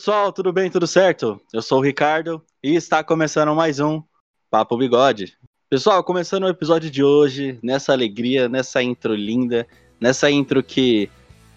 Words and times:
Pessoal, 0.00 0.32
tudo 0.32 0.50
bem? 0.50 0.70
Tudo 0.70 0.86
certo? 0.86 1.38
Eu 1.52 1.60
sou 1.60 1.78
o 1.78 1.82
Ricardo 1.82 2.42
e 2.64 2.74
está 2.74 3.04
começando 3.04 3.54
mais 3.54 3.80
um 3.80 4.02
Papo 4.50 4.78
Bigode. 4.78 5.36
Pessoal, 5.68 6.02
começando 6.02 6.44
o 6.44 6.48
episódio 6.48 6.90
de 6.90 7.04
hoje, 7.04 7.58
nessa 7.62 7.92
alegria, 7.92 8.48
nessa 8.48 8.82
intro 8.82 9.14
linda, 9.14 9.66
nessa 10.00 10.30
intro 10.30 10.62
que 10.62 11.10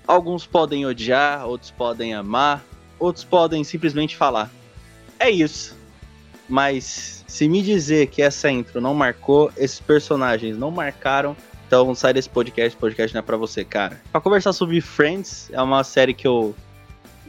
alguns 0.06 0.46
podem 0.46 0.86
odiar, 0.86 1.48
outros 1.48 1.72
podem 1.72 2.14
amar, 2.14 2.62
outros 3.00 3.24
podem 3.24 3.64
simplesmente 3.64 4.18
falar. 4.18 4.52
É 5.18 5.30
isso. 5.30 5.78
Mas 6.50 7.24
se 7.26 7.48
me 7.48 7.62
dizer 7.62 8.08
que 8.08 8.22
essa 8.22 8.52
intro 8.52 8.82
não 8.82 8.94
marcou, 8.94 9.54
esses 9.56 9.80
personagens 9.80 10.58
não 10.58 10.70
marcaram, 10.70 11.34
então 11.66 11.96
sai 11.96 12.12
desse 12.12 12.30
podcast, 12.30 12.78
podcast 12.78 13.14
não 13.14 13.20
é 13.20 13.24
pra 13.24 13.38
você, 13.38 13.64
cara. 13.64 14.02
Pra 14.12 14.20
conversar 14.20 14.52
sobre 14.52 14.82
Friends, 14.82 15.50
é 15.54 15.62
uma 15.62 15.82
série 15.86 16.14
que 16.14 16.28
eu 16.28 16.54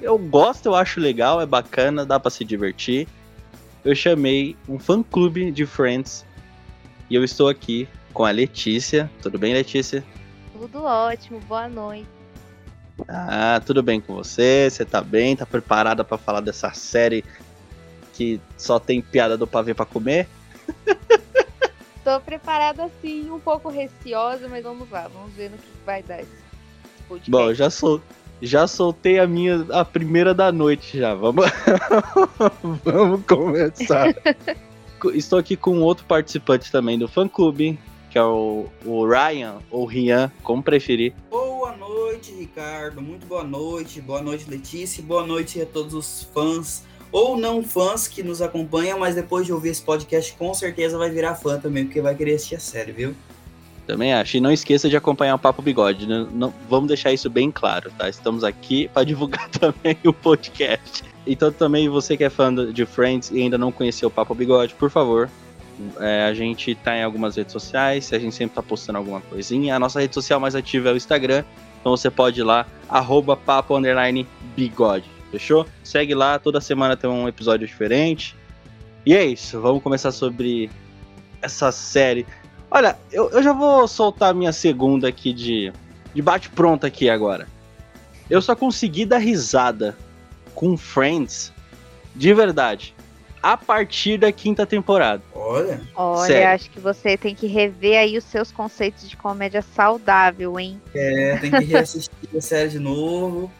eu 0.00 0.18
gosto, 0.18 0.66
eu 0.66 0.74
acho 0.74 1.00
legal, 1.00 1.40
é 1.40 1.46
bacana, 1.46 2.04
dá 2.04 2.18
para 2.18 2.30
se 2.30 2.44
divertir. 2.44 3.08
Eu 3.84 3.94
chamei 3.94 4.56
um 4.68 4.78
fã-clube 4.78 5.50
de 5.50 5.66
Friends 5.66 6.24
e 7.10 7.14
eu 7.14 7.22
estou 7.22 7.48
aqui 7.48 7.88
com 8.12 8.24
a 8.24 8.30
Letícia. 8.30 9.10
Tudo 9.20 9.38
bem, 9.38 9.52
Letícia? 9.52 10.04
Tudo 10.52 10.84
ótimo, 10.84 11.40
boa 11.40 11.68
noite. 11.68 12.06
Ah, 13.08 13.60
tudo 13.64 13.82
bem 13.82 14.00
com 14.00 14.14
você? 14.14 14.68
Você 14.70 14.84
tá 14.84 15.00
bem? 15.00 15.36
Tá 15.36 15.44
preparada 15.44 16.04
para 16.04 16.16
falar 16.16 16.40
dessa 16.40 16.72
série 16.72 17.24
que 18.12 18.40
só 18.56 18.78
tem 18.78 19.02
piada 19.02 19.36
do 19.36 19.46
pavê 19.46 19.74
para 19.74 19.84
comer? 19.84 20.28
Tô 22.04 22.20
preparada 22.20 22.90
sim, 23.00 23.30
um 23.30 23.40
pouco 23.40 23.68
receosa, 23.68 24.46
mas 24.48 24.62
vamos 24.62 24.88
lá, 24.90 25.08
vamos 25.08 25.32
ver 25.32 25.50
no 25.50 25.58
que 25.58 25.68
vai 25.84 26.02
dar 26.02 26.20
esse 26.20 26.30
podcast. 27.08 27.30
Bom, 27.30 27.48
eu 27.48 27.54
já 27.54 27.68
sou 27.70 28.00
já 28.44 28.66
soltei 28.66 29.18
a 29.18 29.26
minha, 29.26 29.66
a 29.70 29.84
primeira 29.84 30.34
da 30.34 30.52
noite 30.52 30.98
já. 30.98 31.14
Vamos, 31.14 31.46
vamos 32.84 33.22
começar. 33.26 34.14
Estou 35.14 35.38
aqui 35.38 35.56
com 35.56 35.80
outro 35.80 36.04
participante 36.06 36.70
também 36.70 36.98
do 36.98 37.08
fã 37.08 37.28
clube, 37.28 37.78
que 38.10 38.18
é 38.18 38.22
o, 38.22 38.66
o 38.84 39.06
Ryan 39.06 39.56
ou 39.70 39.84
Rian, 39.84 40.30
como 40.42 40.62
preferir. 40.62 41.12
Boa 41.30 41.76
noite, 41.76 42.32
Ricardo. 42.32 43.02
Muito 43.02 43.26
boa 43.26 43.44
noite. 43.44 44.00
Boa 44.00 44.22
noite, 44.22 44.48
Letícia. 44.48 45.02
Boa 45.02 45.26
noite 45.26 45.60
a 45.60 45.66
todos 45.66 45.94
os 45.94 46.22
fãs 46.32 46.84
ou 47.12 47.36
não 47.36 47.62
fãs 47.62 48.08
que 48.08 48.22
nos 48.22 48.42
acompanham, 48.42 48.98
mas 48.98 49.14
depois 49.14 49.46
de 49.46 49.52
ouvir 49.52 49.68
esse 49.68 49.82
podcast, 49.82 50.32
com 50.34 50.52
certeza 50.52 50.98
vai 50.98 51.10
virar 51.10 51.34
fã 51.36 51.60
também, 51.60 51.84
porque 51.84 52.00
vai 52.00 52.14
querer 52.14 52.34
assistir 52.34 52.56
a 52.56 52.60
série, 52.60 52.92
viu? 52.92 53.14
Também 53.86 54.14
acho. 54.14 54.36
E 54.36 54.40
não 54.40 54.50
esqueça 54.50 54.88
de 54.88 54.96
acompanhar 54.96 55.34
o 55.34 55.38
Papo 55.38 55.60
Bigode. 55.60 56.06
Né? 56.06 56.26
não, 56.32 56.52
vamos 56.68 56.88
deixar 56.88 57.12
isso 57.12 57.28
bem 57.28 57.50
claro, 57.50 57.90
tá? 57.96 58.08
Estamos 58.08 58.44
aqui 58.44 58.88
para 58.88 59.04
divulgar 59.06 59.48
também 59.50 59.96
o 60.04 60.12
podcast. 60.12 61.04
Então 61.26 61.50
também 61.52 61.88
você 61.88 62.16
que 62.16 62.24
é 62.24 62.30
fã 62.30 62.54
de 62.72 62.84
Friends 62.84 63.30
e 63.30 63.40
ainda 63.42 63.56
não 63.56 63.72
conheceu 63.72 64.08
o 64.08 64.10
Papo 64.10 64.34
Bigode, 64.34 64.74
por 64.74 64.90
favor, 64.90 65.28
é, 65.98 66.24
a 66.24 66.34
gente 66.34 66.74
tá 66.74 66.96
em 66.96 67.02
algumas 67.02 67.36
redes 67.36 67.52
sociais, 67.52 68.12
a 68.12 68.18
gente 68.18 68.34
sempre 68.34 68.54
tá 68.54 68.62
postando 68.62 68.98
alguma 68.98 69.20
coisinha. 69.20 69.74
A 69.74 69.78
nossa 69.78 70.00
rede 70.00 70.14
social 70.14 70.38
mais 70.38 70.54
ativa 70.54 70.90
é 70.90 70.92
o 70.92 70.96
Instagram, 70.96 71.44
então 71.80 71.96
você 71.96 72.10
pode 72.10 72.40
ir 72.40 72.44
lá, 72.44 72.66
arroba 72.88 73.36
papo 73.36 73.76
underline 73.76 74.26
bigode, 74.56 75.10
fechou? 75.30 75.66
Segue 75.82 76.14
lá, 76.14 76.38
toda 76.38 76.60
semana 76.60 76.96
tem 76.96 77.08
um 77.08 77.28
episódio 77.28 77.66
diferente. 77.66 78.36
E 79.04 79.14
é 79.14 79.24
isso, 79.24 79.60
vamos 79.60 79.82
começar 79.82 80.12
sobre 80.12 80.70
essa 81.42 81.70
série. 81.72 82.26
Olha, 82.74 82.98
eu, 83.12 83.30
eu 83.30 83.40
já 83.40 83.52
vou 83.52 83.86
soltar 83.86 84.30
a 84.30 84.34
minha 84.34 84.52
segunda 84.52 85.06
aqui 85.06 85.32
de, 85.32 85.72
de 86.12 86.20
bate-pronto 86.20 86.84
aqui 86.84 87.08
agora. 87.08 87.46
Eu 88.28 88.42
só 88.42 88.56
consegui 88.56 89.06
dar 89.06 89.18
risada 89.18 89.96
com 90.56 90.76
Friends 90.76 91.52
de 92.16 92.34
verdade 92.34 92.92
a 93.40 93.56
partir 93.56 94.18
da 94.18 94.32
quinta 94.32 94.66
temporada. 94.66 95.22
Olha. 95.32 95.82
Olha, 95.94 96.26
Sério. 96.26 96.48
acho 96.48 96.68
que 96.68 96.80
você 96.80 97.16
tem 97.16 97.32
que 97.32 97.46
rever 97.46 97.96
aí 97.96 98.18
os 98.18 98.24
seus 98.24 98.50
conceitos 98.50 99.08
de 99.08 99.16
comédia 99.16 99.62
saudável, 99.62 100.58
hein? 100.58 100.82
É, 100.92 101.36
tem 101.36 101.52
que 101.52 101.64
reassistir 101.64 102.28
a 102.36 102.40
série 102.40 102.70
de 102.70 102.80
novo. 102.80 103.52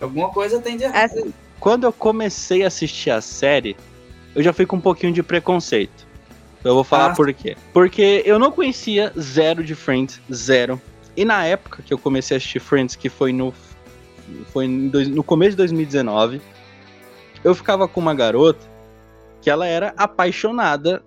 Alguma 0.00 0.30
coisa 0.30 0.60
tem 0.60 0.76
de 0.76 0.82
errado. 0.82 1.04
Assim, 1.04 1.32
quando 1.60 1.84
eu 1.84 1.92
comecei 1.92 2.64
a 2.64 2.66
assistir 2.66 3.10
a 3.10 3.20
série, 3.20 3.76
eu 4.34 4.42
já 4.42 4.52
fui 4.52 4.66
com 4.66 4.74
um 4.74 4.80
pouquinho 4.80 5.12
de 5.12 5.22
preconceito. 5.22 6.10
Eu 6.64 6.74
vou 6.74 6.84
falar 6.84 7.12
ah. 7.12 7.14
por 7.14 7.32
quê. 7.32 7.56
Porque 7.72 8.22
eu 8.24 8.38
não 8.38 8.52
conhecia 8.52 9.12
zero 9.18 9.64
de 9.64 9.74
Friends, 9.74 10.20
zero. 10.32 10.80
E 11.16 11.24
na 11.24 11.44
época 11.44 11.82
que 11.82 11.92
eu 11.92 11.98
comecei 11.98 12.36
a 12.36 12.38
assistir 12.38 12.60
Friends, 12.60 12.96
que 12.96 13.08
foi 13.08 13.32
no 13.32 13.52
foi 14.52 14.66
no 14.66 15.22
começo 15.22 15.50
de 15.50 15.56
2019, 15.58 16.40
eu 17.44 17.54
ficava 17.54 17.88
com 17.88 18.00
uma 18.00 18.14
garota 18.14 18.64
que 19.40 19.50
ela 19.50 19.66
era 19.66 19.92
apaixonada 19.96 21.04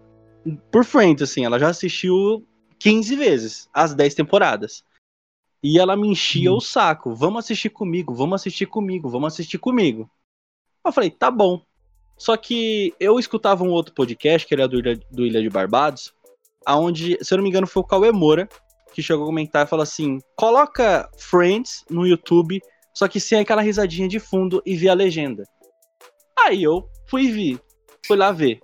por 0.72 0.84
Friends, 0.84 1.24
assim, 1.24 1.46
ela 1.46 1.58
já 1.58 1.70
assistiu 1.70 2.46
15 2.78 3.16
vezes 3.16 3.70
as 3.74 3.94
10 3.94 4.14
temporadas. 4.14 4.84
E 5.64 5.80
ela 5.80 5.96
me 5.96 6.08
enchia 6.08 6.52
hum. 6.52 6.58
o 6.58 6.62
saco, 6.62 7.16
vamos 7.16 7.46
assistir 7.46 7.70
comigo, 7.70 8.14
vamos 8.14 8.42
assistir 8.42 8.68
comigo, 8.68 9.10
vamos 9.10 9.34
assistir 9.34 9.58
comigo. 9.58 10.10
Eu 10.86 10.92
falei, 10.92 11.10
tá 11.10 11.32
bom. 11.32 11.64
Só 12.18 12.38
que 12.38 12.94
eu 13.00 13.20
escutava 13.20 13.64
um 13.64 13.72
outro 13.72 13.94
podcast, 13.94 14.48
que 14.48 14.54
era 14.54 14.68
do 14.68 14.80
Ilha, 14.80 15.00
do 15.12 15.26
Ilha 15.26 15.42
de 15.42 15.50
Barbados, 15.50 16.14
aonde, 16.66 17.18
se 17.22 17.34
eu 17.34 17.38
não 17.38 17.44
me 17.44 17.50
engano, 17.50 17.68
foi 17.68 17.82
o 17.82 17.86
Cauê 17.86 18.12
Moura, 18.12 18.48
que 18.94 19.02
chegou 19.02 19.24
a 19.24 19.28
comentar 19.28 19.66
e 19.66 19.70
falou 19.70 19.84
assim: 19.84 20.20
coloca 20.36 21.10
Friends 21.18 21.84
no 21.90 22.08
YouTube, 22.08 22.62
só 22.94 23.08
que 23.08 23.20
sem 23.20 23.40
aquela 23.40 23.62
risadinha 23.62 24.08
de 24.08 24.20
fundo 24.20 24.62
e 24.66 24.76
ver 24.76 24.90
a 24.90 24.94
legenda. 24.94 25.44
Aí 26.40 26.64
eu 26.64 26.88
fui 27.10 27.32
ver, 27.32 27.60
fui 28.06 28.16
lá 28.16 28.32
ver. 28.32 28.60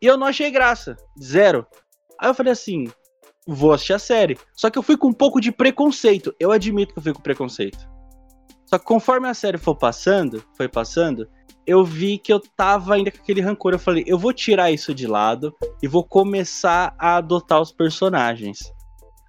E 0.00 0.06
eu 0.06 0.16
não 0.16 0.26
achei 0.26 0.50
graça, 0.50 0.96
zero. 1.22 1.66
Aí 2.18 2.28
eu 2.28 2.34
falei 2.34 2.52
assim: 2.52 2.90
vou 3.46 3.72
assistir 3.72 3.94
a 3.94 3.98
série. 3.98 4.38
Só 4.54 4.68
que 4.70 4.78
eu 4.78 4.82
fui 4.82 4.96
com 4.96 5.08
um 5.08 5.12
pouco 5.12 5.40
de 5.40 5.50
preconceito. 5.50 6.34
Eu 6.38 6.52
admito 6.52 6.92
que 6.92 6.98
eu 6.98 7.02
fui 7.02 7.12
com 7.14 7.22
preconceito. 7.22 7.78
Só 8.66 8.78
que 8.78 8.84
conforme 8.84 9.28
a 9.28 9.34
série 9.34 9.58
foi 9.58 9.74
passando, 9.74 10.44
foi 10.56 10.68
passando, 10.68 11.28
eu 11.70 11.84
vi 11.84 12.18
que 12.18 12.32
eu 12.32 12.40
tava 12.40 12.94
ainda 12.94 13.12
com 13.12 13.18
aquele 13.18 13.40
rancor. 13.40 13.72
Eu 13.72 13.78
falei, 13.78 14.02
eu 14.04 14.18
vou 14.18 14.32
tirar 14.32 14.72
isso 14.72 14.92
de 14.92 15.06
lado 15.06 15.54
e 15.80 15.86
vou 15.86 16.02
começar 16.02 16.92
a 16.98 17.16
adotar 17.16 17.60
os 17.60 17.70
personagens. 17.70 18.58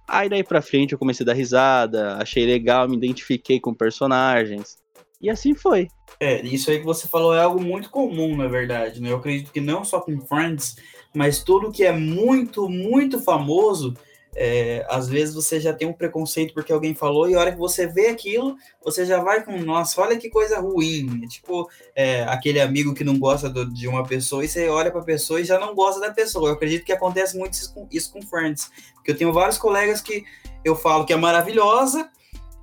Aí 0.08 0.28
daí 0.28 0.42
pra 0.42 0.60
frente 0.60 0.92
eu 0.92 0.98
comecei 0.98 1.22
a 1.22 1.28
dar 1.28 1.34
risada, 1.34 2.16
achei 2.16 2.44
legal, 2.44 2.88
me 2.88 2.96
identifiquei 2.96 3.60
com 3.60 3.72
personagens. 3.72 4.76
E 5.20 5.30
assim 5.30 5.54
foi. 5.54 5.86
É, 6.18 6.42
isso 6.42 6.68
aí 6.68 6.80
que 6.80 6.84
você 6.84 7.06
falou 7.06 7.32
é 7.32 7.40
algo 7.40 7.62
muito 7.62 7.88
comum, 7.88 8.36
na 8.36 8.48
verdade, 8.48 9.00
né? 9.00 9.12
Eu 9.12 9.18
acredito 9.18 9.52
que 9.52 9.60
não 9.60 9.84
só 9.84 10.00
com 10.00 10.20
Friends, 10.20 10.74
mas 11.14 11.44
tudo 11.44 11.70
que 11.70 11.84
é 11.84 11.92
muito, 11.92 12.68
muito 12.68 13.20
famoso 13.20 13.94
é, 14.34 14.84
às 14.88 15.08
vezes 15.08 15.34
você 15.34 15.60
já 15.60 15.72
tem 15.72 15.86
um 15.86 15.92
preconceito 15.92 16.54
porque 16.54 16.72
alguém 16.72 16.94
falou, 16.94 17.28
e 17.28 17.34
a 17.34 17.38
hora 17.38 17.52
que 17.52 17.58
você 17.58 17.86
vê 17.86 18.06
aquilo, 18.06 18.56
você 18.82 19.04
já 19.04 19.22
vai 19.22 19.44
com, 19.44 19.58
nossa, 19.58 20.00
olha 20.00 20.16
que 20.16 20.30
coisa 20.30 20.58
ruim. 20.58 21.20
É 21.22 21.26
tipo, 21.26 21.68
é, 21.94 22.22
aquele 22.24 22.60
amigo 22.60 22.94
que 22.94 23.04
não 23.04 23.18
gosta 23.18 23.50
do, 23.50 23.70
de 23.70 23.86
uma 23.86 24.04
pessoa, 24.04 24.44
e 24.44 24.48
você 24.48 24.68
olha 24.68 24.90
para 24.90 25.00
a 25.00 25.04
pessoa 25.04 25.40
e 25.40 25.44
já 25.44 25.58
não 25.58 25.74
gosta 25.74 26.00
da 26.00 26.10
pessoa. 26.10 26.48
Eu 26.48 26.54
acredito 26.54 26.84
que 26.84 26.92
acontece 26.92 27.36
muito 27.36 27.54
isso 27.54 27.74
com, 27.74 27.86
isso 27.90 28.12
com 28.12 28.22
Friends. 28.22 28.70
Porque 28.94 29.10
eu 29.10 29.16
tenho 29.16 29.32
vários 29.32 29.58
colegas 29.58 30.00
que 30.00 30.24
eu 30.64 30.74
falo 30.74 31.04
que 31.04 31.12
é 31.12 31.16
maravilhosa, 31.16 32.08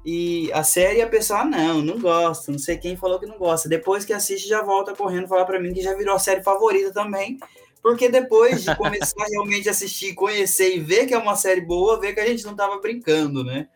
e 0.04 0.52
a 0.54 0.64
série 0.64 1.02
a 1.02 1.08
pessoa, 1.08 1.42
ah, 1.42 1.46
não, 1.46 1.82
não 1.82 2.00
gosta, 2.00 2.52
não 2.52 2.58
sei 2.58 2.78
quem 2.78 2.96
falou 2.96 3.20
que 3.20 3.26
não 3.26 3.38
gosta. 3.38 3.70
Depois 3.70 4.06
que 4.06 4.14
assiste, 4.14 4.48
já 4.48 4.64
volta 4.64 4.96
correndo 4.96 5.28
falar 5.28 5.46
para 5.46 5.60
mim 5.60 5.74
que 5.74 5.82
já 5.82 5.94
virou 5.94 6.16
a 6.16 6.20
série 6.20 6.42
favorita 6.42 6.92
também. 6.92 7.38
Porque 7.82 8.10
depois 8.10 8.64
de 8.64 8.76
começar 8.76 9.26
realmente 9.30 9.68
a 9.70 9.72
assistir, 9.72 10.14
conhecer 10.14 10.76
e 10.76 10.80
ver 10.80 11.06
que 11.06 11.14
é 11.14 11.18
uma 11.18 11.36
série 11.36 11.62
boa, 11.62 12.00
ver 12.00 12.14
que 12.14 12.20
a 12.20 12.28
gente 12.28 12.44
não 12.44 12.52
estava 12.52 12.80
brincando, 12.80 13.44
né? 13.44 13.68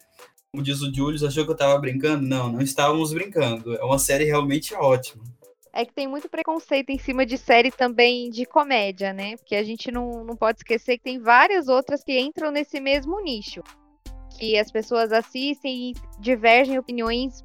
Como 0.51 0.63
diz 0.63 0.81
o 0.81 0.93
Julius, 0.93 1.23
achou 1.23 1.45
que 1.45 1.49
eu 1.49 1.55
estava 1.55 1.77
brincando? 1.79 2.27
Não, 2.27 2.51
não 2.51 2.61
estávamos 2.61 3.11
brincando. 3.13 3.75
É 3.75 3.83
uma 3.83 3.97
série 3.97 4.25
realmente 4.25 4.75
ótima. 4.75 5.23
É 5.71 5.83
que 5.83 5.93
tem 5.93 6.07
muito 6.07 6.29
preconceito 6.29 6.91
em 6.91 6.99
cima 6.99 7.25
de 7.25 7.35
série 7.35 7.71
também 7.71 8.29
de 8.29 8.45
comédia, 8.45 9.11
né? 9.11 9.35
Porque 9.37 9.55
a 9.55 9.63
gente 9.63 9.91
não, 9.91 10.23
não 10.23 10.35
pode 10.35 10.59
esquecer 10.59 10.99
que 10.99 11.03
tem 11.03 11.17
várias 11.17 11.67
outras 11.67 12.03
que 12.03 12.19
entram 12.19 12.51
nesse 12.51 12.79
mesmo 12.79 13.19
nicho. 13.21 13.63
que 14.37 14.55
as 14.57 14.71
pessoas 14.71 15.11
assistem 15.11 15.89
e 15.89 15.93
divergem 16.19 16.77
opiniões 16.77 17.43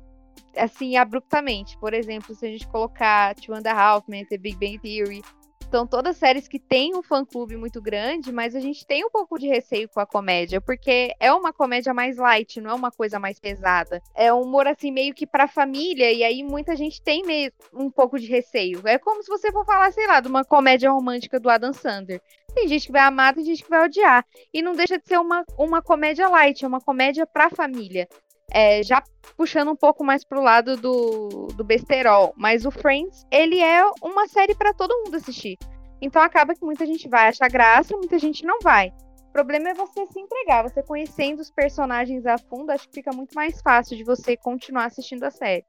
assim 0.55 0.97
abruptamente. 0.97 1.79
Por 1.79 1.95
exemplo, 1.95 2.35
se 2.35 2.45
a 2.45 2.51
gente 2.51 2.67
colocar 2.69 3.35
Two 3.37 3.55
and 3.55 3.63
a 3.65 3.73
Half 3.73 4.05
The 4.07 4.37
Big 4.37 4.57
Bang 4.57 4.79
Theory, 4.79 5.23
são 5.70 5.87
todas 5.87 6.17
séries 6.17 6.49
que 6.49 6.59
têm 6.59 6.97
um 6.97 7.03
fã-clube 7.03 7.56
muito 7.56 7.81
grande, 7.81 8.32
mas 8.32 8.55
a 8.55 8.61
gente 8.61 8.87
tem 8.87 9.05
um 9.05 9.11
pouco 9.11 9.38
de 9.38 9.47
receio 9.47 9.88
com 9.88 10.00
a 10.00 10.06
comédia, 10.06 10.61
porque 10.61 11.15
é 11.20 11.32
uma 11.32 11.53
comédia 11.53 11.93
mais 11.93 12.17
light, 12.17 12.61
não 12.61 12.70
é 12.70 12.75
uma 12.75 12.91
coisa 12.91 13.19
mais 13.19 13.38
pesada. 13.38 14.03
É 14.15 14.32
um 14.32 14.43
humor 14.43 14.67
assim 14.67 14.91
meio 14.91 15.15
que 15.15 15.26
pra 15.26 15.47
família, 15.47 16.11
e 16.12 16.25
aí 16.25 16.43
muita 16.43 16.75
gente 16.75 17.03
tem 17.03 17.23
meio, 17.25 17.53
um 17.73 17.91
pouco 17.91 18.19
de 18.19 18.26
receio. 18.26 18.81
É 18.87 18.99
como 18.99 19.23
se 19.23 19.29
você 19.29 19.53
for 19.53 19.65
falar, 19.65 19.93
sei 19.93 20.06
lá, 20.06 20.20
de 20.20 20.29
uma 20.29 20.44
comédia 20.44 20.91
romântica 20.91 21.38
do 21.38 21.50
Adam 21.50 21.73
Sandler. 21.73 22.21
Tem 22.55 22.67
gente 22.67 22.87
que 22.87 22.93
vai 22.93 23.03
amar, 23.03 23.35
tem 23.35 23.44
gente 23.44 23.62
que 23.62 23.71
vai 23.71 23.85
odiar. 23.85 24.25
E 24.53 24.62
não 24.62 24.73
deixa 24.73 24.99
de 24.99 25.06
ser 25.06 25.19
uma, 25.19 25.44
uma 25.59 25.82
comédia 25.82 26.29
light, 26.29 26.64
é 26.64 26.69
uma 26.69 26.81
comédia 26.81 27.26
pra 27.26 27.50
família. 27.50 28.09
É, 28.53 28.83
já 28.83 29.03
puxando 29.37 29.71
um 29.71 29.77
pouco 29.77 30.05
mais 30.05 30.25
pro 30.25 30.43
lado 30.43 30.77
do, 30.77 31.49
do 31.55 31.65
besterol. 31.65 32.33
Mas 32.37 32.65
o 32.65 32.71
Friends, 32.71 33.27
ele 33.31 33.61
é 33.61 33.85
uma 34.03 34.27
série 34.27 34.55
para 34.55 34.75
todo 34.75 34.97
mundo 35.05 35.17
assistir. 35.17 35.56
Então 36.00 36.23
acaba 36.23 36.55
que 36.55 36.65
muita 36.65 36.87
gente 36.87 37.09
vai 37.09 37.29
achar 37.29 37.49
graça, 37.49 37.97
muita 37.97 38.19
gente 38.19 38.45
não 38.45 38.59
vai. 38.62 38.93
O 39.29 39.33
problema 39.33 39.71
é 39.71 39.75
você 39.75 40.06
se 40.06 40.19
entregar, 40.19 40.62
você 40.62 40.83
conhecendo 40.83 41.41
os 41.41 41.50
personagens 41.50 42.25
a 42.27 42.39
fundo, 42.39 42.71
acho 42.71 42.89
que 42.89 42.95
fica 42.95 43.12
muito 43.15 43.35
mais 43.35 43.61
fácil 43.61 43.97
de 43.97 44.03
você 44.03 44.37
continuar 44.37 44.87
assistindo 44.87 45.23
a 45.25 45.31
série. 45.31 45.65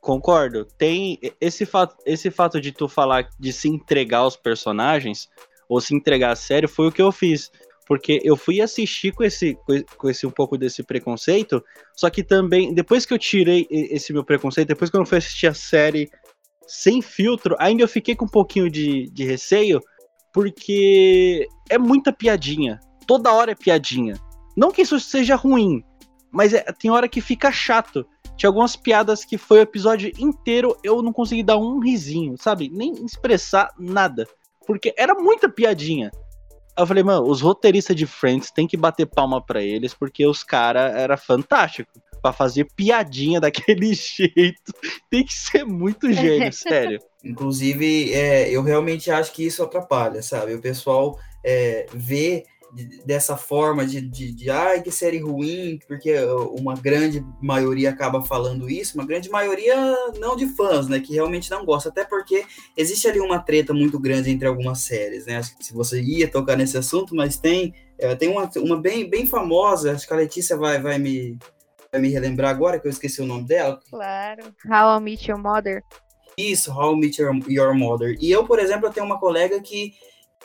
Concordo. 0.00 0.64
Tem 0.64 1.18
esse 1.40 1.64
fato, 1.64 1.96
esse 2.04 2.30
fato 2.30 2.60
de 2.60 2.72
tu 2.72 2.88
falar 2.88 3.28
de 3.38 3.52
se 3.52 3.68
entregar 3.68 4.18
aos 4.18 4.36
personagens 4.36 5.28
ou 5.68 5.80
se 5.80 5.94
entregar 5.94 6.32
a 6.32 6.36
sério 6.36 6.68
foi 6.68 6.88
o 6.88 6.92
que 6.92 7.00
eu 7.00 7.12
fiz 7.12 7.50
porque 7.86 8.20
eu 8.22 8.36
fui 8.36 8.60
assistir 8.60 9.12
com 9.12 9.24
esse, 9.24 9.56
com 9.96 10.08
esse 10.08 10.26
um 10.26 10.30
pouco 10.30 10.56
desse 10.56 10.82
preconceito, 10.82 11.62
só 11.96 12.08
que 12.08 12.22
também, 12.22 12.72
depois 12.72 13.04
que 13.04 13.12
eu 13.12 13.18
tirei 13.18 13.66
esse 13.70 14.12
meu 14.12 14.24
preconceito, 14.24 14.68
depois 14.68 14.90
que 14.90 14.96
eu 14.96 15.04
fui 15.04 15.18
assistir 15.18 15.46
a 15.46 15.54
série 15.54 16.10
sem 16.66 17.02
filtro, 17.02 17.56
ainda 17.58 17.82
eu 17.82 17.88
fiquei 17.88 18.14
com 18.14 18.24
um 18.24 18.28
pouquinho 18.28 18.70
de, 18.70 19.10
de 19.10 19.24
receio, 19.24 19.80
porque 20.32 21.46
é 21.68 21.76
muita 21.76 22.12
piadinha. 22.12 22.80
Toda 23.06 23.32
hora 23.32 23.52
é 23.52 23.54
piadinha. 23.54 24.14
Não 24.56 24.70
que 24.70 24.82
isso 24.82 24.98
seja 25.00 25.34
ruim, 25.34 25.82
mas 26.30 26.54
é, 26.54 26.62
tem 26.72 26.90
hora 26.90 27.08
que 27.08 27.20
fica 27.20 27.50
chato. 27.50 28.06
Tinha 28.36 28.48
algumas 28.48 28.76
piadas 28.76 29.24
que 29.24 29.36
foi 29.36 29.58
o 29.58 29.62
episódio 29.62 30.10
inteiro 30.18 30.76
eu 30.82 31.02
não 31.02 31.12
consegui 31.12 31.42
dar 31.42 31.58
um 31.58 31.78
risinho, 31.80 32.36
sabe? 32.38 32.70
Nem 32.72 32.92
expressar 33.04 33.70
nada. 33.78 34.26
Porque 34.66 34.94
era 34.96 35.14
muita 35.14 35.48
piadinha 35.48 36.10
eu 36.76 36.86
falei, 36.86 37.02
mano, 37.02 37.28
os 37.28 37.40
roteiristas 37.40 37.96
de 37.96 38.06
Friends 38.06 38.50
tem 38.50 38.66
que 38.66 38.76
bater 38.76 39.06
palma 39.06 39.44
para 39.44 39.62
eles, 39.62 39.92
porque 39.94 40.26
os 40.26 40.42
caras 40.42 40.94
era 40.94 41.16
fantástico. 41.16 41.90
Pra 42.20 42.32
fazer 42.32 42.68
piadinha 42.76 43.40
daquele 43.40 43.92
jeito, 43.94 44.72
tem 45.10 45.24
que 45.24 45.34
ser 45.34 45.64
muito 45.64 46.12
gênio, 46.12 46.52
sério. 46.54 47.00
Inclusive, 47.24 48.12
é, 48.12 48.48
eu 48.50 48.62
realmente 48.62 49.10
acho 49.10 49.32
que 49.32 49.44
isso 49.44 49.62
atrapalha, 49.62 50.22
sabe? 50.22 50.54
O 50.54 50.60
pessoal 50.60 51.18
é, 51.44 51.86
vê 51.92 52.44
dessa 53.04 53.36
forma 53.36 53.84
de, 53.84 54.00
de, 54.00 54.32
de, 54.32 54.50
ai, 54.50 54.82
que 54.82 54.90
série 54.90 55.18
ruim, 55.18 55.78
porque 55.86 56.14
uma 56.58 56.74
grande 56.74 57.24
maioria 57.40 57.90
acaba 57.90 58.22
falando 58.22 58.68
isso, 58.68 58.96
uma 58.96 59.06
grande 59.06 59.28
maioria 59.28 59.76
não 60.18 60.34
de 60.34 60.46
fãs, 60.46 60.88
né, 60.88 60.98
que 60.98 61.12
realmente 61.12 61.50
não 61.50 61.66
gosta, 61.66 61.90
até 61.90 62.04
porque 62.04 62.44
existe 62.76 63.06
ali 63.06 63.20
uma 63.20 63.38
treta 63.38 63.74
muito 63.74 63.98
grande 63.98 64.30
entre 64.30 64.48
algumas 64.48 64.80
séries, 64.80 65.26
né, 65.26 65.36
acho 65.36 65.56
que 65.56 65.64
se 65.64 65.74
você 65.74 66.00
ia 66.00 66.30
tocar 66.30 66.56
nesse 66.56 66.78
assunto, 66.78 67.14
mas 67.14 67.36
tem, 67.36 67.74
é, 67.98 68.14
tem 68.14 68.30
uma, 68.30 68.50
uma 68.56 68.80
bem, 68.80 69.08
bem 69.08 69.26
famosa, 69.26 69.92
acho 69.92 70.06
que 70.06 70.14
a 70.14 70.16
Letícia 70.16 70.56
vai, 70.56 70.80
vai, 70.80 70.98
me, 70.98 71.38
vai 71.92 72.00
me 72.00 72.08
relembrar 72.08 72.50
agora, 72.50 72.80
que 72.80 72.86
eu 72.86 72.90
esqueci 72.90 73.20
o 73.20 73.26
nome 73.26 73.44
dela. 73.44 73.78
Claro, 73.90 74.44
How 74.66 74.98
I 74.98 75.02
Met 75.02 75.30
Your 75.30 75.38
Mother. 75.38 75.82
Isso, 76.38 76.72
How 76.72 76.94
I 76.94 77.00
Met 77.00 77.20
Your, 77.20 77.38
Your 77.46 77.74
Mother. 77.74 78.16
E 78.18 78.30
eu, 78.30 78.46
por 78.46 78.58
exemplo, 78.58 78.86
eu 78.86 78.92
tenho 78.92 79.04
uma 79.04 79.20
colega 79.20 79.60
que 79.60 79.92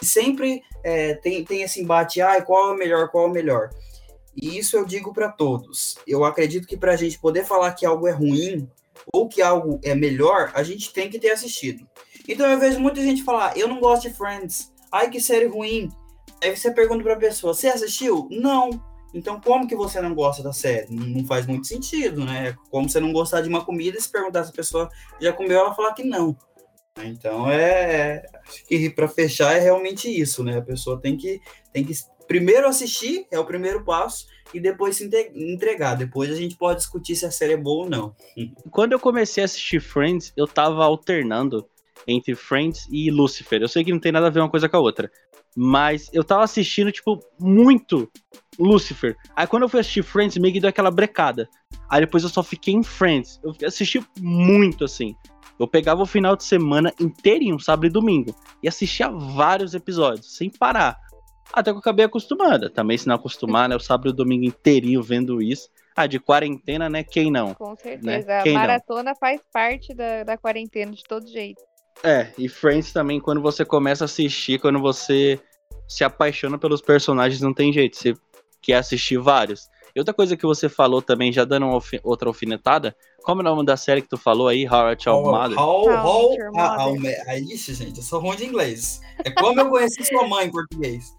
sempre 0.01 0.63
é, 0.83 1.15
tem, 1.15 1.43
tem 1.43 1.61
esse 1.61 1.81
embate, 1.81 2.21
ah, 2.21 2.41
qual 2.41 2.69
é 2.69 2.73
o 2.73 2.77
melhor, 2.77 3.09
qual 3.09 3.25
é 3.25 3.27
o 3.29 3.33
melhor. 3.33 3.69
E 4.35 4.57
isso 4.57 4.77
eu 4.77 4.85
digo 4.85 5.11
para 5.11 5.29
todos. 5.29 5.97
Eu 6.05 6.23
acredito 6.23 6.67
que 6.67 6.77
para 6.77 6.93
a 6.93 6.95
gente 6.95 7.19
poder 7.19 7.43
falar 7.43 7.73
que 7.73 7.85
algo 7.85 8.07
é 8.07 8.11
ruim 8.11 8.69
ou 9.11 9.27
que 9.27 9.41
algo 9.41 9.79
é 9.83 9.95
melhor, 9.95 10.51
a 10.53 10.63
gente 10.63 10.93
tem 10.93 11.09
que 11.09 11.19
ter 11.19 11.31
assistido. 11.31 11.87
Então 12.27 12.45
eu 12.45 12.59
vejo 12.59 12.79
muita 12.79 13.01
gente 13.01 13.23
falar, 13.23 13.57
eu 13.57 13.67
não 13.67 13.79
gosto 13.79 14.03
de 14.03 14.13
Friends, 14.13 14.71
ai 14.91 15.09
que 15.09 15.19
série 15.19 15.47
ruim. 15.47 15.89
Aí 16.43 16.55
você 16.55 16.69
pergunta 16.71 17.03
para 17.03 17.13
a 17.13 17.17
pessoa, 17.17 17.53
você 17.53 17.67
assistiu? 17.67 18.27
Não. 18.29 18.69
Então 19.13 19.41
como 19.41 19.67
que 19.67 19.75
você 19.75 19.99
não 20.01 20.13
gosta 20.13 20.43
da 20.43 20.53
série? 20.53 20.93
Não 20.93 21.25
faz 21.25 21.47
muito 21.47 21.65
sentido, 21.65 22.23
né? 22.23 22.55
Como 22.69 22.87
você 22.87 22.99
não 22.99 23.11
gostar 23.11 23.41
de 23.41 23.49
uma 23.49 23.65
comida 23.65 23.97
e 23.97 24.01
se 24.01 24.11
perguntar 24.11 24.43
se 24.43 24.51
a 24.51 24.55
pessoa 24.55 24.89
já 25.19 25.33
comeu, 25.33 25.59
ela 25.59 25.73
falar 25.73 25.93
que 25.93 26.03
não. 26.03 26.37
Então 27.03 27.49
é 27.49 28.25
acho 28.47 28.65
que 28.65 28.89
para 28.89 29.07
fechar 29.07 29.53
é 29.53 29.59
realmente 29.59 30.09
isso, 30.09 30.43
né? 30.43 30.57
A 30.57 30.61
pessoa 30.61 30.99
tem 30.99 31.17
que 31.17 31.39
tem 31.71 31.83
que 31.83 31.93
primeiro 32.27 32.67
assistir 32.67 33.25
é 33.31 33.39
o 33.39 33.45
primeiro 33.45 33.83
passo 33.83 34.25
e 34.53 34.59
depois 34.59 34.95
se 34.95 35.09
entregar. 35.35 35.95
Depois 35.95 36.31
a 36.31 36.35
gente 36.35 36.55
pode 36.55 36.79
discutir 36.79 37.15
se 37.15 37.25
a 37.25 37.31
série 37.31 37.53
é 37.53 37.57
boa 37.57 37.85
ou 37.85 37.89
não. 37.89 38.15
Quando 38.71 38.93
eu 38.93 38.99
comecei 38.99 39.43
a 39.43 39.45
assistir 39.45 39.79
Friends, 39.79 40.33
eu 40.35 40.47
tava 40.47 40.83
alternando 40.83 41.67
entre 42.07 42.35
Friends 42.35 42.87
e 42.91 43.09
Lucifer. 43.11 43.61
Eu 43.61 43.67
sei 43.67 43.83
que 43.83 43.91
não 43.91 43.99
tem 43.99 44.11
nada 44.11 44.27
a 44.27 44.29
ver 44.29 44.39
uma 44.39 44.49
coisa 44.49 44.69
com 44.69 44.77
a 44.77 44.79
outra, 44.79 45.11
mas 45.55 46.09
eu 46.13 46.23
tava 46.23 46.43
assistindo 46.43 46.91
tipo 46.91 47.19
muito 47.39 48.09
Lucifer. 48.59 49.15
Aí 49.35 49.47
quando 49.47 49.63
eu 49.63 49.69
fui 49.69 49.79
assistir 49.79 50.03
Friends, 50.03 50.37
meio 50.37 50.53
que 50.53 50.59
deu 50.59 50.69
aquela 50.69 50.91
brecada. 50.91 51.49
Aí 51.89 52.01
depois 52.01 52.23
eu 52.23 52.29
só 52.29 52.43
fiquei 52.43 52.73
em 52.73 52.83
Friends. 52.83 53.39
Eu 53.43 53.55
assisti 53.65 54.03
muito 54.19 54.83
assim. 54.85 55.15
Eu 55.59 55.67
pegava 55.67 56.01
o 56.01 56.05
final 56.05 56.35
de 56.35 56.43
semana 56.43 56.93
inteirinho, 56.99 57.59
sábado 57.59 57.87
e 57.87 57.89
domingo, 57.89 58.35
e 58.61 58.67
assistia 58.67 59.09
vários 59.09 59.73
episódios, 59.73 60.35
sem 60.35 60.49
parar. 60.49 60.97
Até 61.51 61.71
que 61.71 61.75
eu 61.75 61.79
acabei 61.79 62.05
acostumando. 62.05 62.69
Também, 62.69 62.97
se 62.97 63.07
não 63.07 63.15
acostumar, 63.15 63.69
né? 63.69 63.75
O 63.75 63.79
sábado 63.79 64.09
e 64.09 64.11
o 64.11 64.15
domingo 64.15 64.45
inteirinho 64.45 65.01
vendo 65.01 65.41
isso. 65.41 65.69
Ah, 65.95 66.05
de 66.05 66.19
quarentena, 66.19 66.89
né? 66.89 67.03
Quem 67.03 67.31
não? 67.31 67.53
Com 67.53 67.75
certeza. 67.75 68.27
Né? 68.27 68.41
A 68.41 68.53
maratona 68.53 69.11
não? 69.11 69.15
faz 69.15 69.41
parte 69.51 69.93
da, 69.93 70.23
da 70.23 70.37
quarentena 70.37 70.91
de 70.91 71.03
todo 71.03 71.27
jeito. 71.27 71.61
É, 72.03 72.31
e 72.37 72.47
Friends 72.47 72.93
também, 72.93 73.19
quando 73.19 73.41
você 73.41 73.65
começa 73.65 74.03
a 74.03 74.05
assistir, 74.05 74.59
quando 74.59 74.79
você 74.79 75.39
se 75.87 76.03
apaixona 76.03 76.57
pelos 76.57 76.81
personagens, 76.81 77.41
não 77.41 77.53
tem 77.53 77.73
jeito. 77.73 77.97
Você 77.97 78.13
quer 78.61 78.75
assistir 78.75 79.17
vários. 79.17 79.67
E 79.95 79.99
outra 79.99 80.13
coisa 80.13 80.37
que 80.37 80.45
você 80.45 80.69
falou 80.69 81.01
também, 81.01 81.31
já 81.31 81.43
dando 81.43 81.67
outra 82.03 82.29
alfinetada, 82.29 82.95
como 83.27 83.41
é 83.41 83.43
o 83.43 83.55
nome 83.55 83.65
da 83.65 83.75
série 83.75 84.01
que 84.01 84.07
tu 84.07 84.15
falou 84.15 84.47
aí, 84.47 84.65
How 84.65 84.83
I 84.83 84.85
Met 84.85 85.09
Your 85.09 85.21
Mother? 85.21 85.59
How, 85.59 85.89
how, 85.89 86.37
how, 86.55 86.95
how, 86.95 86.97
é 87.05 87.37
isso, 87.41 87.73
gente, 87.73 87.97
eu 87.97 88.03
sou 88.03 88.21
ruim 88.21 88.37
de 88.37 88.45
inglês. 88.45 89.01
É 89.25 89.29
como 89.29 89.59
eu 89.59 89.69
conheci 89.69 90.01
sua 90.05 90.25
mãe 90.25 90.47
em 90.47 90.49
português. 90.49 91.13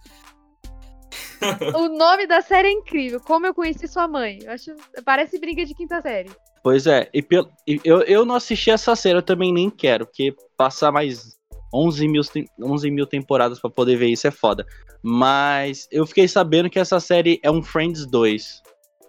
o 1.77 1.89
nome 1.99 2.27
da 2.27 2.41
série 2.41 2.69
é 2.69 2.73
incrível, 2.73 3.21
como 3.21 3.45
eu 3.45 3.53
conheci 3.53 3.87
sua 3.87 4.09
mãe. 4.09 4.39
Eu 4.43 4.53
acho, 4.53 4.75
parece 5.05 5.39
briga 5.39 5.67
de 5.67 5.75
quinta 5.75 6.01
série. 6.01 6.31
Pois 6.63 6.87
é, 6.87 7.11
e 7.13 7.21
pelo, 7.21 7.51
eu, 7.67 8.01
eu 8.01 8.25
não 8.25 8.37
assisti 8.37 8.71
essa 8.71 8.97
série, 8.97 9.19
eu 9.19 9.23
também 9.23 9.53
nem 9.53 9.69
quero, 9.69 10.07
porque 10.07 10.35
passar 10.57 10.91
mais 10.91 11.37
11 11.75 12.09
mil, 12.09 12.23
11 12.59 12.91
mil 12.91 13.07
temporadas 13.07 13.61
para 13.61 13.69
poder 13.69 13.97
ver 13.97 14.07
isso 14.07 14.27
é 14.27 14.31
foda. 14.31 14.65
Mas 15.03 15.87
eu 15.93 16.07
fiquei 16.07 16.27
sabendo 16.27 16.71
que 16.71 16.79
essa 16.79 17.01
série 17.01 17.39
é 17.43 17.51
um 17.51 17.63
Friends 17.63 18.07
2. 18.07 18.63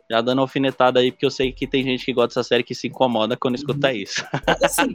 Já 0.09 0.21
dando 0.21 0.41
alfinetada 0.41 0.99
aí, 0.99 1.11
porque 1.11 1.25
eu 1.25 1.29
sei 1.29 1.51
que 1.51 1.67
tem 1.67 1.83
gente 1.83 2.03
que 2.03 2.11
gosta 2.11 2.29
dessa 2.29 2.43
série 2.43 2.63
que 2.63 2.73
se 2.73 2.87
incomoda 2.87 3.37
quando 3.37 3.55
escuta 3.55 3.89
uhum. 3.89 3.93
isso. 3.93 4.25
Assim, 4.63 4.91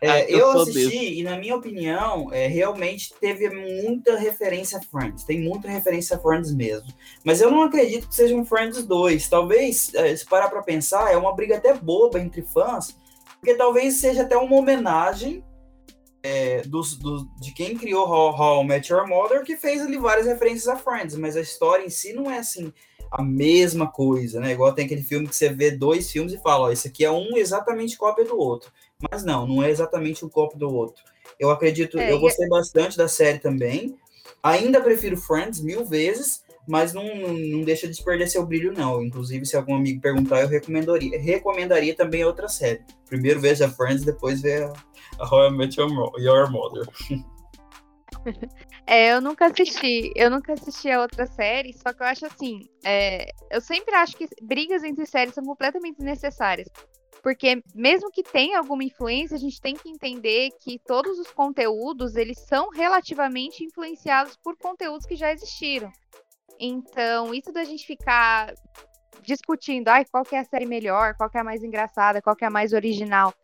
é, 0.00 0.24
eu, 0.32 0.38
eu 0.38 0.60
assisti 0.60 1.20
e, 1.20 1.22
na 1.22 1.38
minha 1.38 1.54
opinião, 1.54 2.32
é, 2.32 2.48
realmente 2.48 3.14
teve 3.20 3.48
muita 3.48 4.16
referência 4.16 4.78
a 4.78 4.82
Friends. 4.82 5.22
Tem 5.22 5.40
muita 5.40 5.68
referência 5.68 6.16
a 6.16 6.18
Friends 6.18 6.52
mesmo. 6.52 6.92
Mas 7.24 7.40
eu 7.40 7.48
não 7.48 7.62
acredito 7.62 8.08
que 8.08 8.14
seja 8.14 8.34
um 8.34 8.44
Friends 8.44 8.84
2. 8.84 9.28
Talvez, 9.28 9.94
é, 9.94 10.16
se 10.16 10.26
parar 10.26 10.48
pra 10.48 10.62
pensar, 10.62 11.12
é 11.12 11.16
uma 11.16 11.32
briga 11.32 11.58
até 11.58 11.72
boba 11.72 12.18
entre 12.18 12.42
fãs, 12.42 12.96
porque 13.38 13.54
talvez 13.54 14.00
seja 14.00 14.22
até 14.22 14.36
uma 14.36 14.56
homenagem 14.56 15.44
é, 16.24 16.62
dos, 16.62 16.96
dos, 16.96 17.24
de 17.40 17.52
quem 17.52 17.76
criou 17.76 18.04
How, 18.04 18.34
How 18.34 18.64
Met 18.64 18.92
Your 18.92 19.06
Mother, 19.06 19.44
que 19.44 19.56
fez 19.56 19.80
ali 19.80 19.96
várias 19.96 20.26
referências 20.26 20.66
a 20.66 20.76
Friends, 20.76 21.16
mas 21.16 21.36
a 21.36 21.40
história 21.40 21.84
em 21.84 21.90
si 21.90 22.12
não 22.12 22.28
é 22.28 22.38
assim 22.38 22.72
a 23.10 23.22
mesma 23.22 23.86
coisa, 23.90 24.40
né? 24.40 24.52
Igual 24.52 24.72
tem 24.72 24.86
aquele 24.86 25.02
filme 25.02 25.28
que 25.28 25.36
você 25.36 25.48
vê 25.48 25.70
dois 25.70 26.10
filmes 26.10 26.32
e 26.32 26.38
fala, 26.38 26.66
ó, 26.66 26.70
esse 26.70 26.88
aqui 26.88 27.04
é 27.04 27.10
um 27.10 27.36
exatamente 27.36 27.96
cópia 27.96 28.24
do 28.24 28.38
outro. 28.38 28.72
Mas 29.10 29.24
não, 29.24 29.46
não 29.46 29.62
é 29.62 29.70
exatamente 29.70 30.24
um 30.24 30.28
cópia 30.28 30.58
do 30.58 30.72
outro. 30.72 31.02
Eu 31.38 31.50
acredito, 31.50 31.98
é, 31.98 32.12
eu 32.12 32.18
gostei 32.18 32.46
é... 32.46 32.48
bastante 32.48 32.96
da 32.96 33.08
série 33.08 33.38
também. 33.38 33.96
Ainda 34.42 34.80
prefiro 34.80 35.16
Friends 35.16 35.60
mil 35.60 35.84
vezes, 35.84 36.44
mas 36.66 36.92
não, 36.92 37.04
não 37.04 37.62
deixa 37.62 37.88
de 37.88 38.02
perder 38.02 38.28
seu 38.28 38.44
brilho, 38.44 38.72
não. 38.72 39.02
Inclusive, 39.02 39.46
se 39.46 39.56
algum 39.56 39.76
amigo 39.76 40.00
perguntar, 40.00 40.40
eu 40.42 40.48
recomendaria, 40.48 41.20
recomendaria 41.20 41.94
também 41.94 42.24
outra 42.24 42.48
série. 42.48 42.82
Primeiro 43.08 43.40
veja 43.40 43.68
Friends, 43.68 44.04
depois 44.04 44.40
veja 44.40 44.72
a 45.18 45.28
How 45.28 45.48
I 45.48 45.50
Met 45.50 45.76
Your 45.78 46.50
Mother. 46.50 46.86
É, 48.86 49.12
eu 49.12 49.20
nunca 49.20 49.46
assisti. 49.46 50.12
Eu 50.14 50.30
nunca 50.30 50.52
assisti 50.52 50.90
a 50.90 51.00
outra 51.00 51.26
série, 51.26 51.72
só 51.72 51.92
que 51.92 52.02
eu 52.02 52.06
acho 52.06 52.26
assim. 52.26 52.60
É, 52.84 53.30
eu 53.50 53.60
sempre 53.60 53.94
acho 53.94 54.16
que 54.16 54.28
brigas 54.40 54.84
entre 54.84 55.04
séries 55.06 55.34
são 55.34 55.44
completamente 55.44 55.96
desnecessárias. 55.96 56.68
Porque 57.22 57.60
mesmo 57.74 58.08
que 58.12 58.22
tenha 58.22 58.58
alguma 58.58 58.84
influência, 58.84 59.34
a 59.34 59.40
gente 59.40 59.60
tem 59.60 59.74
que 59.74 59.88
entender 59.88 60.50
que 60.60 60.78
todos 60.86 61.18
os 61.18 61.28
conteúdos, 61.32 62.14
eles 62.14 62.38
são 62.46 62.70
relativamente 62.70 63.64
influenciados 63.64 64.36
por 64.36 64.56
conteúdos 64.56 65.04
que 65.04 65.16
já 65.16 65.32
existiram. 65.32 65.90
Então, 66.58 67.34
isso 67.34 67.52
da 67.52 67.64
gente 67.64 67.84
ficar 67.84 68.54
discutindo, 69.22 69.88
ai, 69.88 70.04
qual 70.04 70.22
que 70.22 70.36
é 70.36 70.38
a 70.38 70.44
série 70.44 70.66
melhor, 70.66 71.14
qual 71.16 71.28
que 71.28 71.36
é 71.36 71.40
a 71.40 71.44
mais 71.44 71.64
engraçada, 71.64 72.22
qual 72.22 72.36
que 72.36 72.44
é 72.44 72.48
a 72.48 72.50
mais 72.50 72.72
original. 72.72 73.34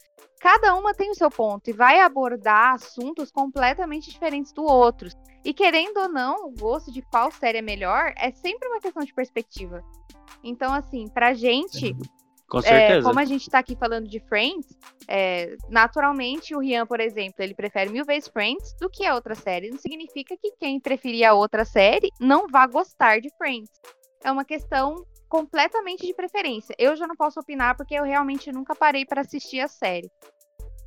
Cada 0.40 0.74
uma 0.74 0.94
tem 0.94 1.10
o 1.10 1.14
seu 1.14 1.30
ponto 1.30 1.68
e 1.68 1.72
vai 1.72 2.00
abordar 2.00 2.74
assuntos 2.74 3.30
completamente 3.30 4.10
diferentes 4.10 4.52
do 4.52 4.62
outros. 4.62 5.12
E 5.44 5.52
querendo 5.52 5.98
ou 5.98 6.08
não, 6.08 6.46
o 6.46 6.50
gosto 6.52 6.92
de 6.92 7.02
qual 7.02 7.30
série 7.30 7.58
é 7.58 7.62
melhor 7.62 8.12
é 8.16 8.30
sempre 8.30 8.68
uma 8.68 8.80
questão 8.80 9.02
de 9.02 9.12
perspectiva. 9.12 9.82
Então, 10.42 10.72
assim, 10.72 11.08
pra 11.08 11.34
gente, 11.34 11.96
Com 12.48 12.60
certeza. 12.60 13.00
é, 13.00 13.02
como 13.02 13.18
a 13.18 13.24
gente 13.24 13.50
tá 13.50 13.58
aqui 13.58 13.76
falando 13.76 14.08
de 14.08 14.20
Friends, 14.20 14.66
é, 15.08 15.56
naturalmente 15.68 16.54
o 16.54 16.60
Rian, 16.60 16.86
por 16.86 17.00
exemplo, 17.00 17.36
ele 17.38 17.54
prefere 17.54 17.90
mil 17.90 18.04
vezes 18.04 18.28
Friends 18.28 18.74
do 18.80 18.88
que 18.88 19.04
a 19.04 19.14
outra 19.14 19.34
série. 19.34 19.70
Não 19.70 19.78
significa 19.78 20.36
que 20.36 20.52
quem 20.58 20.80
preferir 20.80 21.24
a 21.24 21.34
outra 21.34 21.64
série 21.64 22.10
não 22.20 22.46
vá 22.46 22.66
gostar 22.66 23.20
de 23.20 23.28
Friends. 23.36 23.70
É 24.22 24.30
uma 24.30 24.44
questão 24.44 25.04
completamente 25.28 26.06
de 26.06 26.14
preferência. 26.14 26.74
Eu 26.78 26.94
já 26.94 27.06
não 27.06 27.16
posso 27.16 27.40
opinar 27.40 27.76
porque 27.76 27.94
eu 27.94 28.04
realmente 28.04 28.52
nunca 28.52 28.74
parei 28.74 29.04
para 29.06 29.22
assistir 29.22 29.60
a 29.60 29.68
série. 29.68 30.10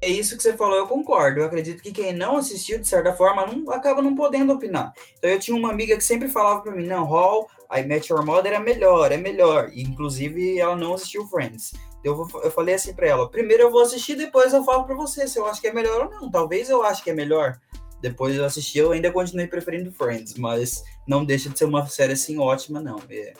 É 0.05 0.09
isso 0.09 0.37
que 0.37 0.43
você 0.43 0.53
falou, 0.53 0.75
eu 0.77 0.85
concordo. 0.85 1.39
Eu 1.39 1.45
acredito 1.45 1.81
que 1.81 1.91
quem 1.91 2.13
não 2.13 2.37
assistiu, 2.37 2.77
de 2.77 2.87
certa 2.87 3.11
forma, 3.13 3.43
não, 3.47 3.71
acaba 3.73 4.03
não 4.03 4.13
podendo 4.15 4.53
opinar. 4.53 4.93
Então 5.17 5.27
eu 5.31 5.39
tinha 5.39 5.57
uma 5.57 5.71
amiga 5.71 5.97
que 5.97 6.03
sempre 6.03 6.29
falava 6.29 6.61
pra 6.61 6.71
mim, 6.71 6.85
não, 6.85 7.05
Hall, 7.05 7.49
I 7.75 7.81
Met 7.81 8.11
Your 8.13 8.23
Mother 8.23 8.53
é 8.53 8.59
melhor, 8.59 9.11
é 9.11 9.17
melhor. 9.17 9.71
E, 9.73 9.81
inclusive, 9.81 10.59
ela 10.59 10.75
não 10.75 10.93
assistiu 10.93 11.25
Friends. 11.27 11.71
Eu, 12.03 12.15
vou- 12.15 12.43
eu 12.43 12.51
falei 12.51 12.75
assim 12.75 12.93
pra 12.93 13.07
ela, 13.07 13.27
primeiro 13.31 13.63
eu 13.63 13.71
vou 13.71 13.81
assistir, 13.81 14.15
depois 14.15 14.53
eu 14.53 14.63
falo 14.63 14.83
pra 14.83 14.93
você 14.93 15.27
se 15.27 15.39
eu 15.39 15.47
acho 15.47 15.59
que 15.59 15.67
é 15.67 15.73
melhor 15.73 16.05
ou 16.05 16.11
não. 16.11 16.29
Talvez 16.29 16.69
eu 16.69 16.83
ache 16.83 17.01
que 17.03 17.09
é 17.09 17.13
melhor. 17.15 17.57
Depois 17.99 18.35
eu 18.35 18.45
assisti, 18.45 18.77
eu 18.77 18.91
ainda 18.91 19.11
continuei 19.11 19.47
preferindo 19.47 19.91
Friends, 19.91 20.35
mas 20.35 20.83
não 21.07 21.25
deixa 21.25 21.49
de 21.49 21.57
ser 21.57 21.65
uma 21.65 21.83
série 21.87 22.13
assim 22.13 22.37
ótima, 22.37 22.79
não. 22.79 22.97
É- 23.09 23.33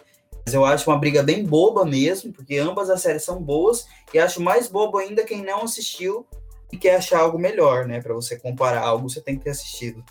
Mas 0.43 0.53
eu 0.53 0.63
acho 0.65 0.89
uma 0.89 0.97
briga 0.97 1.21
bem 1.23 1.43
boba 1.43 1.83
mesmo, 1.85 2.31
porque 2.33 2.57
ambas 2.57 2.89
as 2.89 3.01
séries 3.01 3.23
são 3.23 3.39
boas, 3.41 3.87
e 4.13 4.17
acho 4.19 4.41
mais 4.41 4.67
bobo 4.67 4.97
ainda 4.99 5.23
quem 5.23 5.43
não 5.43 5.63
assistiu 5.63 6.25
e 6.71 6.77
quer 6.77 6.95
achar 6.97 7.19
algo 7.19 7.37
melhor, 7.39 7.85
né? 7.85 8.01
Pra 8.01 8.13
você 8.13 8.39
comparar 8.39 8.81
algo, 8.81 9.09
você 9.09 9.21
tem 9.21 9.37
que 9.37 9.43
ter 9.45 9.51
assistido. 9.51 10.03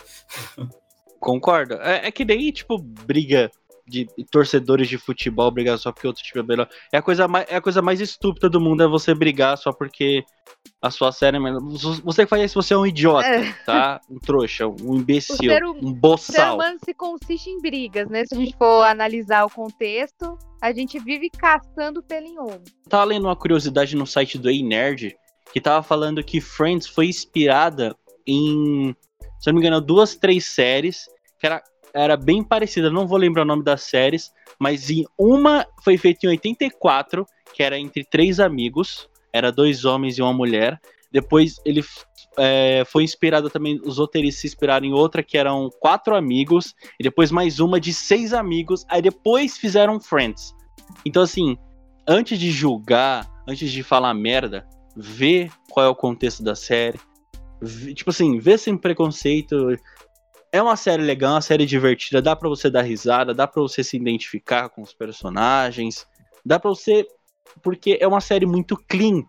Concordo. 1.20 1.74
É, 1.74 2.06
é 2.08 2.12
que 2.12 2.24
daí, 2.24 2.52
tipo, 2.52 2.78
briga 2.78 3.50
de 3.86 4.06
torcedores 4.30 4.88
de 4.88 4.96
futebol 4.96 5.50
brigar 5.50 5.78
só 5.78 5.92
porque 5.92 6.06
outro 6.06 6.22
time 6.22 6.42
é 6.42 6.46
melhor. 6.46 6.68
É 6.90 6.96
a 6.96 7.02
coisa 7.02 7.28
mais, 7.28 7.46
é 7.50 7.56
a 7.56 7.60
coisa 7.60 7.82
mais 7.82 8.00
estúpida 8.00 8.48
do 8.48 8.58
mundo 8.58 8.82
é 8.82 8.86
você 8.86 9.14
brigar 9.14 9.58
só 9.58 9.72
porque 9.72 10.24
a 10.80 10.90
sua 10.90 11.12
série 11.12 11.36
é 11.36 11.40
melhor. 11.40 11.60
Você 12.02 12.24
que 12.24 12.30
faz 12.30 12.42
isso, 12.44 12.62
você 12.62 12.72
é 12.72 12.78
um 12.78 12.86
idiota, 12.86 13.26
É. 13.26 13.52
tá? 13.66 14.00
Um 14.10 14.18
trouxa, 14.18 14.66
um 14.66 14.96
imbecil, 14.96 15.34
O 15.34 15.36
ser 15.38 15.64
hum- 15.64 15.70
um 15.72 15.78
O 15.80 15.88
ser 15.88 15.94
boçal. 16.00 16.54
humano 16.54 16.78
se 16.82 16.94
consiste 16.94 17.50
em 17.50 17.60
brigas, 17.60 18.08
né? 18.08 18.24
Se 18.24 18.34
a 18.34 18.38
gente 18.38 18.56
for 18.56 18.84
analisar 18.84 19.44
o 19.44 19.50
contexto, 19.50 20.38
a 20.62 20.72
gente 20.72 20.98
vive 20.98 21.28
caçando 21.28 22.02
pelo 22.02 22.26
em 22.26 22.38
ovo. 22.38 22.62
Tava 22.88 23.04
lendo 23.04 23.24
uma 23.26 23.36
curiosidade 23.36 23.94
no 23.96 24.06
site 24.06 24.38
do 24.38 24.48
Ei 24.48 24.62
Nerd 24.62 25.14
que 25.52 25.60
tava 25.60 25.82
falando 25.82 26.22
que 26.22 26.40
Friends 26.40 26.86
foi 26.86 27.06
inspirada 27.06 27.94
em, 28.26 28.94
se 29.38 29.46
não 29.46 29.54
me 29.54 29.60
engano, 29.60 29.80
duas, 29.80 30.16
três 30.16 30.46
séries 30.46 31.06
que 31.38 31.46
era, 31.46 31.62
era 31.92 32.16
bem 32.16 32.42
parecida. 32.42 32.90
Não 32.90 33.06
vou 33.06 33.18
lembrar 33.18 33.42
o 33.42 33.46
nome 33.46 33.62
das 33.62 33.82
séries, 33.82 34.32
mas 34.58 34.90
em 34.90 35.04
uma 35.18 35.66
foi 35.82 35.96
feita 35.96 36.26
em 36.26 36.30
84, 36.30 37.26
que 37.52 37.62
era 37.62 37.78
entre 37.78 38.04
três 38.04 38.40
amigos, 38.40 39.08
era 39.32 39.52
dois 39.52 39.84
homens 39.84 40.18
e 40.18 40.22
uma 40.22 40.32
mulher. 40.32 40.80
Depois 41.12 41.60
ele 41.64 41.84
é, 42.36 42.84
foi 42.86 43.04
inspirado 43.04 43.48
também, 43.48 43.80
os 43.84 43.98
roteiristas 43.98 44.40
se 44.40 44.46
inspiraram 44.48 44.86
em 44.86 44.92
outra 44.92 45.22
que 45.22 45.38
eram 45.38 45.70
quatro 45.80 46.16
amigos, 46.16 46.74
e 46.98 47.02
depois 47.02 47.30
mais 47.30 47.60
uma 47.60 47.78
de 47.78 47.92
seis 47.92 48.32
amigos, 48.32 48.84
aí 48.88 49.00
depois 49.00 49.56
fizeram 49.56 50.00
Friends. 50.00 50.54
Então, 51.04 51.22
assim, 51.22 51.56
antes 52.06 52.38
de 52.38 52.50
julgar, 52.50 53.30
antes 53.46 53.70
de 53.70 53.82
falar 53.82 54.12
merda, 54.14 54.66
vê 54.96 55.50
qual 55.70 55.86
é 55.86 55.88
o 55.88 55.94
contexto 55.94 56.42
da 56.42 56.54
série. 56.54 56.98
Tipo 57.94 58.10
assim, 58.10 58.38
vê 58.38 58.58
sem 58.58 58.76
preconceito. 58.76 59.76
É 60.52 60.62
uma 60.62 60.76
série 60.76 61.02
legal, 61.02 61.34
uma 61.34 61.40
série 61.40 61.66
divertida, 61.66 62.22
dá 62.22 62.36
pra 62.36 62.48
você 62.48 62.70
dar 62.70 62.82
risada, 62.82 63.34
dá 63.34 63.46
pra 63.46 63.60
você 63.60 63.82
se 63.82 63.96
identificar 63.96 64.68
com 64.68 64.82
os 64.82 64.92
personagens, 64.92 66.06
dá 66.44 66.60
pra 66.60 66.70
você 66.70 67.06
porque 67.62 67.98
é 68.00 68.06
uma 68.06 68.20
série 68.20 68.46
muito 68.46 68.76
clean. 68.88 69.22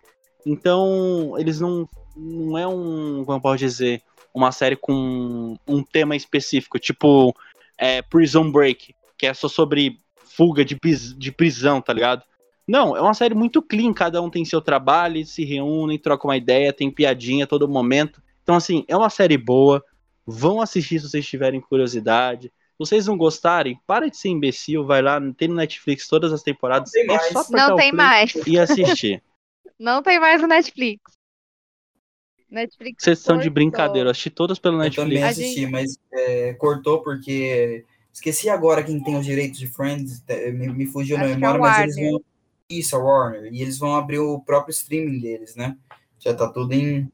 Então, 0.46 1.36
eles 1.38 1.60
não 1.60 1.88
não 2.16 2.58
é 2.58 2.66
um, 2.66 3.26
como 3.26 3.38
eu 3.38 3.42
posso 3.42 3.58
dizer, 3.58 4.02
uma 4.34 4.52
série 4.52 4.76
com 4.76 5.58
um 5.68 5.84
tema 5.84 6.16
específico, 6.16 6.80
tipo 6.80 7.36
é, 7.78 8.02
Prison 8.02 8.50
Break, 8.52 8.96
que 9.18 9.26
é 9.26 9.34
só 9.34 9.50
sobre 9.50 10.00
fuga 10.16 10.64
de, 10.64 10.78
de 11.18 11.32
prisão, 11.32 11.82
tá 11.82 11.92
ligado? 11.92 12.24
Não, 12.68 12.98
é 12.98 13.02
uma 13.02 13.14
série 13.14 13.36
muito 13.36 13.62
clean, 13.62 13.94
cada 13.94 14.22
um 14.22 14.30
tem 14.30 14.44
seu 14.44 14.60
trabalho, 14.60 15.18
eles 15.18 15.30
se 15.30 15.46
reúnem, 15.46 16.00
trocam 16.00 16.30
uma 16.30 16.38
ideia, 16.38 16.74
tem 16.74 16.90
piadinha 16.90 17.46
a 17.46 17.48
todo 17.48 17.70
momento. 17.70 18.22
Então, 18.42 18.56
assim, 18.56 18.84
é 18.88 18.98
uma 18.98 19.10
série 19.10 19.38
boa. 19.38 19.84
Vão 20.26 20.60
assistir 20.60 21.00
se 21.00 21.08
vocês 21.10 21.28
tiverem 21.28 21.62
curiosidade. 21.62 22.48
Se 22.48 22.80
vocês 22.80 23.06
não 23.06 23.18
gostarem, 23.18 23.80
para 23.86 24.10
de 24.10 24.18
ser 24.18 24.30
imbecil, 24.30 24.84
vai 24.84 25.02
lá, 25.02 25.22
tem 25.38 25.48
no 25.48 25.56
Netflix 25.56 26.08
todas 26.08 26.34
as 26.34 26.42
temporadas. 26.42 26.92
Não 26.94 27.02
tem 27.02 27.04
é 27.04 27.18
mais. 27.18 27.32
só 27.32 27.40
apertar 27.40 27.68
Não 27.68 27.76
o 27.76 27.78
tem 27.78 27.92
mais. 27.92 28.34
E 28.48 28.60
assistir. 28.60 29.24
Não 29.78 30.02
tem 30.02 30.20
mais 30.20 30.42
no 30.42 30.48
Netflix. 30.48 31.02
Netflix. 32.50 33.04
Vocês 33.04 33.20
estão 33.20 33.38
de 33.38 33.50
brincadeira, 33.50 34.08
eu 34.08 34.12
assisti 34.12 34.30
todas 34.30 34.58
pelo 34.58 34.82
Eu 34.82 34.92
também 34.92 35.20
Netflix. 35.20 35.40
Assisti, 35.40 35.62
gente- 35.62 35.72
mas 35.72 36.00
é, 36.14 36.54
cortou 36.54 37.02
porque. 37.02 37.86
Esqueci 38.14 38.48
agora 38.48 38.82
quem 38.82 39.04
tem 39.04 39.18
os 39.18 39.26
direitos 39.26 39.60
de 39.60 39.68
Friends, 39.68 40.24
é, 40.30 40.50
me, 40.50 40.70
me 40.70 40.86
fugiu 40.86 41.18
na 41.18 41.26
Acho 41.26 41.38
que 41.38 41.44
é 41.44 41.48
a 41.48 41.54
memória, 41.54 41.60
mas 41.60 41.98
eles 41.98 42.12
vão. 42.12 42.22
Isso, 42.70 42.96
a 42.96 43.00
Warner. 43.00 43.54
E 43.54 43.62
eles 43.62 43.78
vão 43.78 43.96
abrir 43.96 44.20
o 44.20 44.40
próprio 44.40 44.72
streaming 44.72 45.20
deles, 45.20 45.56
né? 45.56 45.78
Já 46.20 46.34
tá 46.34 46.48
tudo 46.48 46.74
em. 46.74 47.12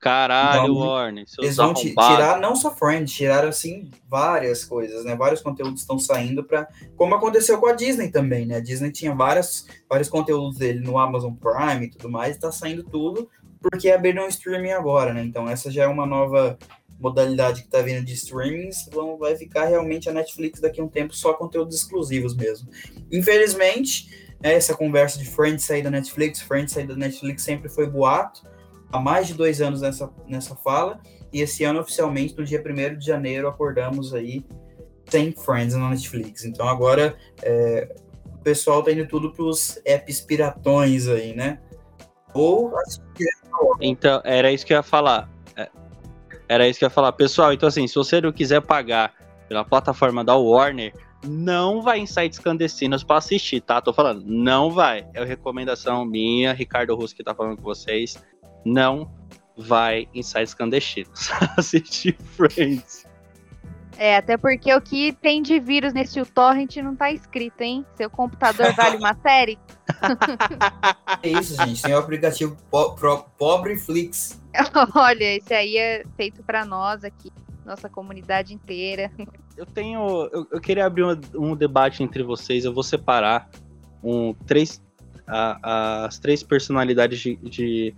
Caralho, 0.00 0.72
Então, 0.72 0.76
Warner, 0.76 1.24
Eles 1.40 1.56
vão 1.56 1.74
tirar 1.74 2.40
não 2.40 2.54
só 2.54 2.72
Friends, 2.72 3.12
tiraram 3.12 3.48
assim 3.48 3.90
várias 4.08 4.64
coisas, 4.64 5.04
né? 5.04 5.16
Vários 5.16 5.40
conteúdos 5.40 5.80
estão 5.80 5.98
saindo 5.98 6.44
para, 6.44 6.68
como 6.96 7.16
aconteceu 7.16 7.58
com 7.58 7.66
a 7.66 7.72
Disney 7.72 8.08
também, 8.08 8.46
né? 8.46 8.56
A 8.56 8.60
Disney 8.60 8.92
tinha 8.92 9.12
várias, 9.12 9.66
vários 9.88 10.08
conteúdos 10.08 10.56
dele 10.56 10.78
no 10.78 10.98
Amazon 10.98 11.34
Prime 11.34 11.86
e 11.86 11.90
tudo 11.90 12.08
mais, 12.08 12.38
tá 12.38 12.52
saindo 12.52 12.84
tudo 12.84 13.28
porque 13.60 13.90
abriram 13.90 14.24
o 14.24 14.28
streaming 14.28 14.70
agora, 14.70 15.12
né? 15.12 15.22
Então 15.22 15.48
essa 15.48 15.70
já 15.70 15.84
é 15.84 15.86
uma 15.86 16.06
nova 16.06 16.58
modalidade 16.98 17.62
que 17.62 17.68
tá 17.68 17.80
vindo 17.80 18.04
de 18.04 18.12
streamings, 18.14 18.88
vão, 18.92 19.16
vai 19.16 19.36
ficar 19.36 19.66
realmente 19.66 20.08
a 20.08 20.12
Netflix 20.12 20.60
daqui 20.60 20.80
a 20.80 20.84
um 20.84 20.88
tempo 20.88 21.14
só 21.14 21.32
conteúdos 21.32 21.76
exclusivos 21.76 22.34
mesmo. 22.34 22.68
Infelizmente, 23.10 24.27
né, 24.40 24.54
essa 24.54 24.74
conversa 24.74 25.18
de 25.18 25.24
Friends 25.24 25.64
sair 25.64 25.82
da 25.82 25.90
Netflix, 25.90 26.40
Friends 26.40 26.72
sair 26.72 26.86
da 26.86 26.96
Netflix 26.96 27.42
sempre 27.42 27.68
foi 27.68 27.88
boato, 27.88 28.46
há 28.92 29.00
mais 29.00 29.26
de 29.26 29.34
dois 29.34 29.60
anos 29.60 29.80
nessa, 29.82 30.10
nessa 30.26 30.54
fala, 30.56 31.00
e 31.32 31.40
esse 31.40 31.64
ano, 31.64 31.80
oficialmente, 31.80 32.36
no 32.36 32.44
dia 32.44 32.62
1 32.64 32.98
de 32.98 33.06
janeiro, 33.06 33.48
acordamos 33.48 34.14
aí 34.14 34.44
sem 35.08 35.32
Friends 35.32 35.74
na 35.74 35.90
Netflix. 35.90 36.44
Então 36.44 36.66
agora 36.68 37.16
é, 37.42 37.94
o 38.26 38.38
pessoal 38.38 38.82
tá 38.82 38.92
indo 38.92 39.06
tudo 39.06 39.32
pros 39.32 39.80
apps 39.84 40.20
piratões 40.20 41.08
aí, 41.08 41.34
né? 41.34 41.58
Ou 42.34 42.72
Então, 43.80 44.20
era 44.24 44.52
isso 44.52 44.64
que 44.64 44.72
eu 44.72 44.76
ia 44.76 44.82
falar. 44.82 45.28
É, 45.56 45.68
Era 46.48 46.68
isso 46.68 46.78
que 46.78 46.84
eu 46.84 46.86
ia 46.86 46.90
falar. 46.90 47.12
Pessoal, 47.12 47.52
então 47.52 47.68
assim, 47.68 47.86
se 47.86 47.94
você 47.94 48.20
não 48.20 48.32
quiser 48.32 48.60
pagar 48.62 49.14
pela 49.48 49.64
plataforma 49.64 50.22
da 50.22 50.36
Warner, 50.36 50.92
não 51.24 51.82
vai 51.82 51.98
em 51.98 52.06
sites 52.06 52.38
clandestinos 52.38 53.02
pra 53.02 53.16
assistir, 53.16 53.60
tá? 53.60 53.80
Tô 53.80 53.92
falando, 53.92 54.22
não 54.24 54.70
vai. 54.70 55.06
É 55.14 55.20
uma 55.20 55.26
recomendação 55.26 56.04
minha, 56.04 56.52
Ricardo 56.52 56.94
Russo 56.94 57.14
que 57.14 57.24
tá 57.24 57.34
falando 57.34 57.56
com 57.56 57.62
vocês. 57.62 58.22
Não 58.64 59.10
vai 59.56 60.08
em 60.14 60.22
sites 60.22 60.54
clandestinos 60.54 61.30
assistir 61.58 62.16
Friends. 62.36 63.06
É, 64.00 64.16
até 64.16 64.36
porque 64.36 64.72
o 64.72 64.80
que 64.80 65.12
tem 65.12 65.42
de 65.42 65.58
vírus 65.58 65.92
nesse 65.92 66.24
torrent 66.26 66.76
não 66.76 66.94
tá 66.94 67.10
escrito, 67.10 67.60
hein? 67.62 67.84
Seu 67.96 68.08
computador 68.08 68.72
vale 68.74 68.96
uma 68.96 69.12
série? 69.20 69.58
é 71.20 71.28
isso, 71.28 71.56
gente. 71.64 71.82
Tem 71.82 71.94
o 71.94 71.98
aplicativo 71.98 72.56
po 72.70 72.94
Pro- 72.94 73.24
Pobreflix. 73.36 74.40
Olha, 74.94 75.36
esse 75.36 75.52
aí 75.52 75.76
é 75.76 76.04
feito 76.16 76.44
pra 76.44 76.64
nós 76.64 77.02
aqui, 77.02 77.32
nossa 77.68 77.88
comunidade 77.88 78.52
inteira. 78.54 79.10
Eu 79.56 79.66
tenho. 79.66 80.00
Eu, 80.32 80.46
eu 80.52 80.60
queria 80.60 80.86
abrir 80.86 81.04
um, 81.04 81.20
um 81.34 81.54
debate 81.56 82.02
entre 82.02 82.22
vocês. 82.22 82.64
Eu 82.64 82.72
vou 82.74 82.82
separar 82.82 83.48
um, 84.02 84.32
três, 84.46 84.82
a- 85.26 86.04
as 86.06 86.18
três 86.18 86.42
personalidades 86.42 87.18
de, 87.20 87.36
de 87.36 87.94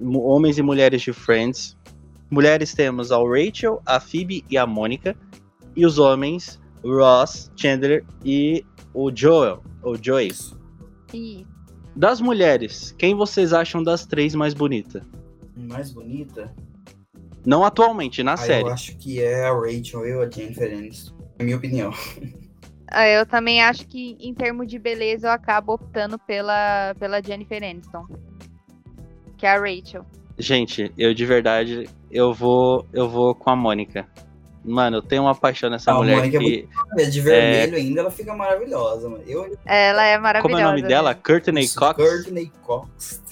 homens 0.00 0.58
e 0.58 0.62
mulheres 0.62 1.02
de 1.02 1.12
Friends. 1.12 1.76
mulheres 2.30 2.72
temos 2.74 3.10
a 3.10 3.16
Rachel, 3.18 3.80
a 3.86 3.98
Phoebe 3.98 4.44
e 4.50 4.56
a 4.58 4.66
Mônica. 4.66 5.16
E 5.74 5.86
os 5.86 5.98
homens, 5.98 6.60
Ross, 6.84 7.50
Chandler 7.56 8.04
e 8.24 8.64
o 8.92 9.10
Joel, 9.14 9.62
ou 9.82 9.96
Joey. 10.00 10.32
E 11.14 11.46
Das 11.94 12.20
mulheres, 12.20 12.94
quem 12.98 13.14
vocês 13.14 13.52
acham 13.52 13.82
das 13.82 14.04
três 14.04 14.34
mais 14.34 14.54
bonita? 14.54 15.06
Mais 15.56 15.92
bonita? 15.92 16.52
Não 17.48 17.64
atualmente, 17.64 18.22
na 18.22 18.34
Ah, 18.34 18.36
série. 18.36 18.64
eu 18.68 18.72
acho 18.72 18.94
que 18.98 19.22
é 19.22 19.46
a 19.46 19.52
Rachel 19.54 20.06
e 20.06 20.12
a 20.12 20.28
Jennifer 20.30 20.70
Aniston. 20.70 21.14
Na 21.38 21.44
minha 21.46 21.56
opinião. 21.56 21.90
ah, 22.90 23.08
eu 23.08 23.24
também 23.24 23.62
acho 23.62 23.86
que, 23.86 24.18
em 24.20 24.34
termos 24.34 24.66
de 24.68 24.78
beleza, 24.78 25.28
eu 25.28 25.32
acabo 25.32 25.72
optando 25.72 26.18
pela, 26.18 26.94
pela 26.98 27.22
Jennifer 27.22 27.62
Aniston. 27.62 28.04
Que 29.38 29.46
é 29.46 29.50
a 29.50 29.58
Rachel. 29.58 30.04
Gente, 30.36 30.92
eu 30.98 31.14
de 31.14 31.24
verdade, 31.24 31.88
eu 32.10 32.34
vou, 32.34 32.86
eu 32.92 33.08
vou 33.08 33.34
com 33.34 33.48
a 33.48 33.56
Mônica. 33.56 34.06
Mano, 34.62 34.98
eu 34.98 35.02
tenho 35.02 35.22
uma 35.22 35.34
paixão 35.34 35.70
nessa 35.70 35.90
Ah, 35.90 35.94
a 35.94 35.98
mulher 35.98 36.16
Mônica 36.18 36.36
é 36.36 36.40
que. 36.40 36.68
De 37.10 37.20
vermelho 37.22 37.76
ainda, 37.78 38.00
ela 38.02 38.10
fica 38.10 38.34
maravilhosa, 38.34 39.08
mano. 39.08 39.24
Eu, 39.26 39.56
Ela 39.64 40.04
é 40.04 40.12
Como 40.16 40.22
maravilhosa. 40.24 40.62
é 40.62 40.66
o 40.66 40.68
nome 40.68 40.82
dela? 40.82 41.14
né? 41.14 41.20
Courtney 41.24 41.64
Isso, 41.64 41.78
Cox? 41.78 41.96
Courtney 41.96 42.52
Cox. 42.62 43.22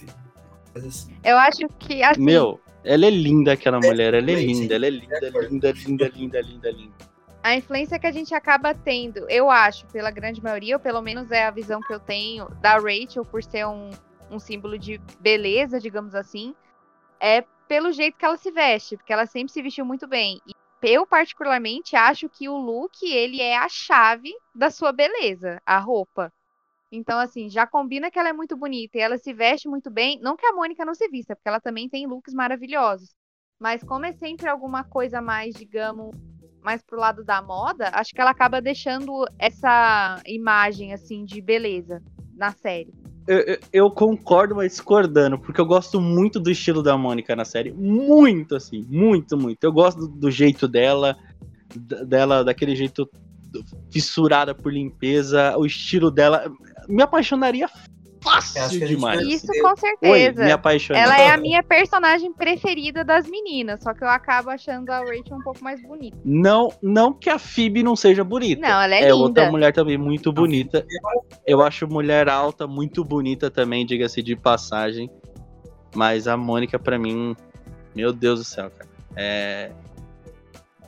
Assim. 0.75 1.13
Eu 1.23 1.37
acho 1.37 1.69
que, 1.79 2.03
assim, 2.03 2.23
Meu, 2.23 2.59
ela 2.87 3.07
é 3.07 3.11
linda, 3.11 3.53
aquela 3.53 3.79
É, 3.79 3.87
mulher. 3.87 4.15
Ela 4.15 4.31
é 4.31 4.35
linda, 4.35 4.75
ela 4.75 4.87
é 4.87 4.91
linda, 4.91 5.17
É, 5.17 5.31
linda, 5.49 5.73
linda, 5.73 6.09
linda, 6.09 6.41
linda, 6.41 6.71
linda. 6.71 6.95
a 7.43 7.55
influência 7.55 7.99
que 7.99 8.07
a 8.07 8.13
gente 8.13 8.35
acaba 8.35 8.75
tendo, 8.75 9.29
eu 9.31 9.51
acho, 9.51 9.87
pela 9.87 10.11
grande 10.11 10.43
maioria, 10.43 10.77
ou 10.77 10.81
pelo 10.81 11.01
menos 11.01 11.31
é 11.31 11.45
a 11.45 11.51
visão 11.51 11.81
que 11.81 11.93
eu 11.93 12.01
tenho 12.01 12.49
da 12.61 12.75
Rachel, 12.77 13.25
por 13.25 13.43
ser 13.43 13.67
um, 13.67 13.91
um 14.31 14.39
símbolo 14.39 14.79
de 14.79 15.01
beleza, 15.21 15.79
digamos 15.79 16.15
assim, 16.15 16.55
é 17.21 17.45
pelo 17.69 17.93
jeito 17.93 18.17
que 18.19 18.25
ela 18.25 18.37
se 18.37 18.51
veste, 18.51 18.97
porque 18.97 19.13
ela 19.13 19.27
sempre 19.27 19.53
se 19.53 19.63
vestiu 19.63 19.85
muito 19.85 20.07
bem. 20.07 20.41
E 20.47 20.55
eu, 20.83 21.07
particularmente, 21.07 21.97
acho 21.97 22.29
que 22.29 22.49
o 22.49 22.57
look, 22.57 23.03
ele 23.03 23.41
é 23.41 23.57
a 23.57 23.69
chave 23.69 24.33
da 24.55 24.71
sua 24.71 24.93
beleza, 24.93 25.61
a 25.67 25.79
roupa. 25.79 26.33
Então, 26.97 27.19
assim, 27.19 27.49
já 27.51 27.67
combina 27.67 28.11
que 28.11 28.19
ela 28.19 28.31
é 28.31 28.33
muito 28.33 28.57
bonita 28.57 28.97
e 28.99 29.01
ela 29.01 29.19
se 29.19 29.33
veste 29.33 29.69
muito 29.69 29.91
bem. 29.91 30.19
Não 30.21 30.37
que 30.37 30.47
a 30.47 30.53
Mônica 30.55 30.85
não 30.85 30.95
se 30.95 31.09
vista, 31.09 31.37
porque 31.37 31.49
ela 31.49 31.61
também 31.61 31.89
tem 31.89 32.07
looks 32.07 32.33
maravilhosos. 32.35 33.15
Mas 33.61 33.83
como 33.83 34.05
é 34.07 34.13
sempre 34.13 34.49
alguma 34.49 34.85
coisa 34.85 35.21
mais, 35.21 35.55
digamos, 35.55 36.15
mais 36.63 36.83
pro 36.83 36.99
lado 36.99 37.25
da 37.25 37.41
moda, 37.41 37.91
acho 37.93 38.13
que 38.13 38.21
ela 38.21 38.31
acaba 38.31 38.61
deixando 38.61 39.25
essa 39.39 40.21
imagem, 40.27 40.93
assim, 40.93 41.25
de 41.25 41.41
beleza 41.41 42.03
na 42.35 42.51
série. 42.53 42.93
Eu, 43.29 43.39
eu- 43.41 43.59
eu 43.73 43.91
concordo, 43.91 44.55
mas 44.55 44.73
discordando, 44.73 45.39
porque 45.39 45.61
eu 45.61 45.67
gosto 45.67 46.01
muito 46.01 46.39
do 46.39 46.51
estilo 46.51 46.83
da 46.83 46.97
Mônica 46.97 47.35
na 47.35 47.45
série. 47.45 47.73
Muito, 47.73 48.55
assim, 48.55 48.85
muito, 48.89 49.37
muito. 49.37 49.63
Eu 49.65 49.73
gosto 49.73 49.99
do, 50.01 50.09
do 50.09 50.31
jeito 50.31 50.69
dela, 50.69 51.17
dela, 52.07 52.45
daquele 52.45 52.77
jeito 52.77 53.09
fissurada 53.91 54.55
por 54.55 54.73
limpeza, 54.73 55.57
o 55.57 55.67
estilo 55.67 56.11
dela. 56.11 56.51
Me 56.89 57.03
apaixonaria 57.03 57.69
fácil 58.27 58.87
demais. 58.87 59.21
Isso 59.27 59.47
com 59.47 59.69
Oi, 59.69 59.77
certeza. 59.77 60.45
me 60.45 60.53
apaixonei. 60.53 61.03
Ela 61.03 61.21
é 61.21 61.31
a 61.31 61.37
minha 61.39 61.63
personagem 61.63 62.33
preferida 62.33 63.05
das 63.05 63.29
meninas, 63.29 63.83
só 63.83 63.95
que 63.95 64.03
eu 64.03 64.09
acabo 64.09 64.51
achando 64.51 64.91
a 64.91 64.99
Rachel 64.99 65.37
um 65.37 65.43
pouco 65.43 65.63
mais 65.63 65.81
bonita. 65.83 66.19
Não, 66.25 66.73
não 66.83 67.13
que 67.13 67.31
a 67.31 67.39
Phoebe 67.39 67.83
não 67.83 67.95
seja 67.95 68.25
bonita. 68.25 68.61
Não, 68.61 68.83
ela 68.83 68.95
é, 68.95 68.99
é 68.99 69.03
linda. 69.05 69.17
outra 69.17 69.51
mulher 69.51 69.73
também 69.73 69.97
muito 69.97 70.33
bonita. 70.33 70.85
Eu 71.47 71.63
acho 71.63 71.87
mulher 71.87 72.29
alta 72.29 72.67
muito 72.67 73.05
bonita 73.05 73.51
também, 73.51 73.87
diga-se 73.87 74.23
de 74.23 74.35
passagem. 74.35 75.09
Mas 75.95 76.29
a 76.29 76.37
Mônica, 76.37 76.79
pra 76.79 76.99
mim, 76.99 77.35
meu 77.95 78.13
Deus 78.13 78.41
do 78.41 78.45
céu, 78.45 78.71
cara. 78.71 78.91
É. 79.15 79.71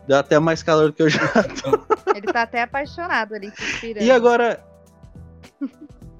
Dá 0.09 0.21
até 0.21 0.38
mais 0.38 0.62
calor 0.62 0.87
do 0.88 0.93
que 0.95 1.03
eu 1.03 1.09
já. 1.11 1.21
Ele 2.15 2.27
tá 2.33 2.43
até 2.43 2.62
apaixonado 2.62 3.35
ali, 3.35 3.50
se 3.55 3.62
inspirando. 3.62 4.07
E 4.07 4.11
agora. 4.11 4.65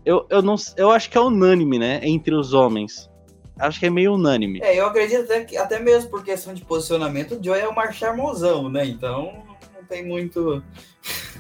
Eu, 0.05 0.27
eu, 0.31 0.43
não, 0.43 0.55
eu 0.77 0.91
acho 0.91 1.11
que 1.11 1.17
é 1.19 1.21
unânime, 1.21 1.79
né? 1.79 2.01
Entre 2.03 2.35
os 2.35 2.53
homens. 2.53 3.11
Acho 3.59 3.81
que 3.81 3.87
é 3.87 3.91
meio 3.91 4.15
unânime. 4.15 4.61
É, 4.63 4.79
eu 4.79 4.87
acredito 4.87 5.23
até, 5.25 5.45
que, 5.45 5.57
até 5.57 5.79
mesmo 5.81 6.11
por 6.11 6.23
questão 6.23 6.55
de 6.55 6.65
posicionamento, 6.65 7.35
o 7.35 7.43
Joey 7.45 7.61
é 7.63 7.69
o 7.69 7.75
mais 7.75 7.95
charmosão, 7.97 8.69
né? 8.69 8.85
Então 8.87 9.43
não 9.75 9.85
tem 9.89 10.07
muito. 10.07 10.63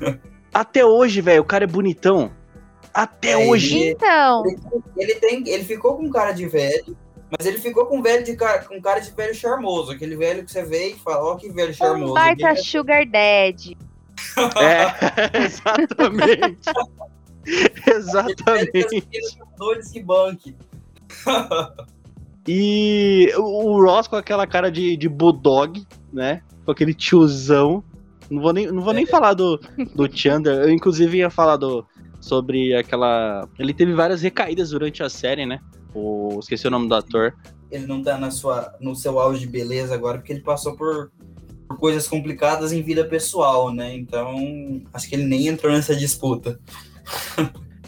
Até 0.53 0.85
hoje, 0.85 1.21
velho, 1.21 1.43
o 1.43 1.45
cara 1.45 1.65
é 1.65 1.67
bonitão. 1.67 2.33
Até 2.93 3.33
É, 3.33 3.37
hoje. 3.37 3.79
ele- 3.79 3.91
Então, 3.93 4.43
Ele 4.97 5.15
tem, 5.17 5.49
ele 5.49 5.63
ficou 5.65 5.97
com 5.97 6.11
cara 6.11 6.33
de 6.33 6.47
velho, 6.49 6.97
mas 7.31 7.47
ele 7.47 7.59
ficou 7.59 7.87
com 7.87 8.01
velho 8.03 8.25
de 8.25 8.35
cara, 8.37 8.65
com 8.65 8.81
cara 8.81 9.01
de 9.01 9.11
velho 9.11 9.35
charmoso, 9.35 9.93
aquele 9.93 10.17
velho 10.17 10.45
que 10.45 10.51
você 10.51 10.63
vê 10.63 10.91
e 10.91 10.95
fala, 10.99 11.25
ó 11.25 11.37
que 11.37 11.49
velho 11.51 11.75
charmoso. 11.75 12.13
um 12.13 12.15
baita 12.15 12.49
Aquele- 12.49 12.65
sugar 12.65 13.07
daddy. 13.07 13.77
É, 14.61 15.39
exatamente. 15.45 16.71
exatamente. 17.87 19.03
Que 19.93 20.03
banque. 20.03 20.57
E 22.47 23.33
o 23.37 23.75
o 23.75 23.85
Ross 23.85 24.09
com 24.09 24.17
aquela 24.17 24.47
cara 24.47 24.71
de, 24.71 24.97
de 24.97 25.09
bulldog, 25.09 25.87
né? 26.13 26.43
Com 26.65 26.71
aquele 26.73 26.95
tiozão. 26.95 27.85
Não 28.31 28.43
vou 28.43 28.53
nem, 28.53 28.67
não 28.67 28.83
vou 28.83 28.93
nem 28.93 29.07
falar 29.07 29.35
do, 29.35 29.59
do 29.95 30.11
Chandler. 30.15 30.61
Eu, 30.61 30.71
inclusive, 30.71 31.19
ia 31.19 31.31
falar 31.31 31.57
do, 31.57 31.87
sobre 32.21 32.75
aquela. 32.75 33.49
Ele 33.59 33.73
teve 33.75 33.93
várias 33.95 34.23
recaídas 34.23 34.71
durante 34.71 35.03
a 35.03 35.09
série, 35.09 35.47
né? 35.47 35.61
O, 35.95 36.39
esqueci 36.41 36.67
o 36.67 36.71
nome 36.71 36.89
do 36.89 36.95
ator. 36.95 37.35
Ele 37.71 37.87
não 37.87 38.03
tá 38.03 38.17
na 38.19 38.31
sua, 38.31 38.75
no 38.81 38.95
seu 38.95 39.19
auge 39.19 39.41
de 39.41 39.47
beleza 39.47 39.95
agora, 39.95 40.19
porque 40.19 40.33
ele 40.33 40.41
passou 40.41 40.75
por, 40.77 41.11
por 41.69 41.79
coisas 41.79 42.07
complicadas 42.09 42.73
em 42.73 42.83
vida 42.83 43.05
pessoal, 43.05 43.73
né? 43.73 43.95
Então, 43.95 44.83
acho 44.93 45.09
que 45.09 45.15
ele 45.15 45.25
nem 45.25 45.49
entrou 45.49 45.73
nessa 45.73 45.95
disputa. 45.95 46.59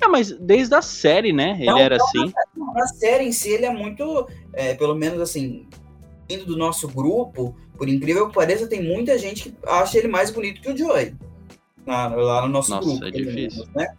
É, 0.00 0.06
mas 0.08 0.32
desde 0.32 0.74
a 0.74 0.82
série, 0.82 1.32
né? 1.32 1.56
Ele 1.58 1.66
Não, 1.66 1.78
era 1.78 1.96
não, 1.98 2.04
assim. 2.04 2.32
Na 2.74 2.86
série 2.86 3.24
em 3.24 3.32
si, 3.32 3.50
ele 3.50 3.66
é 3.66 3.70
muito, 3.72 4.26
é, 4.52 4.74
pelo 4.74 4.94
menos 4.94 5.20
assim, 5.20 5.66
indo 6.28 6.46
do 6.46 6.56
nosso 6.56 6.88
grupo, 6.88 7.54
por 7.76 7.88
incrível 7.88 8.28
que 8.28 8.34
pareça, 8.34 8.66
tem 8.66 8.82
muita 8.82 9.18
gente 9.18 9.50
que 9.50 9.56
acha 9.66 9.98
ele 9.98 10.08
mais 10.08 10.30
bonito 10.30 10.60
que 10.60 10.70
o 10.70 10.76
Joey. 10.76 11.14
Na- 11.86 12.08
lá 12.08 12.42
no 12.42 12.48
nosso 12.48 12.70
Nossa, 12.70 12.86
grupo. 12.88 13.04
é 13.06 13.10
difícil. 13.10 13.64
menos, 13.66 13.74
né? 13.74 13.94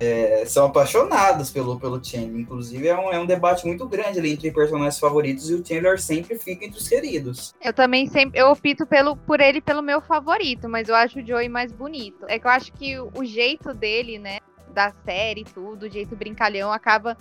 É, 0.00 0.44
são 0.46 0.66
apaixonados 0.66 1.50
pelo, 1.50 1.78
pelo 1.78 2.02
Chandler. 2.02 2.40
Inclusive, 2.40 2.88
é 2.88 2.98
um, 2.98 3.12
é 3.12 3.20
um 3.20 3.26
debate 3.26 3.66
muito 3.66 3.86
grande 3.86 4.18
ali 4.18 4.32
entre 4.32 4.50
personagens 4.50 4.98
favoritos 4.98 5.50
e 5.50 5.54
o 5.54 5.64
Chandler 5.64 6.00
sempre 6.00 6.38
fica 6.38 6.64
entre 6.64 6.78
os 6.78 6.88
queridos. 6.88 7.54
Eu 7.62 7.74
também 7.74 8.06
sempre. 8.06 8.40
Eu 8.40 8.48
opto 8.48 8.86
pelo, 8.86 9.14
por 9.14 9.40
ele 9.40 9.60
pelo 9.60 9.82
meu 9.82 10.00
favorito, 10.00 10.68
mas 10.70 10.88
eu 10.88 10.94
acho 10.94 11.20
o 11.20 11.26
Joey 11.26 11.50
mais 11.50 11.70
bonito. 11.70 12.24
É 12.28 12.38
que 12.38 12.46
eu 12.46 12.50
acho 12.50 12.72
que 12.72 12.98
o, 12.98 13.10
o 13.14 13.24
jeito 13.24 13.74
dele, 13.74 14.18
né? 14.18 14.38
Da 14.72 14.92
série 15.04 15.42
e 15.42 15.44
tudo, 15.44 15.82
o 15.84 15.90
jeito 15.90 16.16
brincalhão, 16.16 16.72
acaba 16.72 17.16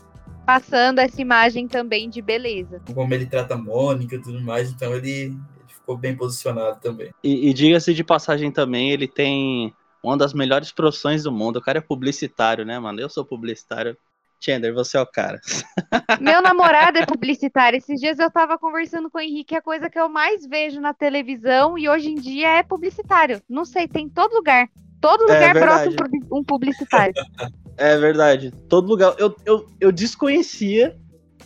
passando 0.45 0.99
essa 0.99 1.21
imagem 1.21 1.67
também 1.67 2.09
de 2.09 2.21
beleza. 2.21 2.81
Como 2.93 3.13
ele 3.13 3.25
trata 3.25 3.55
a 3.55 3.57
Mônica 3.57 4.15
e 4.15 4.19
tudo 4.19 4.41
mais, 4.41 4.71
então 4.71 4.95
ele, 4.95 5.09
ele 5.11 5.35
ficou 5.67 5.97
bem 5.97 6.15
posicionado 6.15 6.79
também. 6.79 7.11
E, 7.23 7.49
e 7.49 7.53
diga-se 7.53 7.93
de 7.93 8.03
passagem 8.03 8.51
também, 8.51 8.91
ele 8.91 9.07
tem 9.07 9.73
uma 10.03 10.17
das 10.17 10.33
melhores 10.33 10.71
profissões 10.71 11.23
do 11.23 11.31
mundo. 11.31 11.57
O 11.57 11.61
cara 11.61 11.77
é 11.79 11.81
publicitário, 11.81 12.65
né, 12.65 12.79
mano? 12.79 12.99
Eu 12.99 13.09
sou 13.09 13.25
publicitário. 13.25 13.97
Chandler, 14.41 14.73
você 14.73 14.97
é 14.97 15.01
o 15.01 15.05
cara. 15.05 15.37
Meu 16.21 16.41
namorado 16.41 16.97
é 16.97 17.05
publicitário. 17.05 17.75
Esses 17.77 17.99
dias 17.99 18.17
eu 18.19 18.31
tava 18.31 18.57
conversando 18.57 19.11
com 19.11 19.17
o 19.17 19.21
Henrique, 19.21 19.53
a 19.53 19.61
coisa 19.61 19.89
que 19.89 19.99
eu 19.99 20.07
mais 20.07 20.45
vejo 20.47 20.79
na 20.79 20.93
televisão 20.93 21.77
e 21.77 21.89
hoje 21.89 22.09
em 22.09 22.15
dia 22.15 22.47
é 22.57 22.63
publicitário. 22.63 23.41
Não 23.49 23.65
sei, 23.65 23.85
tem 23.85 24.05
em 24.05 24.09
todo 24.09 24.33
lugar. 24.33 24.69
Todo 25.01 25.29
É 25.29 25.33
lugar 25.33 25.53
brota 25.53 25.89
um 25.89 25.95
publi- 25.95 26.27
um 26.31 26.43
publicitário. 26.43 27.13
É 27.81 27.97
verdade. 27.97 28.51
Todo 28.67 28.89
lugar. 28.89 29.15
Eu, 29.17 29.33
eu, 29.45 29.65
eu 29.79 29.89
desconhecia 29.89 30.97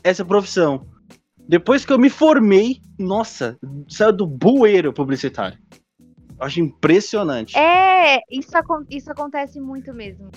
essa 0.03 0.25
profissão. 0.25 0.83
Depois 1.47 1.85
que 1.85 1.93
eu 1.93 1.99
me 1.99 2.09
formei, 2.09 2.79
nossa, 2.97 3.55
saiu 3.87 4.11
do 4.11 4.25
bueiro 4.25 4.91
publicitário. 4.91 5.55
Eu 6.39 6.45
acho 6.45 6.59
impressionante. 6.59 7.57
É, 7.57 8.19
isso, 8.29 8.51
isso 8.89 9.11
acontece 9.11 9.59
muito 9.59 9.93
mesmo. 9.93 10.29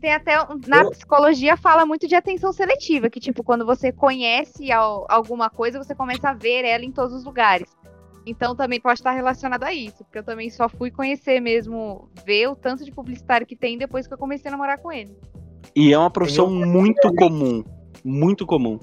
Tem 0.00 0.12
até. 0.12 0.40
um- 0.42 0.60
Na 0.66 0.82
Eu- 0.82 0.90
psicologia 0.90 1.56
fala 1.56 1.84
muito 1.84 2.06
de 2.06 2.14
atenção 2.14 2.52
seletiva, 2.52 3.10
que, 3.10 3.18
tipo, 3.18 3.42
quando 3.42 3.66
você 3.66 3.90
conhece 3.90 4.70
al- 4.70 5.06
alguma 5.08 5.50
coisa, 5.50 5.82
você 5.82 5.94
começa 5.94 6.28
a 6.30 6.34
ver 6.34 6.64
ela 6.64 6.84
em 6.84 6.92
todos 6.92 7.12
os 7.14 7.24
lugares. 7.24 7.68
Então 8.24 8.54
também 8.54 8.80
pode 8.80 9.00
estar 9.00 9.10
relacionado 9.12 9.64
a 9.64 9.72
isso, 9.72 10.04
porque 10.04 10.18
eu 10.18 10.22
também 10.22 10.50
só 10.50 10.68
fui 10.68 10.90
conhecer 10.90 11.40
mesmo, 11.40 12.08
ver 12.26 12.46
o 12.48 12.54
tanto 12.54 12.84
de 12.84 12.92
publicitário 12.92 13.46
que 13.46 13.56
tem 13.56 13.78
depois 13.78 14.06
que 14.06 14.12
eu 14.14 14.18
comecei 14.18 14.48
a 14.48 14.52
namorar 14.52 14.78
com 14.78 14.92
ele. 14.92 15.16
E 15.74 15.92
é 15.92 15.98
uma 15.98 16.10
profissão 16.10 16.44
Eu- 16.44 16.66
muito 16.68 17.12
comum. 17.14 17.64
Muito 18.04 18.46
comum. 18.46 18.78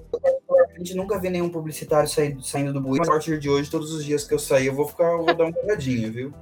A 0.73 0.77
gente 0.77 0.95
nunca 0.95 1.17
vê 1.17 1.29
nenhum 1.29 1.47
publicitário 1.49 2.09
sair- 2.09 2.37
saindo 2.41 2.73
do 2.73 2.81
bueiro. 2.81 3.03
A 3.05 3.07
partir 3.07 3.39
de 3.39 3.49
hoje, 3.49 3.69
todos 3.71 3.93
os 3.93 4.03
dias 4.03 4.27
que 4.27 4.33
eu 4.33 4.39
sair, 4.39 4.65
eu 4.67 4.73
vou 4.75 4.85
ficar, 4.87 5.11
eu 5.11 5.23
vou 5.23 5.33
dar 5.33 5.45
uma 5.45 5.57
olhadinha, 5.63 6.11
viu? 6.11 6.33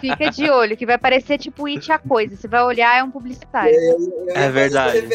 Fica 0.00 0.30
de 0.30 0.50
olho, 0.50 0.76
que 0.76 0.86
vai 0.86 0.98
parecer 0.98 1.38
tipo 1.38 1.66
It 1.66 1.90
a 1.90 1.98
coisa. 1.98 2.36
Você 2.36 2.48
vai 2.48 2.62
olhar, 2.62 2.98
é 2.98 3.02
um 3.02 3.10
publicitário. 3.10 3.74
Eu 3.74 4.00
ia 4.26 4.34
fazer 4.34 4.50
verdade. 4.52 5.08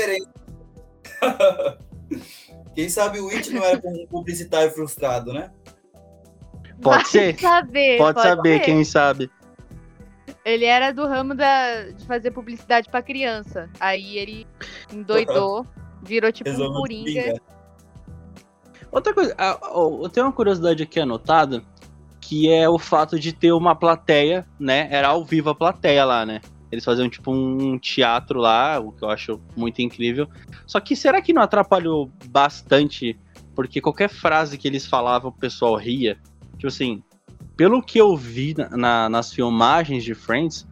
Quem 2.76 2.90
sabe 2.90 3.20
o 3.20 3.30
It 3.30 3.52
não 3.52 3.64
era 3.64 3.80
um 3.86 4.08
publicitário 4.08 4.72
frustrado, 4.72 5.34
né? 5.34 5.52
Pode 6.82 7.04
Vai 7.04 7.06
ser. 7.06 7.40
saber. 7.40 7.98
Pode, 7.98 8.22
saber, 8.22 8.60
ser. 8.60 8.66
quem 8.66 8.84
sabe. 8.84 9.30
Ele 10.46 10.66
era 10.66 10.92
do 10.92 11.06
ramo 11.06 11.36
da, 11.36 11.90
de 11.90 12.06
fazer 12.06 12.32
publicidade 12.32 12.90
pra 12.90 13.02
criança. 13.02 13.70
Aí 13.80 14.18
ele 14.18 14.48
endoidou, 14.94 15.66
virou 16.02 16.32
tipo 16.32 16.50
um 16.50 16.54
Resolveu 16.54 16.80
coringa. 16.80 17.42
Outra 18.92 19.14
coisa, 19.14 19.36
ah, 19.38 19.60
oh, 19.76 20.04
eu 20.04 20.10
tenho 20.10 20.26
uma 20.26 20.32
curiosidade 20.32 20.82
aqui 20.82 21.00
anotada, 21.00 21.62
que 22.30 22.48
é 22.48 22.70
o 22.70 22.78
fato 22.78 23.20
de 23.20 23.34
ter 23.34 23.52
uma 23.54 23.74
plateia, 23.74 24.46
né? 24.60 24.88
Era 24.92 25.08
ao 25.08 25.26
vivo 25.26 25.50
a 25.50 25.56
plateia 25.56 26.06
lá, 26.06 26.24
né? 26.28 26.42
Eles 26.72 26.86
faziam 26.86 27.10
tipo 27.10 27.32
um 27.32 27.80
teatro 27.80 28.40
lá, 28.40 28.80
o 28.80 28.92
que 28.92 29.04
eu 29.04 29.10
acho 29.10 29.42
muito 29.58 29.82
incrível. 29.82 30.30
Só 30.68 30.80
que 30.80 30.96
será 30.96 31.24
que 31.24 31.34
não 31.34 31.42
atrapalhou 31.42 32.12
bastante? 32.28 33.20
Porque 33.56 33.82
qualquer 33.82 34.10
frase 34.10 34.60
que 34.60 34.68
eles 34.68 34.86
falavam, 34.86 35.32
o 35.32 35.34
pessoal 35.34 35.76
ria. 35.76 36.20
Tipo 36.54 36.68
assim, 36.68 37.02
pelo 37.58 37.82
que 37.82 37.98
eu 37.98 38.16
vi 38.16 38.54
na- 38.56 38.78
na- 38.78 39.10
nas 39.10 39.34
filmagens 39.34 40.04
de 40.04 40.14
Friends, 40.14 40.68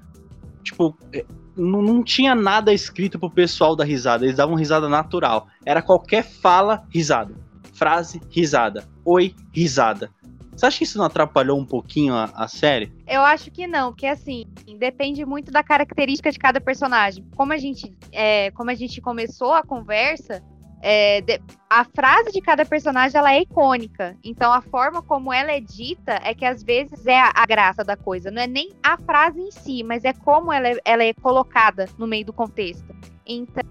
tipo, 0.63 0.95
é, 1.11 1.25
não, 1.55 1.81
não 1.81 2.03
tinha 2.03 2.35
nada 2.35 2.71
escrito 2.71 3.17
pro 3.17 3.31
pessoal 3.31 3.75
dar 3.75 3.85
risada. 3.85 4.25
Eles 4.25 4.37
davam 4.37 4.53
risada 4.53 4.87
natural. 4.87 5.47
Era 5.65 5.81
qualquer 5.81 6.23
fala, 6.23 6.83
risada. 6.93 7.33
Frase, 7.73 8.21
risada. 8.29 8.87
Oi, 9.03 9.33
risada. 9.51 10.11
Você 10.57 10.65
acha 10.65 10.77
que 10.79 10.83
isso 10.85 10.97
não 10.97 11.05
atrapalhou 11.05 11.59
um 11.59 11.65
pouquinho 11.65 12.15
a, 12.15 12.25
a 12.35 12.47
série? 12.47 12.91
Eu 13.07 13.21
acho 13.21 13.51
que 13.51 13.67
não, 13.67 13.91
porque 13.91 14.07
assim, 14.07 14.43
depende 14.79 15.23
muito 15.23 15.51
da 15.51 15.61
característica 15.61 16.31
de 16.31 16.39
cada 16.39 16.59
personagem. 16.59 17.23
Como 17.35 17.53
a 17.53 17.57
gente, 17.57 17.95
é, 18.11 18.49
como 18.51 18.71
a 18.71 18.73
gente 18.73 18.99
começou 18.99 19.53
a 19.53 19.61
conversa, 19.61 20.43
é, 20.81 21.21
de- 21.21 21.39
a 21.69 21.83
frase 21.85 22.31
de 22.31 22.41
cada 22.41 22.65
personagem 22.65 23.17
ela 23.19 23.33
é 23.33 23.41
icônica. 23.41 24.17
Então 24.23 24.51
a 24.51 24.61
forma 24.61 25.01
como 25.03 25.31
ela 25.31 25.51
é 25.51 25.59
dita 25.59 26.19
é 26.23 26.33
que 26.33 26.43
às 26.45 26.63
vezes 26.63 27.05
é 27.05 27.19
a, 27.19 27.31
a 27.35 27.45
graça 27.45 27.83
da 27.83 27.95
coisa. 27.95 28.31
Não 28.31 28.41
é 28.41 28.47
nem 28.47 28.71
a 28.81 28.97
frase 28.97 29.39
em 29.39 29.51
si, 29.51 29.83
mas 29.83 30.03
é 30.03 30.13
como 30.13 30.51
ela 30.51 30.69
é, 30.69 30.77
ela 30.83 31.03
é 31.03 31.13
colocada 31.13 31.85
no 31.99 32.07
meio 32.07 32.25
do 32.25 32.33
contexto. 32.33 32.95
Então, 33.25 33.63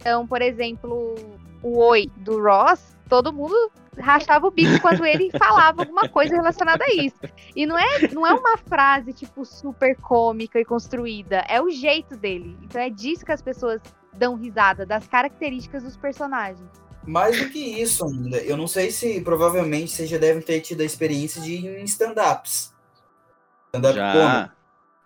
então, 0.00 0.26
por 0.26 0.40
exemplo, 0.40 1.14
o 1.62 1.76
oi 1.78 2.10
do 2.16 2.40
Ross, 2.42 2.96
todo 3.10 3.32
mundo 3.32 3.70
rachava 3.98 4.46
o 4.46 4.50
bico 4.50 4.80
quando 4.80 5.04
ele 5.04 5.30
falava 5.36 5.82
alguma 5.82 6.08
coisa 6.08 6.34
relacionada 6.34 6.84
a 6.84 6.94
isso. 6.94 7.18
E 7.54 7.66
não 7.66 7.76
é, 7.76 8.08
não 8.12 8.24
é 8.24 8.32
uma 8.32 8.56
frase, 8.56 9.12
tipo, 9.12 9.44
super 9.44 9.96
cômica 9.96 10.58
e 10.58 10.64
construída. 10.64 11.44
É 11.48 11.60
o 11.60 11.68
jeito 11.68 12.16
dele. 12.16 12.56
Então 12.62 12.80
é 12.80 12.88
disso 12.88 13.26
que 13.26 13.32
as 13.32 13.42
pessoas 13.42 13.82
dão 14.14 14.36
risada, 14.36 14.86
das 14.86 15.06
características 15.08 15.82
dos 15.82 15.96
personagens. 15.96 16.68
Mais 17.04 17.38
do 17.38 17.50
que 17.50 17.58
isso 17.58 18.04
ainda, 18.04 18.36
eu 18.38 18.56
não 18.56 18.68
sei 18.68 18.90
se 18.90 19.20
provavelmente 19.22 19.90
vocês 19.90 20.08
já 20.08 20.18
devem 20.18 20.42
ter 20.42 20.60
tido 20.60 20.82
a 20.82 20.84
experiência 20.84 21.40
de 21.40 21.54
ir 21.54 21.78
em 21.78 21.84
stand-ups. 21.84 22.72
Stand-up 23.68 23.98
comedy. 23.98 24.50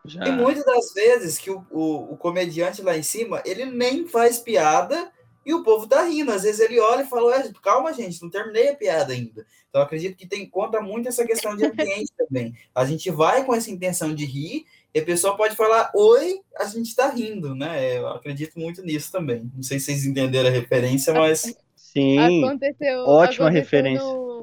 Já. 0.07 0.27
E 0.27 0.33
muitas 0.33 0.67
das 0.67 0.93
vezes 0.93 1.39
que 1.39 1.51
o, 1.51 1.65
o, 1.71 2.13
o 2.13 2.17
comediante 2.19 2.83
lá 2.83 2.95
em 2.95 3.03
cima, 3.03 3.41
ele 3.47 3.65
nem 3.65 4.07
faz 4.07 4.39
piada 4.39 5.11
e 5.45 5.53
o 5.55 5.63
povo 5.63 5.87
tá 5.87 6.03
rindo. 6.05 6.33
Às 6.33 6.43
vezes 6.43 6.61
ele 6.61 6.81
olha 6.81 7.03
e 7.03 7.07
fala, 7.07 7.43
calma, 7.63 7.93
gente, 7.93 8.23
não 8.23 8.31
terminei 8.31 8.71
a 8.71 8.75
piada 8.75 9.13
ainda. 9.13 9.47
Então 9.69 9.81
eu 9.81 9.87
acredito 9.87 10.17
que 10.17 10.27
tem 10.27 10.49
conta 10.49 10.81
muito 10.81 11.09
essa 11.09 11.27
questão 11.27 11.57
de 11.57 11.67
ambiente 11.67 12.13
também. 12.19 12.55
A 12.75 12.85
gente 12.85 13.11
vai 13.11 13.45
com 13.45 13.55
essa 13.55 13.71
intenção 13.71 14.15
de 14.15 14.25
rir 14.25 14.65
e 14.95 15.01
a 15.01 15.05
pessoa 15.05 15.37
pode 15.37 15.57
falar, 15.57 15.91
oi, 15.95 16.41
a 16.57 16.65
gente 16.67 16.95
tá 16.95 17.09
rindo, 17.09 17.55
né? 17.55 17.99
Eu 17.99 18.09
acredito 18.09 18.59
muito 18.59 18.83
nisso 18.83 19.11
também. 19.11 19.51
Não 19.55 19.63
sei 19.63 19.79
se 19.79 19.87
vocês 19.87 20.07
entenderam 20.07 20.49
a 20.49 20.53
referência, 20.53 21.13
mas 21.13 21.55
Sim. 21.95 22.19
Aconteceu. 22.19 23.01
ótima 23.07 23.47
aconteceu 23.47 23.63
referência. 23.63 24.05
No, 24.05 24.34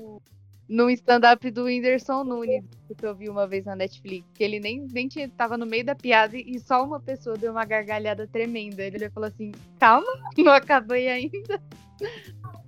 no 0.71 0.89
stand-up 0.89 1.51
do 1.51 1.65
Whindersson 1.65 2.23
Nunes, 2.23 2.63
que 2.97 3.05
eu 3.05 3.13
vi 3.13 3.27
uma 3.27 3.45
vez 3.45 3.65
na 3.65 3.75
Netflix, 3.75 4.25
que 4.33 4.41
ele 4.41 4.57
nem, 4.57 4.87
nem 4.93 5.05
tinha, 5.05 5.27
tava 5.27 5.57
no 5.57 5.65
meio 5.65 5.85
da 5.85 5.93
piada 5.93 6.37
e 6.37 6.57
só 6.59 6.81
uma 6.85 6.97
pessoa 6.97 7.37
deu 7.37 7.51
uma 7.51 7.65
gargalhada 7.65 8.25
tremenda. 8.25 8.81
Ele 8.81 9.09
falou 9.09 9.27
assim: 9.27 9.51
calma, 9.77 10.07
não 10.37 10.53
acabei 10.53 11.09
ainda. 11.09 11.61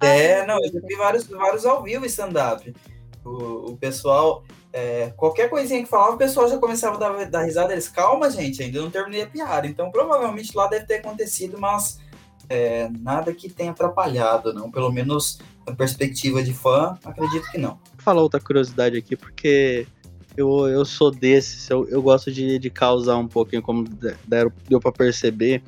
É, 0.01 0.45
não, 0.45 0.57
eu 0.61 0.73
já 0.73 0.79
vi 0.85 0.95
vários, 0.97 1.27
vários 1.27 1.65
ao 1.65 1.81
vivo 1.81 2.05
stand-up. 2.05 2.75
O, 3.23 3.71
o 3.71 3.77
pessoal, 3.77 4.43
é, 4.73 5.13
qualquer 5.15 5.49
coisinha 5.49 5.81
que 5.81 5.89
falava, 5.89 6.15
o 6.15 6.17
pessoal 6.17 6.49
já 6.49 6.57
começava 6.57 6.97
a 6.97 6.99
dar, 6.99 7.25
dar 7.27 7.43
risada. 7.43 7.71
Eles, 7.71 7.87
calma, 7.87 8.29
gente, 8.29 8.61
ainda 8.61 8.81
não 8.81 8.91
terminei 8.91 9.21
a 9.21 9.27
piada. 9.27 9.65
Então, 9.65 9.89
provavelmente 9.89 10.55
lá 10.57 10.67
deve 10.67 10.85
ter 10.85 10.95
acontecido, 10.95 11.57
mas 11.57 12.01
é, 12.49 12.89
nada 12.99 13.33
que 13.33 13.49
tenha 13.49 13.71
atrapalhado, 13.71 14.53
não. 14.53 14.69
Pelo 14.69 14.91
menos 14.91 15.39
na 15.65 15.73
perspectiva 15.73 16.43
de 16.43 16.53
fã, 16.53 16.97
acredito 17.05 17.49
que 17.49 17.57
não. 17.57 17.79
Falar 18.03 18.21
outra 18.21 18.39
curiosidade 18.39 18.97
aqui, 18.97 19.15
porque 19.15 19.87
eu, 20.35 20.67
eu 20.67 20.83
sou 20.83 21.11
desses, 21.11 21.69
eu, 21.69 21.87
eu 21.89 22.01
gosto 22.01 22.31
de, 22.31 22.59
de 22.59 22.69
causar 22.69 23.17
um 23.17 23.27
pouquinho, 23.27 23.61
como 23.61 23.83
de- 23.83 24.15
deram- 24.27 24.51
deu 24.67 24.79
pra 24.79 24.91
perceber. 24.91 25.63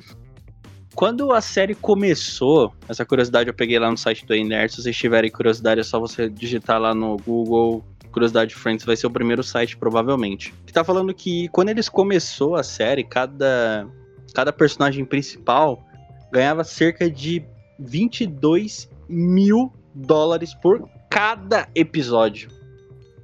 Quando 0.94 1.32
a 1.32 1.40
série 1.40 1.74
começou, 1.74 2.72
essa 2.88 3.04
curiosidade 3.04 3.48
eu 3.48 3.54
peguei 3.54 3.78
lá 3.78 3.90
no 3.90 3.96
site 3.98 4.24
do 4.24 4.34
Nerd, 4.34 4.72
se 4.72 4.82
vocês 4.82 4.96
tiverem 4.96 5.30
curiosidade 5.30 5.80
é 5.80 5.84
só 5.84 6.00
você 6.00 6.28
digitar 6.28 6.80
lá 6.80 6.94
no 6.94 7.16
Google 7.18 7.84
Curiosidade 8.10 8.54
Friends, 8.54 8.84
vai 8.84 8.96
ser 8.96 9.06
o 9.06 9.10
primeiro 9.10 9.42
site 9.42 9.76
provavelmente. 9.76 10.54
Que 10.64 10.72
tá 10.72 10.82
falando 10.82 11.12
que 11.12 11.48
quando 11.48 11.68
eles 11.68 11.88
começou 11.88 12.56
a 12.56 12.62
série, 12.62 13.04
cada, 13.04 13.86
cada 14.32 14.52
personagem 14.52 15.04
principal 15.04 15.84
ganhava 16.32 16.64
cerca 16.64 17.10
de 17.10 17.44
22 17.78 18.88
mil 19.06 19.70
dólares 19.94 20.54
por 20.54 20.88
cada 21.16 21.66
episódio. 21.74 22.50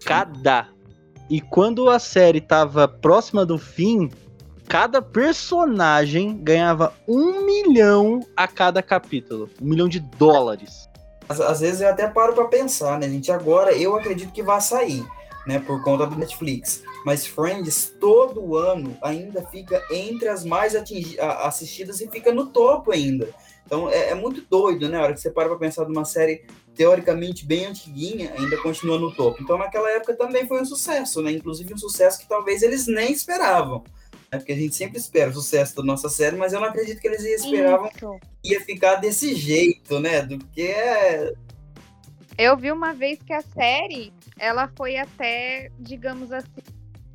Cada. 0.02 0.66
E 1.28 1.42
quando 1.42 1.90
a 1.90 1.98
série 1.98 2.40
tava 2.40 2.88
próxima 2.88 3.44
do 3.44 3.59
fim, 3.59 4.11
cada 4.66 5.02
personagem 5.02 6.38
ganhava 6.38 6.94
um 7.07 7.44
milhão 7.44 8.20
a 8.35 8.48
cada 8.48 8.83
capítulo. 8.83 9.50
Um 9.61 9.66
milhão 9.66 9.90
de 9.90 10.00
dólares. 10.00 10.88
Às, 11.28 11.38
às 11.38 11.61
vezes 11.61 11.83
eu 11.83 11.90
até 11.90 12.09
paro 12.09 12.33
para 12.33 12.46
pensar, 12.46 12.98
né, 12.98 13.07
gente? 13.11 13.31
Agora 13.31 13.74
eu 13.74 13.94
acredito 13.94 14.33
que 14.33 14.42
vai 14.42 14.62
sair, 14.62 15.05
né, 15.46 15.59
por 15.59 15.85
conta 15.85 16.07
do 16.07 16.16
Netflix. 16.16 16.83
Mas 17.05 17.26
Friends, 17.26 17.92
todo 18.00 18.57
ano, 18.57 18.96
ainda 19.02 19.42
fica 19.42 19.83
entre 19.90 20.28
as 20.28 20.46
mais 20.46 20.74
assistidas 21.44 22.00
e 22.00 22.09
fica 22.09 22.33
no 22.33 22.46
topo 22.46 22.90
ainda. 22.90 23.28
Então 23.66 23.90
é, 23.90 24.11
é 24.11 24.14
muito 24.14 24.42
doido, 24.48 24.88
né? 24.88 24.98
A 24.98 25.02
hora 25.02 25.12
que 25.12 25.20
você 25.20 25.31
para 25.31 25.50
pra 25.50 25.59
pensar 25.59 25.85
numa 25.87 26.07
série 26.07 26.46
teoricamente 26.74 27.44
bem 27.44 27.66
antiguinha, 27.66 28.32
ainda 28.38 28.56
continua 28.58 28.98
no 28.98 29.14
topo. 29.14 29.42
Então 29.42 29.58
naquela 29.58 29.90
época 29.90 30.14
também 30.14 30.46
foi 30.46 30.61
um 30.61 30.64
sucesso, 30.64 31.22
né? 31.22 31.32
Inclusive 31.32 31.74
um 31.74 31.78
sucesso 31.78 32.18
que 32.18 32.28
talvez 32.28 32.62
eles 32.62 32.87
nem 32.87 33.12
esperavam. 33.12 33.85
Né? 34.30 34.38
Porque 34.38 34.52
a 34.52 34.56
gente 34.56 34.74
sempre 34.74 34.98
espera 34.98 35.30
o 35.30 35.35
sucesso 35.35 35.76
da 35.76 35.82
nossa 35.82 36.08
série, 36.08 36.37
mas 36.37 36.52
eu 36.52 36.61
não 36.61 36.68
acredito 36.68 37.00
que 37.00 37.06
eles 37.06 37.22
esperavam 37.22 37.88
Isso. 37.88 38.18
que 38.42 38.52
ia 38.52 38.61
ficar 38.62 38.96
desse 38.96 39.35
jeito, 39.35 40.00
né? 40.00 40.22
Do 40.22 40.38
que 40.38 40.62
é 40.62 41.32
Eu 42.38 42.56
vi 42.56 42.72
uma 42.72 42.94
vez 42.94 43.18
que 43.22 43.32
a 43.32 43.42
série, 43.42 44.12
ela 44.38 44.70
foi 44.74 44.96
até, 44.96 45.70
digamos 45.78 46.32
assim, 46.32 46.62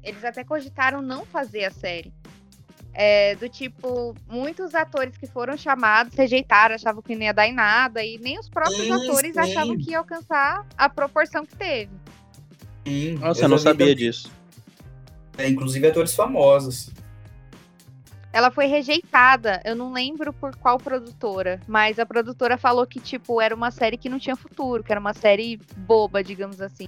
eles 0.04 0.24
até 0.24 0.44
cogitaram 0.44 1.02
não 1.02 1.26
fazer 1.26 1.66
a 1.66 1.72
série. 1.72 2.14
É, 3.00 3.36
do 3.36 3.48
tipo, 3.48 4.16
muitos 4.28 4.74
atores 4.74 5.16
que 5.16 5.28
foram 5.28 5.56
chamados 5.56 6.16
rejeitaram, 6.16 6.74
achavam 6.74 7.00
que 7.00 7.16
não 7.16 7.22
ia 7.22 7.34
dar 7.34 7.48
em 7.48 7.54
nada, 7.54 8.04
e 8.04 8.18
nem 8.18 8.40
os 8.40 8.50
próprios 8.50 8.82
Sim, 8.82 8.92
atores 8.92 9.34
sim. 9.34 9.40
achavam 9.40 9.78
que 9.78 9.92
ia 9.92 10.00
alcançar 10.00 10.66
a 10.76 10.90
proporção 10.90 11.46
que 11.46 11.56
teve. 11.56 11.92
Sim, 12.88 13.20
Nossa, 13.20 13.44
eu 13.44 13.50
não 13.50 13.60
sabia 13.60 13.86
também. 13.86 13.96
disso. 13.96 14.32
É, 15.38 15.48
inclusive 15.48 15.86
atores 15.88 16.16
famosos. 16.16 16.90
Ela 18.34 18.50
foi 18.50 18.66
rejeitada, 18.66 19.62
eu 19.64 19.76
não 19.76 19.94
lembro 19.94 20.34
por 20.34 20.56
qual 20.56 20.80
produtora, 20.80 21.60
mas 21.68 22.00
a 22.00 22.06
produtora 22.06 22.58
falou 22.58 22.88
que, 22.88 23.00
tipo, 23.00 23.40
era 23.40 23.54
uma 23.54 23.70
série 23.70 23.98
que 23.98 24.10
não 24.10 24.18
tinha 24.18 24.36
futuro, 24.36 24.84
que 24.84 24.92
era 24.92 25.00
uma 25.00 25.14
série 25.14 25.60
boba, 25.78 26.24
digamos 26.24 26.60
assim. 26.62 26.88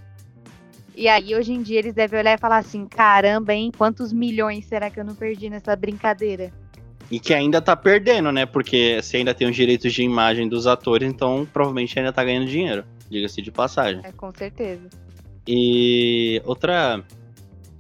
E 0.99 1.07
aí, 1.07 1.33
hoje 1.33 1.53
em 1.53 1.61
dia, 1.61 1.79
eles 1.79 1.93
devem 1.93 2.19
olhar 2.19 2.33
e 2.33 2.37
falar 2.37 2.57
assim: 2.57 2.85
caramba, 2.85 3.53
hein? 3.53 3.71
Quantos 3.75 4.11
milhões 4.11 4.65
será 4.65 4.89
que 4.89 4.99
eu 4.99 5.05
não 5.05 5.15
perdi 5.15 5.49
nessa 5.49 5.73
brincadeira? 5.73 6.51
E 7.09 7.21
que 7.21 7.33
ainda 7.33 7.61
tá 7.61 7.73
perdendo, 7.73 8.33
né? 8.33 8.45
Porque 8.45 8.99
você 9.01 9.15
ainda 9.15 9.33
tem 9.33 9.49
os 9.49 9.55
direitos 9.55 9.93
de 9.93 10.03
imagem 10.03 10.49
dos 10.49 10.67
atores, 10.67 11.09
então 11.09 11.47
provavelmente 11.53 11.97
ainda 11.97 12.11
tá 12.11 12.21
ganhando 12.21 12.47
dinheiro. 12.47 12.83
Diga-se 13.09 13.41
de 13.41 13.49
passagem. 13.49 14.01
É, 14.03 14.11
com 14.11 14.29
certeza. 14.33 14.89
E 15.47 16.41
outra, 16.43 17.01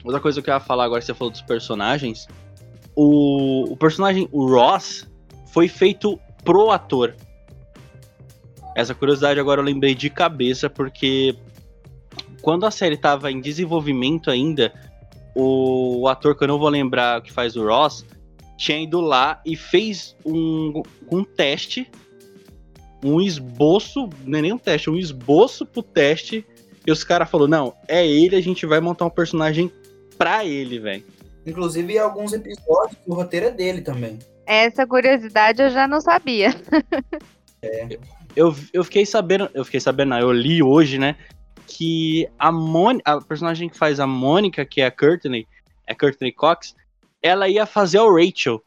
outra 0.01 0.21
coisa 0.21 0.41
que 0.41 0.49
eu 0.49 0.53
ia 0.53 0.59
falar 0.61 0.85
agora 0.85 1.01
você 1.01 1.13
falou 1.13 1.29
dos 1.29 1.41
personagens. 1.41 2.25
O, 2.95 3.65
o 3.69 3.75
personagem, 3.75 4.29
o 4.31 4.47
Ross, 4.49 5.05
foi 5.51 5.67
feito 5.67 6.17
pro 6.45 6.71
ator. 6.71 7.13
Essa 8.77 8.95
curiosidade 8.95 9.41
agora 9.41 9.59
eu 9.59 9.65
lembrei 9.65 9.93
de 9.93 10.09
cabeça, 10.09 10.69
porque 10.69 11.35
quando 12.41 12.65
a 12.65 12.71
série 12.71 12.97
tava 12.97 13.31
em 13.31 13.41
desenvolvimento 13.41 14.29
ainda, 14.29 14.73
o, 15.35 16.01
o 16.01 16.07
ator 16.07 16.35
que 16.35 16.43
eu 16.43 16.47
não 16.47 16.59
vou 16.59 16.69
lembrar 16.69 17.21
que 17.21 17.31
faz 17.31 17.55
o 17.55 17.65
Ross 17.65 18.05
tinha 18.57 18.79
ido 18.81 18.99
lá 18.99 19.41
e 19.45 19.55
fez 19.55 20.15
um, 20.25 20.83
um 21.09 21.23
teste, 21.23 21.89
um 23.03 23.21
esboço, 23.21 24.09
não 24.25 24.39
é 24.39 24.41
nem 24.41 24.53
um 24.53 24.57
teste, 24.57 24.89
um 24.89 24.97
esboço 24.97 25.65
pro 25.65 25.81
teste 25.81 26.45
E 26.85 26.91
os 26.91 27.03
caras 27.03 27.29
falaram, 27.29 27.49
não, 27.49 27.73
é 27.87 28.05
ele, 28.05 28.35
a 28.35 28.41
gente 28.41 28.65
vai 28.65 28.81
montar 28.81 29.05
um 29.05 29.09
personagem 29.09 29.71
pra 30.17 30.43
ele, 30.43 30.79
velho. 30.79 31.05
Inclusive, 31.45 31.97
alguns 31.97 32.33
episódios, 32.33 32.97
o 33.07 33.13
roteiro 33.13 33.45
é 33.45 33.51
dele 33.51 33.81
também. 33.81 34.19
Essa 34.45 34.85
curiosidade 34.85 35.61
eu 35.61 35.69
já 35.69 35.87
não 35.87 36.01
sabia. 36.01 36.53
É. 37.61 37.97
Eu, 38.35 38.55
eu 38.71 38.83
fiquei 38.83 39.05
sabendo, 39.05 39.49
eu 39.53 39.65
fiquei 39.65 39.79
sabendo, 39.79 40.15
eu 40.15 40.31
li 40.31 40.61
hoje, 40.61 40.97
né, 40.97 41.15
que 41.69 42.27
a 42.37 42.51
Mônica, 42.51 43.03
a 43.05 43.21
personagem 43.21 43.69
que 43.69 43.77
faz 43.77 43.99
a 43.99 44.07
Mônica, 44.07 44.65
que 44.65 44.81
é 44.81 44.87
a 44.87 44.91
Courtney, 44.91 45.47
é 45.85 45.93
a 45.93 45.95
Courtney 45.95 46.31
Cox, 46.31 46.75
ela 47.21 47.47
ia 47.47 47.65
fazer 47.65 47.99
o 47.99 48.13
Rachel, 48.13 48.61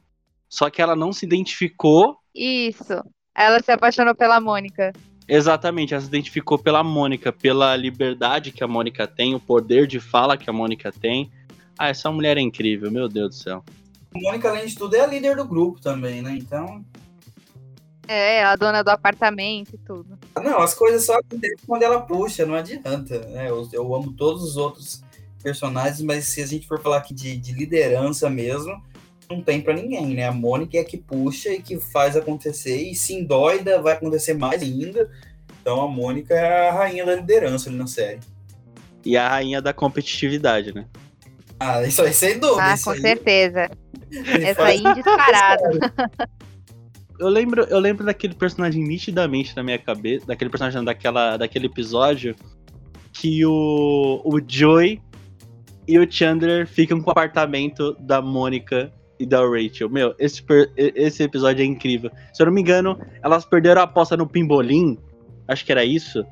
só 0.49 0.71
que 0.71 0.81
ela 0.81 0.95
não 0.95 1.13
se 1.13 1.27
identificou. 1.27 2.17
Isso. 2.35 3.03
Ela 3.35 3.61
se 3.61 3.73
apaixonou 3.73 4.15
pela 4.15 4.41
Mônica. 4.41 4.93
Exatamente, 5.27 5.95
ela 5.95 6.01
se 6.01 6.09
identificou 6.09 6.59
pela 6.59 6.85
Mônica, 6.85 7.33
pela 7.33 7.75
liberdade 7.77 8.53
que 8.53 8.63
a 8.63 8.69
Mônica 8.69 9.07
tem, 9.07 9.35
o 9.35 9.41
poder 9.41 9.87
de 9.87 9.99
fala 9.99 10.37
que 10.37 10.49
a 10.49 10.53
Mônica 10.53 10.93
tem. 10.93 11.31
Ah, 11.79 11.89
essa 11.89 12.11
mulher 12.11 12.37
é 12.37 12.41
incrível, 12.41 12.91
meu 12.91 13.09
Deus 13.09 13.29
do 13.31 13.35
céu. 13.35 13.65
A 14.15 14.19
Mônica, 14.19 14.49
além 14.49 14.67
de 14.67 14.75
tudo, 14.75 14.95
é 14.95 15.01
a 15.01 15.07
líder 15.07 15.37
do 15.37 15.45
grupo 15.45 15.81
também, 15.81 16.23
né? 16.23 16.37
Então. 16.39 16.85
É, 18.09 18.43
a 18.43 18.57
dona 18.57 18.83
do 18.83 18.91
apartamento 18.91 19.75
e 19.75 19.79
tudo. 19.79 20.19
Não, 20.43 20.59
as 20.59 20.75
coisas 20.75 21.05
só 21.05 21.15
acontecem 21.19 21.57
quando 21.67 21.83
ela 21.83 22.01
puxa, 22.01 22.45
não 22.45 22.55
adianta. 22.55 23.21
Né? 23.29 23.49
Eu, 23.49 23.69
eu 23.73 23.95
amo 23.95 24.13
todos 24.13 24.43
os 24.43 24.57
outros 24.57 25.03
personagens, 25.43 26.01
mas 26.03 26.25
se 26.25 26.43
a 26.43 26.47
gente 26.47 26.67
for 26.67 26.81
falar 26.81 26.99
aqui 26.99 27.15
de, 27.15 27.37
de 27.37 27.53
liderança 27.53 28.29
mesmo, 28.29 28.83
não 29.31 29.41
tem 29.41 29.61
para 29.61 29.75
ninguém, 29.75 30.15
né? 30.15 30.27
A 30.27 30.33
Mônica 30.33 30.77
é 30.77 30.85
que 30.85 30.97
puxa 30.97 31.51
e 31.51 31.63
que 31.63 31.81
faz 31.81 32.17
acontecer, 32.17 32.77
e 32.77 32.95
se 32.95 33.15
endoida, 33.15 33.81
vai 33.81 33.95
acontecer 33.95 34.35
mais 34.35 34.63
ainda. 34.63 35.11
Então 35.61 35.81
a 35.81 35.89
Mônica 35.89 36.35
é 36.35 36.69
a 36.69 36.73
rainha 36.73 37.07
da 37.07 37.15
liderança 37.15 37.69
ali 37.69 37.79
na 37.79 37.87
série. 37.87 38.21
E 39.05 39.17
a 39.17 39.29
rainha 39.29 39.61
da 39.61 39.73
competitividade, 39.73 40.75
né? 40.75 40.87
Ah, 41.59 41.83
isso 41.83 42.03
aí 42.03 42.13
sem 42.13 42.39
dúvida. 42.39 42.73
Ah, 42.73 42.75
com 42.83 42.91
aí... 42.91 43.01
certeza. 43.01 43.71
Essa 44.43 44.65
aí 44.65 44.83
descarada. 44.95 45.71
eu 47.23 47.29
lembro, 47.29 47.63
eu 47.65 47.79
lembro 47.79 48.05
daquele 48.05 48.35
personagem 48.35 48.83
nitidamente 48.83 49.55
na 49.55 49.63
minha 49.63 49.79
cabeça, 49.79 50.27
daquele 50.27 50.51
personagem 50.51 50.83
daquela, 50.85 51.37
daquele 51.37 51.67
episódio 51.67 52.35
que 53.13 53.45
o, 53.45 54.21
o 54.25 54.41
Joey 54.47 55.01
e 55.87 55.99
o 55.99 56.11
Chandler 56.11 56.67
ficam 56.67 57.01
com 57.01 57.11
o 57.11 57.13
apartamento 57.13 57.95
da 58.01 58.21
Mônica 58.21 58.93
e 59.19 59.27
da 59.27 59.41
Rachel. 59.41 59.89
Meu, 59.89 60.15
esse, 60.19 60.43
esse 60.77 61.23
episódio 61.23 61.63
é 61.63 61.67
incrível. 61.67 62.11
Se 62.33 62.43
eu 62.43 62.47
não 62.47 62.53
me 62.53 62.61
engano, 62.61 62.99
elas 63.23 63.45
perderam 63.45 63.81
a 63.81 63.85
aposta 63.85 64.17
no 64.17 64.27
Pimbolim. 64.27 64.99
Acho 65.47 65.65
que 65.65 65.73
era 65.73 65.85
isso. 65.85 66.25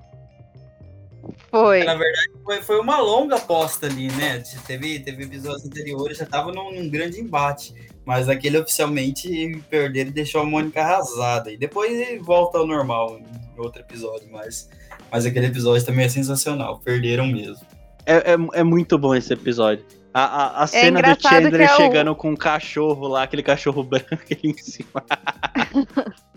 Foi. 1.51 1.85
Na 1.85 1.95
verdade, 1.95 2.31
foi, 2.45 2.63
foi 2.63 2.81
uma 2.81 2.99
longa 2.99 3.37
aposta 3.37 3.87
ali, 3.87 4.09
né? 4.13 4.43
Teve, 4.67 5.01
teve 5.01 5.25
episódios 5.25 5.65
anteriores, 5.65 6.19
já 6.19 6.27
tava 6.27 6.53
num, 6.53 6.73
num 6.73 6.89
grande 6.89 7.21
embate. 7.21 7.75
Mas 8.11 8.29
aquele 8.29 8.59
oficialmente 8.59 9.63
perderam 9.71 10.11
e 10.11 10.13
deixou 10.13 10.41
a 10.41 10.45
Mônica 10.45 10.83
arrasada. 10.83 11.53
E 11.53 11.57
depois 11.57 12.21
volta 12.21 12.59
ao 12.59 12.67
normal 12.67 13.21
em 13.21 13.61
outro 13.61 13.83
episódio. 13.83 14.29
Mas, 14.33 14.69
mas 15.13 15.25
aquele 15.25 15.47
episódio 15.47 15.87
também 15.87 16.07
é 16.07 16.09
sensacional. 16.09 16.81
Perderam 16.81 17.29
mesmo. 17.29 17.65
É, 18.05 18.33
é, 18.33 18.37
é 18.55 18.65
muito 18.65 18.99
bom 18.99 19.15
esse 19.15 19.33
episódio. 19.33 19.85
A, 20.13 20.25
a, 20.25 20.61
a 20.63 20.65
é 20.65 20.67
cena 20.67 21.01
do 21.01 21.23
Chandler 21.23 21.61
é 21.61 21.69
chegando 21.77 22.11
o... 22.11 22.17
com 22.17 22.31
um 22.31 22.37
cachorro 22.37 23.07
lá, 23.07 23.23
aquele 23.23 23.45
cachorro 23.45 23.85
branco 23.87 24.09
ali 24.13 24.41
em 24.43 24.59
cima. 24.59 25.05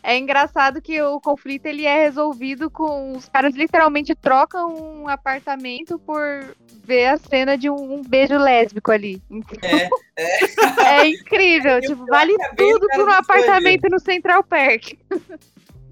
É 0.00 0.16
engraçado 0.16 0.80
que 0.80 1.02
o 1.02 1.20
conflito 1.20 1.66
ele 1.66 1.84
é 1.84 2.04
resolvido 2.04 2.70
com 2.70 3.12
os 3.12 3.28
caras 3.28 3.54
literalmente 3.54 4.14
trocam 4.14 5.02
um 5.02 5.06
apartamento 5.06 5.98
por 5.98 6.56
ver 6.88 7.06
a 7.06 7.18
cena 7.18 7.58
de 7.58 7.68
um, 7.68 7.98
um 7.98 8.02
beijo 8.02 8.38
lésbico 8.38 8.90
ali. 8.90 9.22
É, 9.62 9.88
é. 10.16 11.02
é 11.02 11.08
incrível, 11.08 11.80
tipo, 11.82 12.06
vale 12.06 12.34
tudo 12.56 12.86
por 12.88 13.06
um 13.06 13.12
apartamento 13.12 13.88
no 13.90 14.00
Central 14.00 14.42
Park. 14.42 14.94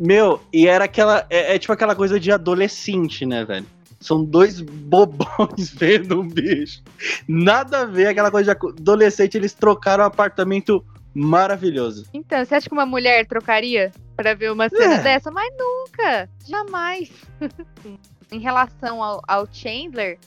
Meu, 0.00 0.40
e 0.52 0.66
era 0.66 0.84
aquela. 0.84 1.26
É, 1.28 1.54
é, 1.54 1.58
tipo 1.58 1.72
aquela 1.72 1.94
coisa 1.94 2.18
de 2.18 2.32
adolescente, 2.32 3.26
né, 3.26 3.44
velho? 3.44 3.66
São 4.00 4.24
dois 4.24 4.60
bobões 4.60 5.70
vendo 5.76 6.20
um 6.20 6.28
bicho. 6.28 6.82
Nada 7.28 7.82
a 7.82 7.84
ver 7.84 8.08
aquela 8.08 8.30
coisa 8.30 8.54
de 8.54 8.66
adolescente, 8.80 9.36
eles 9.36 9.52
trocaram 9.52 10.04
o 10.04 10.06
apartamento 10.06 10.84
maravilhoso. 11.14 12.06
Então, 12.12 12.44
você 12.44 12.54
acha 12.54 12.68
que 12.68 12.74
uma 12.74 12.84
mulher 12.84 13.26
trocaria 13.26 13.90
para 14.14 14.34
ver 14.34 14.52
uma 14.52 14.68
cena 14.68 14.96
é. 14.96 15.02
dessa? 15.02 15.30
Mas 15.30 15.50
nunca, 15.58 16.28
jamais. 16.46 17.10
em 18.30 18.38
relação 18.38 19.02
ao, 19.02 19.22
ao, 19.26 19.46
Chandler, 19.50 20.18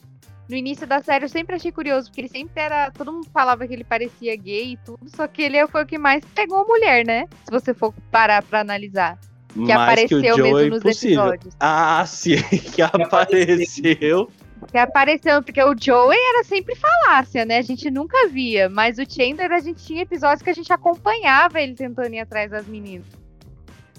no 0.50 0.56
início 0.56 0.88
da 0.88 1.02
série 1.02 1.26
eu 1.26 1.30
sempre 1.30 1.56
achei 1.56 1.72
curioso, 1.72 2.10
porque 2.10 2.22
ele 2.22 2.28
sempre 2.28 2.62
era. 2.62 2.90
Todo 2.90 3.14
mundo 3.14 3.28
falava 3.32 3.68
que 3.68 3.74
ele 3.74 3.84
parecia 3.84 4.36
gay 4.36 4.74
e 4.74 4.78
tudo, 4.78 5.00
só 5.16 5.28
que 5.28 5.44
ele 5.44 5.66
foi 5.68 5.84
o 5.84 5.86
que 5.86 5.98
mais 5.98 6.26
pegou 6.34 6.58
a 6.58 6.66
mulher, 6.66 7.06
né? 7.06 7.26
Se 7.46 7.52
você 7.52 7.74
for 7.74 7.94
parar 8.12 8.42
pra 8.42 8.62
analisar. 8.62 9.18
Que 9.54 9.60
Mais 9.60 9.72
apareceu 9.72 10.36
que 10.36 10.42
mesmo 10.42 10.70
nos 10.70 10.78
impossível. 10.80 11.26
episódios. 11.26 11.56
Ah, 11.60 12.04
sim, 12.06 12.38
que 12.74 12.82
apareceu. 12.82 14.30
Que 14.72 14.78
apareceu, 14.78 15.42
porque 15.42 15.64
o 15.64 15.76
Joey 15.80 16.18
era 16.18 16.44
sempre 16.44 16.76
falácia, 16.76 17.46
né? 17.46 17.58
A 17.58 17.62
gente 17.62 17.90
nunca 17.90 18.28
via. 18.28 18.70
Mas 18.70 19.00
o 19.00 19.10
Chandler, 19.10 19.52
a 19.52 19.60
gente 19.60 19.84
tinha 19.84 20.02
episódios 20.02 20.42
que 20.42 20.50
a 20.50 20.54
gente 20.54 20.72
acompanhava 20.72 21.62
ele 21.62 21.74
tentando 21.74 22.14
ir 22.14 22.20
atrás 22.20 22.52
das 22.52 22.68
meninas. 22.68 23.08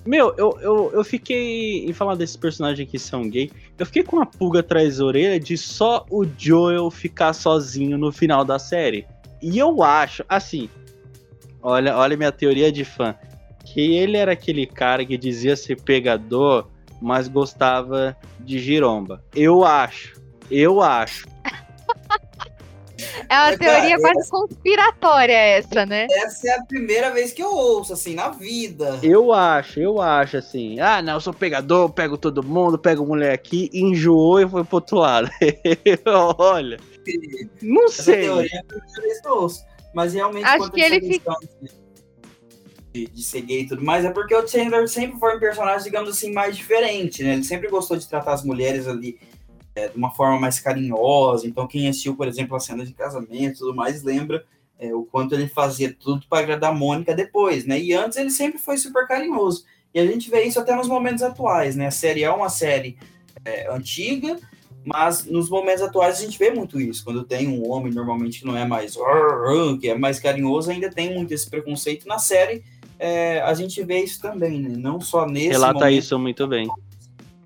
Meu, 0.05 0.35
eu, 0.37 0.59
eu, 0.61 0.91
eu 0.95 1.05
fiquei. 1.05 1.85
Em 1.85 1.93
falar 1.93 2.15
desses 2.15 2.37
personagens 2.37 2.89
que 2.89 2.99
são 2.99 3.29
gay, 3.29 3.51
eu 3.79 3.87
fiquei 3.87 4.03
com 4.03 4.17
uma 4.17 4.27
pulga 4.27 4.61
atrás 4.61 4.99
da 4.99 5.05
orelha 5.05 5.39
de 5.39 5.57
só 5.57 6.07
o 6.11 6.25
Joel 6.39 6.91
ficar 6.91 7.33
sozinho 7.33 7.99
no 7.99 8.11
final 8.11 8.45
da 8.45 8.59
série. 8.59 9.07
E 9.43 9.59
eu 9.59 9.83
acho, 9.83 10.25
assim. 10.29 10.69
Olha, 11.63 11.97
olha 11.97 12.17
minha 12.17 12.33
teoria 12.33 12.73
de 12.73 12.85
fã. 12.85 13.15
Que 13.65 13.95
ele 13.95 14.17
era 14.17 14.33
aquele 14.33 14.67
cara 14.67 15.05
que 15.05 15.19
dizia 15.19 15.55
ser 15.55 15.81
pegador, 15.81 16.67
mas 17.01 17.29
gostava 17.29 18.17
de 18.41 18.59
giromba. 18.59 19.23
Eu 19.35 19.65
acho 19.65 20.21
eu 20.51 20.81
acho. 20.81 21.29
É 23.31 23.39
uma 23.39 23.57
teoria 23.57 23.97
cara, 23.97 24.13
quase 24.15 24.29
conspiratória 24.29 25.33
essa, 25.33 25.87
né? 25.87 26.09
Essa 26.11 26.49
é 26.49 26.55
a 26.57 26.65
primeira 26.65 27.13
vez 27.13 27.33
que 27.33 27.41
eu 27.41 27.55
ouço, 27.55 27.93
assim, 27.93 28.13
na 28.13 28.31
vida. 28.31 28.99
Eu 29.05 29.33
acho, 29.33 29.79
eu 29.79 30.01
acho, 30.01 30.37
assim. 30.37 30.81
Ah, 30.81 31.01
não, 31.01 31.15
eu 31.15 31.21
sou 31.21 31.33
pegador, 31.33 31.89
pego 31.91 32.19
todo 32.19 32.43
mundo, 32.43 32.77
pego 32.77 33.07
mulher 33.07 33.33
aqui, 33.33 33.71
enjoou 33.73 34.41
e 34.41 34.49
foi 34.49 34.65
pro 34.65 34.79
outro 34.79 34.99
lado. 34.99 35.31
Olha. 36.39 36.77
Não 37.63 37.85
essa 37.85 38.03
sei. 38.03 38.23
teoria 38.23 38.51
é 38.53 38.59
a 38.59 38.65
primeira 38.65 39.01
vez 39.01 39.21
que 39.21 39.29
eu 39.29 39.33
ouço. 39.33 39.65
Mas 39.95 40.13
realmente, 40.13 40.45
acho 40.45 40.71
que 40.73 40.81
ele 40.81 41.01
fica. 41.01 41.33
De, 42.93 43.07
de 43.07 43.23
ser 43.23 43.43
gay 43.43 43.61
e 43.61 43.69
tudo 43.69 43.85
mais, 43.85 44.05
é 44.05 44.11
porque 44.11 44.35
o 44.35 44.45
Chandler 44.49 44.89
sempre 44.89 45.17
foi 45.21 45.37
um 45.37 45.39
personagem, 45.39 45.85
digamos 45.85 46.11
assim, 46.11 46.33
mais 46.33 46.57
diferente, 46.57 47.23
né? 47.23 47.35
Ele 47.35 47.45
sempre 47.45 47.69
gostou 47.69 47.97
de 47.97 48.09
tratar 48.09 48.33
as 48.33 48.43
mulheres 48.43 48.89
ali 48.89 49.21
é, 49.81 49.89
de 49.89 49.97
uma 49.97 50.11
forma 50.11 50.39
mais 50.39 50.61
carinhosa. 50.61 51.47
Então, 51.47 51.67
quem 51.67 51.89
assistiu, 51.89 52.15
por 52.15 52.29
exemplo, 52.29 52.57
a 52.57 52.61
cena 52.61 52.85
de 52.85 52.93
casamento 52.93 53.57
e 53.57 53.59
tudo 53.59 53.75
mais, 53.75 54.03
lembra 54.03 54.45
é, 54.79 54.95
o 54.95 55.05
quanto 55.05 55.35
ele 55.35 55.49
fazia 55.49 55.95
tudo 55.99 56.27
para 56.29 56.41
agradar 56.41 56.71
a 56.71 56.75
Mônica 56.75 57.15
depois, 57.15 57.65
né? 57.65 57.79
E 57.81 57.93
antes 57.93 58.19
ele 58.19 58.31
sempre 58.31 58.59
foi 58.59 58.77
super 58.77 59.07
carinhoso. 59.07 59.65
E 59.95 59.99
a 60.01 60.07
gente 60.07 60.31
vê 60.31 60.45
isso 60.45 60.61
até 60.61 60.75
nos 60.75 60.89
momentos 60.89 61.23
atuais, 61.23 61.77
né? 61.77 61.87
A 61.87 61.91
série 61.91 62.23
é 62.23 62.31
uma 62.31 62.49
série 62.49 62.97
é, 63.45 63.71
antiga, 63.73 64.39
mas 64.85 65.25
nos 65.25 65.51
momentos 65.51 65.83
atuais 65.83 66.19
a 66.19 66.23
gente 66.23 66.39
vê 66.39 66.51
muito 66.51 66.81
isso. 66.81 67.05
Quando 67.05 67.25
tem 67.25 67.49
um 67.49 67.69
homem 67.71 67.93
normalmente 67.93 68.41
que 68.41 68.47
não 68.47 68.57
é 68.57 68.67
mais 68.67 68.97
que 69.81 69.89
é 69.89 69.99
mais 69.99 70.19
carinhoso, 70.19 70.71
ainda 70.71 70.91
tem 70.91 71.15
muito 71.15 71.33
esse 71.33 71.49
preconceito 71.49 72.07
na 72.07 72.19
série. 72.19 72.63
É, 72.99 73.41
a 73.41 73.55
gente 73.55 73.83
vê 73.83 74.03
isso 74.03 74.21
também, 74.21 74.61
né? 74.61 74.77
Não 74.77 75.01
só 75.01 75.27
nesse 75.27 75.49
Relata 75.49 75.81
momento, 75.81 75.99
isso 75.99 76.19
muito 76.19 76.47
bem. 76.47 76.69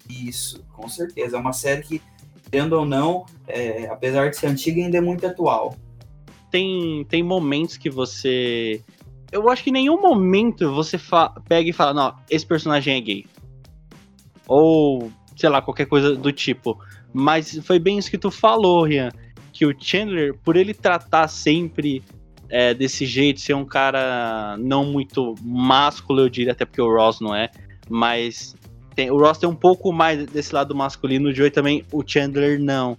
Isso, 0.08 0.62
com 0.72 0.88
certeza. 0.88 1.36
É 1.36 1.40
uma 1.40 1.52
série 1.52 1.82
que 1.82 2.02
querendo 2.54 2.74
ou 2.74 2.86
não, 2.86 3.26
é, 3.48 3.86
apesar 3.86 4.30
de 4.30 4.36
ser 4.36 4.46
antiga, 4.46 4.80
ainda 4.80 4.96
é 4.96 5.00
muito 5.00 5.26
atual. 5.26 5.74
Tem, 6.52 7.04
tem 7.08 7.20
momentos 7.20 7.76
que 7.76 7.90
você. 7.90 8.80
Eu 9.32 9.50
acho 9.50 9.64
que 9.64 9.70
em 9.70 9.72
nenhum 9.72 10.00
momento 10.00 10.72
você 10.72 10.96
pega 11.48 11.68
e 11.68 11.72
fala, 11.72 11.92
não, 11.92 12.14
esse 12.30 12.46
personagem 12.46 12.96
é 12.96 13.00
gay. 13.00 13.26
Ou, 14.46 15.10
sei 15.36 15.48
lá, 15.48 15.60
qualquer 15.60 15.86
coisa 15.86 16.14
do 16.14 16.30
tipo. 16.30 16.78
Mas 17.12 17.58
foi 17.64 17.80
bem 17.80 17.98
isso 17.98 18.10
que 18.10 18.18
tu 18.18 18.30
falou, 18.30 18.84
Rian. 18.84 19.10
Que 19.52 19.66
o 19.66 19.74
Chandler, 19.76 20.38
por 20.44 20.56
ele 20.56 20.72
tratar 20.72 21.26
sempre 21.26 22.04
é, 22.48 22.72
desse 22.72 23.04
jeito, 23.04 23.40
ser 23.40 23.54
um 23.54 23.64
cara 23.64 24.56
não 24.60 24.84
muito 24.84 25.34
másculo, 25.42 26.20
eu 26.20 26.28
diria, 26.28 26.52
até 26.52 26.64
porque 26.64 26.80
o 26.80 26.94
Ross 26.94 27.18
não 27.20 27.34
é, 27.34 27.50
mas 27.88 28.54
tem, 28.94 29.10
o 29.10 29.18
Ross 29.18 29.38
tem 29.38 29.48
um 29.48 29.54
pouco 29.54 29.92
mais 29.92 30.24
desse 30.26 30.54
lado 30.54 30.74
masculino, 30.74 31.28
o 31.28 31.34
Joey 31.34 31.50
também, 31.50 31.84
o 31.92 32.02
Chandler 32.06 32.60
não. 32.60 32.96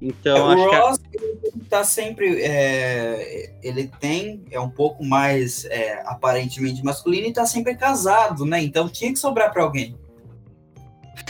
Então, 0.00 0.52
é, 0.52 0.56
o 0.56 0.70
Ross 0.70 0.98
que... 0.98 1.18
ele 1.18 1.64
tá 1.68 1.82
sempre. 1.82 2.40
É, 2.40 3.52
ele 3.62 3.90
tem. 4.00 4.44
É 4.50 4.60
um 4.60 4.70
pouco 4.70 5.04
mais 5.04 5.64
é, 5.64 6.02
aparentemente 6.06 6.84
masculino 6.84 7.26
e 7.26 7.32
tá 7.32 7.44
sempre 7.44 7.74
casado, 7.74 8.44
né? 8.44 8.62
Então 8.62 8.88
tinha 8.88 9.12
que 9.12 9.18
sobrar 9.18 9.52
para 9.52 9.62
alguém. 9.62 9.96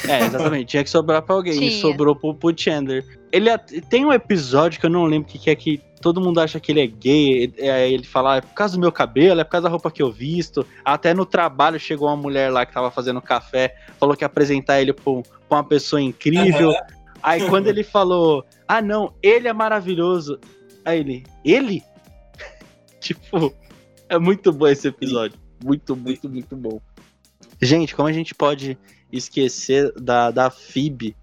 É, 0.08 0.26
exatamente. 0.26 0.66
Tinha 0.66 0.84
que 0.84 0.90
sobrar 0.90 1.22
pra 1.22 1.34
alguém. 1.34 1.54
E 1.54 1.70
Tinha. 1.70 1.80
sobrou 1.80 2.14
pro, 2.16 2.34
pro 2.34 2.54
Chandler. 2.56 3.04
Ele 3.30 3.56
tem 3.88 4.04
um 4.04 4.12
episódio 4.12 4.80
que 4.80 4.86
eu 4.86 4.90
não 4.90 5.04
lembro 5.04 5.28
o 5.28 5.30
que, 5.30 5.38
que 5.38 5.50
é 5.50 5.54
que 5.54 5.80
todo 6.00 6.20
mundo 6.20 6.40
acha 6.40 6.58
que 6.58 6.72
ele 6.72 6.80
é 6.80 6.86
gay. 6.86 7.52
É, 7.58 7.90
ele 7.90 8.04
fala, 8.04 8.34
"Ah, 8.34 8.36
é 8.38 8.40
por 8.40 8.54
causa 8.54 8.74
do 8.74 8.80
meu 8.80 8.92
cabelo, 8.92 9.40
é 9.40 9.44
por 9.44 9.50
causa 9.50 9.64
da 9.64 9.70
roupa 9.70 9.90
que 9.90 10.02
eu 10.02 10.10
visto. 10.10 10.66
Até 10.84 11.12
no 11.12 11.26
trabalho 11.26 11.78
chegou 11.78 12.08
uma 12.08 12.16
mulher 12.16 12.50
lá 12.50 12.64
que 12.64 12.72
tava 12.72 12.90
fazendo 12.90 13.20
café, 13.20 13.74
falou 13.98 14.16
que 14.16 14.24
ia 14.24 14.26
apresentar 14.26 14.80
ele 14.80 14.92
pra, 14.92 15.04
pra 15.48 15.58
uma 15.58 15.64
pessoa 15.64 16.00
incrível. 16.00 16.72
Aí 17.22 17.46
quando 17.48 17.66
ele 17.66 17.82
falou, 17.82 18.44
ah 18.66 18.80
não, 18.80 19.12
ele 19.22 19.48
é 19.48 19.52
maravilhoso. 19.52 20.38
Aí 20.84 21.00
ele, 21.00 21.24
ele? 21.44 21.82
tipo, 23.00 23.52
é 24.08 24.18
muito 24.18 24.52
bom 24.52 24.66
esse 24.66 24.88
episódio. 24.88 25.38
Muito, 25.62 25.96
muito, 25.96 26.28
muito 26.28 26.56
bom. 26.56 26.80
Gente, 27.60 27.94
como 27.94 28.08
a 28.08 28.12
gente 28.12 28.34
pode 28.34 28.78
esquecer 29.12 29.92
da, 29.94 30.30
da 30.30 30.50
Phoebe? 30.50 31.16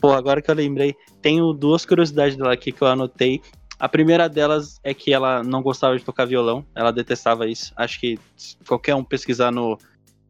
Pô, 0.00 0.12
agora 0.12 0.40
que 0.40 0.50
eu 0.50 0.54
lembrei, 0.54 0.94
tenho 1.20 1.52
duas 1.52 1.84
curiosidades 1.84 2.36
dela 2.36 2.52
aqui 2.52 2.70
que 2.70 2.82
eu 2.82 2.88
anotei. 2.88 3.42
A 3.78 3.88
primeira 3.88 4.28
delas 4.28 4.80
é 4.82 4.92
que 4.92 5.12
ela 5.12 5.42
não 5.42 5.62
gostava 5.62 5.96
de 5.96 6.04
tocar 6.04 6.24
violão, 6.24 6.64
ela 6.74 6.92
detestava 6.92 7.46
isso. 7.46 7.72
Acho 7.76 8.00
que 8.00 8.18
qualquer 8.66 8.94
um 8.94 9.04
pesquisar 9.04 9.50
no, 9.50 9.78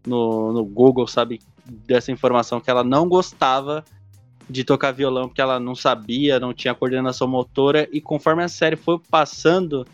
no, 0.07 0.53
no 0.53 0.65
Google 0.65 1.07
sabe 1.07 1.41
dessa 1.65 2.11
informação 2.11 2.61
que 2.61 2.71
ela 2.71 2.83
não 2.83 3.09
gostava 3.09 3.85
de 4.49 4.65
tocar 4.65 4.93
violão 4.93 5.29
porque 5.29 5.41
ela 5.41 5.61
não 5.61 5.75
sabia, 5.75 6.41
não 6.41 6.55
tinha 6.55 6.75
coordenação 6.75 7.29
motora 7.29 7.87
e 7.93 8.01
conforme 8.01 8.43
a 8.43 8.49
série 8.49 8.77
foi 8.77 8.99
passando, 9.11 9.87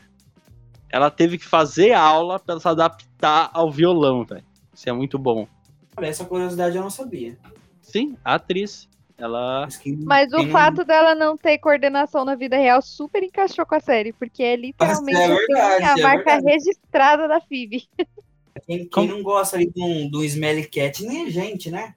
ela 0.89 1.11
teve 1.11 1.39
que 1.39 1.45
fazer 1.45 1.93
aula 1.93 2.39
para 2.39 2.61
se 2.61 2.69
adaptar 2.69 3.51
ao 3.53 3.71
violão, 3.71 4.25
velho. 4.25 4.45
Isso 4.73 4.89
é 4.89 4.93
muito 4.93 5.19
bom. 5.19 5.49
Essa 6.01 6.25
curiosidade 6.25 6.77
eu 6.77 6.83
não 6.83 6.91
sabia. 6.91 7.37
Sim, 7.81 8.17
a 8.25 8.35
atriz, 8.35 8.89
ela 9.17 9.69
Mas, 10.05 10.33
o 10.33 10.39
não- 10.43 10.51
fato 10.51 10.85
dela 10.85 11.15
não 11.15 11.37
ter 11.37 11.59
coordenação 11.59 12.25
na 12.25 12.35
vida 12.35 12.57
real 12.57 12.83
super 12.83 13.23
encaixou 13.23 13.65
com 13.65 13.75
a 13.75 13.81
série, 13.81 14.13
porque 14.13 14.43
é 14.43 14.57
literalmente 14.57 15.17
é 15.19 15.25
assim, 15.25 15.35
verdade, 15.47 15.85
a 15.85 15.93
é 15.99 16.03
marca 16.03 16.25
verdade. 16.33 16.47
registrada 16.47 17.29
da 17.29 17.41
Phoebe. 17.41 17.87
Quem, 18.67 18.89
quem 18.89 19.09
não 19.09 19.23
gosta 19.23 19.57
ali 19.57 19.71
de 19.71 19.83
um 20.17 20.23
Smelly 20.25 20.67
Cat 20.69 21.05
nem 21.05 21.27
a 21.27 21.31
gente, 21.31 21.71
né? 21.71 21.95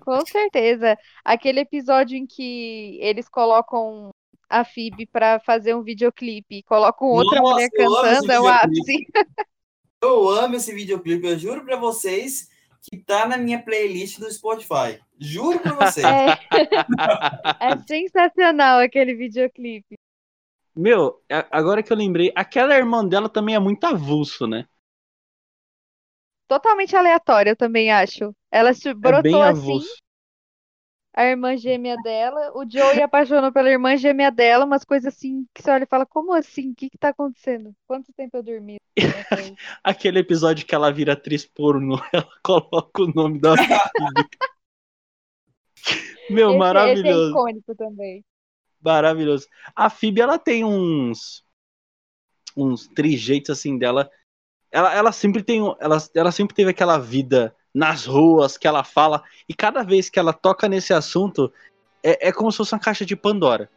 Com 0.00 0.24
certeza. 0.26 0.96
Aquele 1.24 1.60
episódio 1.60 2.16
em 2.16 2.26
que 2.26 2.98
eles 3.00 3.28
colocam 3.28 4.10
a 4.48 4.64
Phoebe 4.64 5.06
pra 5.06 5.40
fazer 5.40 5.74
um 5.74 5.82
videoclipe 5.82 6.56
e 6.58 6.62
colocam 6.62 7.08
outra 7.08 7.40
Nossa, 7.40 7.54
mulher 7.54 7.70
cantando, 7.70 8.32
é 8.32 8.40
o 8.40 8.48
ápice. 8.48 9.06
Eu 10.04 10.28
amo 10.28 10.56
esse 10.56 10.74
videoclipe, 10.74 11.26
eu 11.26 11.38
juro 11.38 11.64
pra 11.64 11.76
vocês 11.76 12.50
que 12.82 12.98
tá 12.98 13.26
na 13.26 13.38
minha 13.38 13.62
playlist 13.62 14.18
do 14.18 14.30
Spotify. 14.30 15.00
Juro 15.18 15.58
pra 15.58 15.72
vocês. 15.72 16.04
É, 16.04 16.32
é 17.58 17.78
sensacional 17.88 18.80
aquele 18.80 19.14
videoclipe. 19.14 19.94
Meu, 20.76 21.22
agora 21.50 21.82
que 21.82 21.90
eu 21.90 21.96
lembrei, 21.96 22.30
aquela 22.34 22.76
irmã 22.76 23.06
dela 23.06 23.30
também 23.30 23.54
é 23.54 23.58
muito 23.58 23.82
avulso, 23.84 24.46
né? 24.46 24.66
Totalmente 26.46 26.94
aleatório, 26.94 27.52
eu 27.52 27.56
também 27.56 27.90
acho. 27.90 28.34
Ela 28.52 28.74
se 28.74 28.90
É 28.90 28.92
bem 28.92 29.00
brotou 29.00 29.42
assim, 29.42 29.58
avulso. 29.58 29.96
A 31.14 31.24
irmã 31.24 31.56
gêmea 31.56 31.96
dela. 32.02 32.52
O 32.54 32.68
Joey 32.68 33.00
apaixonou 33.02 33.52
pela 33.52 33.70
irmã 33.70 33.96
gêmea 33.96 34.30
dela, 34.30 34.64
umas 34.64 34.84
coisas 34.84 35.14
assim 35.14 35.46
que 35.54 35.62
você 35.62 35.70
olha 35.70 35.84
e 35.84 35.86
fala, 35.86 36.04
como 36.04 36.32
assim? 36.32 36.72
O 36.72 36.74
que 36.74 36.90
que 36.90 36.98
tá 36.98 37.10
acontecendo? 37.10 37.74
Quanto 37.86 38.12
tempo 38.12 38.36
eu 38.36 38.42
dormi? 38.42 38.76
Aquele 39.82 40.18
episódio 40.20 40.66
que 40.66 40.74
ela 40.74 40.92
vira 40.92 41.12
atriz 41.14 41.44
pornô, 41.46 41.98
ela 42.12 42.28
coloca 42.42 43.02
o 43.02 43.12
nome 43.12 43.40
da 43.40 43.56
filha. 43.56 44.28
Meu, 46.30 46.48
Esse- 46.50 46.54
Esse 46.54 46.54
é 46.54 46.58
maravilhoso. 46.58 47.30
icônico 47.30 47.74
também. 47.74 48.24
Maravilhoso. 48.82 49.46
A 49.74 49.88
Phoebe, 49.88 50.20
ela 50.20 50.38
tem 50.38 50.64
uns 50.64 51.44
uns 52.56 52.86
trejeitos 52.86 53.50
assim 53.50 53.76
dela. 53.78 54.08
Ela, 54.70 54.94
ela 54.94 55.12
sempre 55.12 55.42
tem, 55.42 55.60
ela, 55.80 55.98
ela 56.14 56.32
sempre 56.32 56.54
teve 56.54 56.70
aquela 56.70 56.98
vida 56.98 57.54
nas 57.74 58.06
ruas 58.06 58.56
que 58.56 58.68
ela 58.68 58.84
fala 58.84 59.22
e 59.48 59.52
cada 59.52 59.82
vez 59.82 60.08
que 60.08 60.18
ela 60.18 60.32
toca 60.32 60.68
nesse 60.68 60.94
assunto 60.94 61.52
é, 62.02 62.28
é 62.28 62.32
como 62.32 62.52
se 62.52 62.58
fosse 62.58 62.72
uma 62.72 62.78
caixa 62.80 63.04
de 63.04 63.16
Pandora. 63.16 63.68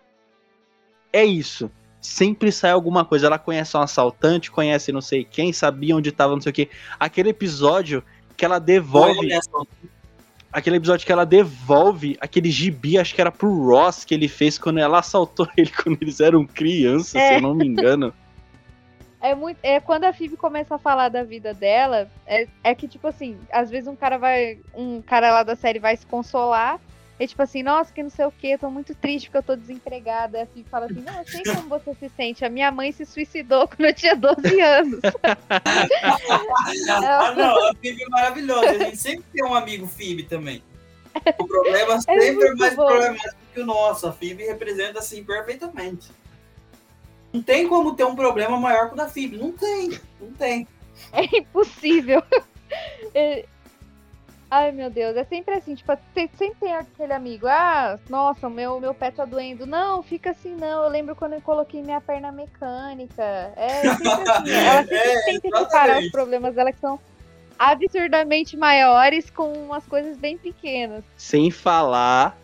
É 1.12 1.26
isso. 1.26 1.72
Sempre 2.00 2.52
sai 2.52 2.72
alguma 2.72 3.04
coisa. 3.04 3.26
Ela 3.26 3.40
conhece 3.40 3.76
um 3.76 3.82
assaltante, 3.82 4.52
conhece 4.52 4.92
não 4.92 5.02
sei 5.02 5.24
quem, 5.24 5.52
sabia 5.52 5.96
onde 5.96 6.12
tava, 6.12 6.34
não 6.34 6.42
sei 6.42 6.52
o 6.52 6.54
que. 6.54 6.70
Aquele 7.00 7.30
episódio 7.30 8.04
que 8.36 8.46
ela 8.46 8.60
devolve 8.60 9.30
só, 9.42 9.64
aquele 10.52 10.76
episódio 10.78 11.06
que 11.06 11.12
ela 11.12 11.26
devolve 11.26 12.18
aquele 12.22 12.52
gibi, 12.52 13.00
acho 13.00 13.16
que 13.16 13.22
era 13.22 13.32
pro 13.32 13.66
Ross 13.66 14.06
que 14.06 14.14
ele 14.14 14.28
fez 14.28 14.58
quando 14.60 14.78
ela 14.80 15.00
assaltou 15.00 15.48
ele 15.58 15.72
quando 15.72 15.98
eles 16.02 16.20
eram 16.20 16.46
crianças, 16.46 17.10
se 17.12 17.18
É. 17.18 17.38
eu 17.38 17.42
não 17.42 17.56
me 17.56 17.66
engano. 17.66 18.14
É 19.22 19.34
muito. 19.34 19.58
É 19.64 19.80
quando 19.80 20.04
a 20.04 20.14
Phoebe 20.14 20.38
começa 20.38 20.76
a 20.76 20.80
falar 20.80 21.10
da 21.10 21.24
vida 21.24 21.54
dela, 21.54 22.10
é, 22.26 22.48
é 22.64 22.76
que, 22.76 22.88
tipo 22.88 23.08
assim, 23.08 23.40
às 23.52 23.70
vezes 23.70 23.88
um 23.88 23.96
cara 23.96 24.18
vai. 24.18 24.60
Um 24.74 25.02
cara 25.02 25.32
lá 25.32 25.44
da 25.44 25.56
série 25.56 25.80
vai 25.80 25.96
se 25.96 26.06
consolar. 26.06 26.80
E 27.20 27.26
tipo 27.26 27.42
assim, 27.42 27.64
nossa, 27.64 27.92
que 27.92 28.04
não 28.04 28.12
sei 28.12 28.26
o 28.26 28.32
que, 28.32 28.60
tô 28.60 28.70
muito 28.70 28.94
triste 28.94 29.26
porque 29.28 29.40
eu 29.40 29.44
tô 29.44 29.56
desempregada. 29.56 30.38
Aí 30.38 30.44
a 30.44 30.48
Phoebe 30.48 30.70
fala 30.70 30.86
assim, 30.86 31.02
não, 31.02 31.18
eu 31.18 31.28
sei 31.28 31.42
como 31.44 31.68
você 31.68 31.96
se 31.96 32.10
sente. 32.10 32.46
A 32.46 32.50
minha 32.50 32.72
mãe 32.72 32.92
se 32.92 33.08
suicidou 33.08 33.68
quando 33.76 33.86
eu 33.86 33.94
tinha 33.94 34.16
12 34.16 34.62
anos. 34.62 35.00
Ah, 36.90 37.34
não, 37.36 37.70
a 37.70 37.74
Phoebe 37.74 38.04
é 38.04 38.10
maravilhosa. 38.10 38.70
A 38.70 38.78
gente 38.78 38.98
sempre 38.98 39.26
tem 39.34 39.44
um 39.44 39.56
amigo 39.56 39.88
Phoebe 39.88 40.24
também. 40.24 40.62
O 41.40 41.48
problema 41.48 42.00
sempre 42.00 42.50
é, 42.50 42.54
mais 42.54 42.76
bom. 42.76 42.86
problemático 42.86 43.36
que 43.52 43.60
o 43.62 43.66
nosso. 43.66 44.06
A 44.06 44.12
Phoebe 44.12 44.46
representa 44.46 45.00
assim 45.00 45.24
perfeitamente. 45.24 46.12
Não 47.38 47.44
tem 47.44 47.68
como 47.68 47.96
ter 47.96 48.04
um 48.04 48.16
problema 48.16 48.60
maior 48.60 48.88
que 48.88 48.94
o 48.94 48.98
da 48.98 49.08
Phoebe. 49.08 49.38
Não 49.38 49.52
tem, 49.52 49.92
não 50.20 50.32
tem. 50.32 50.68
É 51.14 51.24
impossível. 51.38 52.22
É- 53.14 53.46
Ai, 54.50 54.72
meu 54.72 54.90
Deus, 54.90 55.16
é 55.18 55.24
sempre 55.26 55.54
assim, 55.56 55.76
tipo, 55.76 55.92
sempre 56.16 56.56
tem 56.60 56.74
aquele 56.74 57.12
amigo, 57.14 57.48
ah, 57.48 58.00
nossa, 58.10 58.48
o 58.48 58.50
meu, 58.50 58.80
meu 58.80 58.94
pé 58.94 59.12
tá 59.12 59.26
doendo. 59.26 59.66
Não, 59.66 60.02
fica 60.02 60.32
assim, 60.32 60.56
não. 60.56 60.84
Eu 60.84 60.90
lembro 60.90 61.16
quando 61.16 61.34
eu 61.34 61.42
coloquei 61.42 61.82
minha 61.82 62.00
perna 62.00 62.32
mecânica. 62.32 63.24
É 63.58 63.82
sempre 63.96 64.30
assim. 64.30 64.52
Ela 64.56 64.82
sempre 64.84 64.98
É, 64.98 65.22
tenta 65.24 65.48
equiparar 65.48 66.00
os 66.00 66.12
problemas 66.12 66.56
dela 66.56 66.72
que 66.72 66.80
são 66.80 66.98
absurdamente 67.60 68.56
maiores 68.56 69.30
com 69.30 69.52
umas 69.54 69.86
coisas 69.86 70.18
bem 70.18 70.38
pequenas. 70.38 71.04
Sem 71.18 71.52
falar 71.52 72.38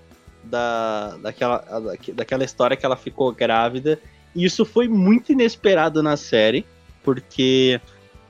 da, 0.43 1.15
daquela, 1.21 1.57
daque- 1.79 2.11
daquela 2.11 2.43
história 2.43 2.75
que 2.75 2.85
ela 2.85 2.97
ficou 2.97 3.31
grávida. 3.31 3.99
E 4.35 4.45
isso 4.45 4.65
foi 4.65 4.87
muito 4.87 5.31
inesperado 5.31 6.01
na 6.01 6.17
série, 6.17 6.65
porque 7.03 7.79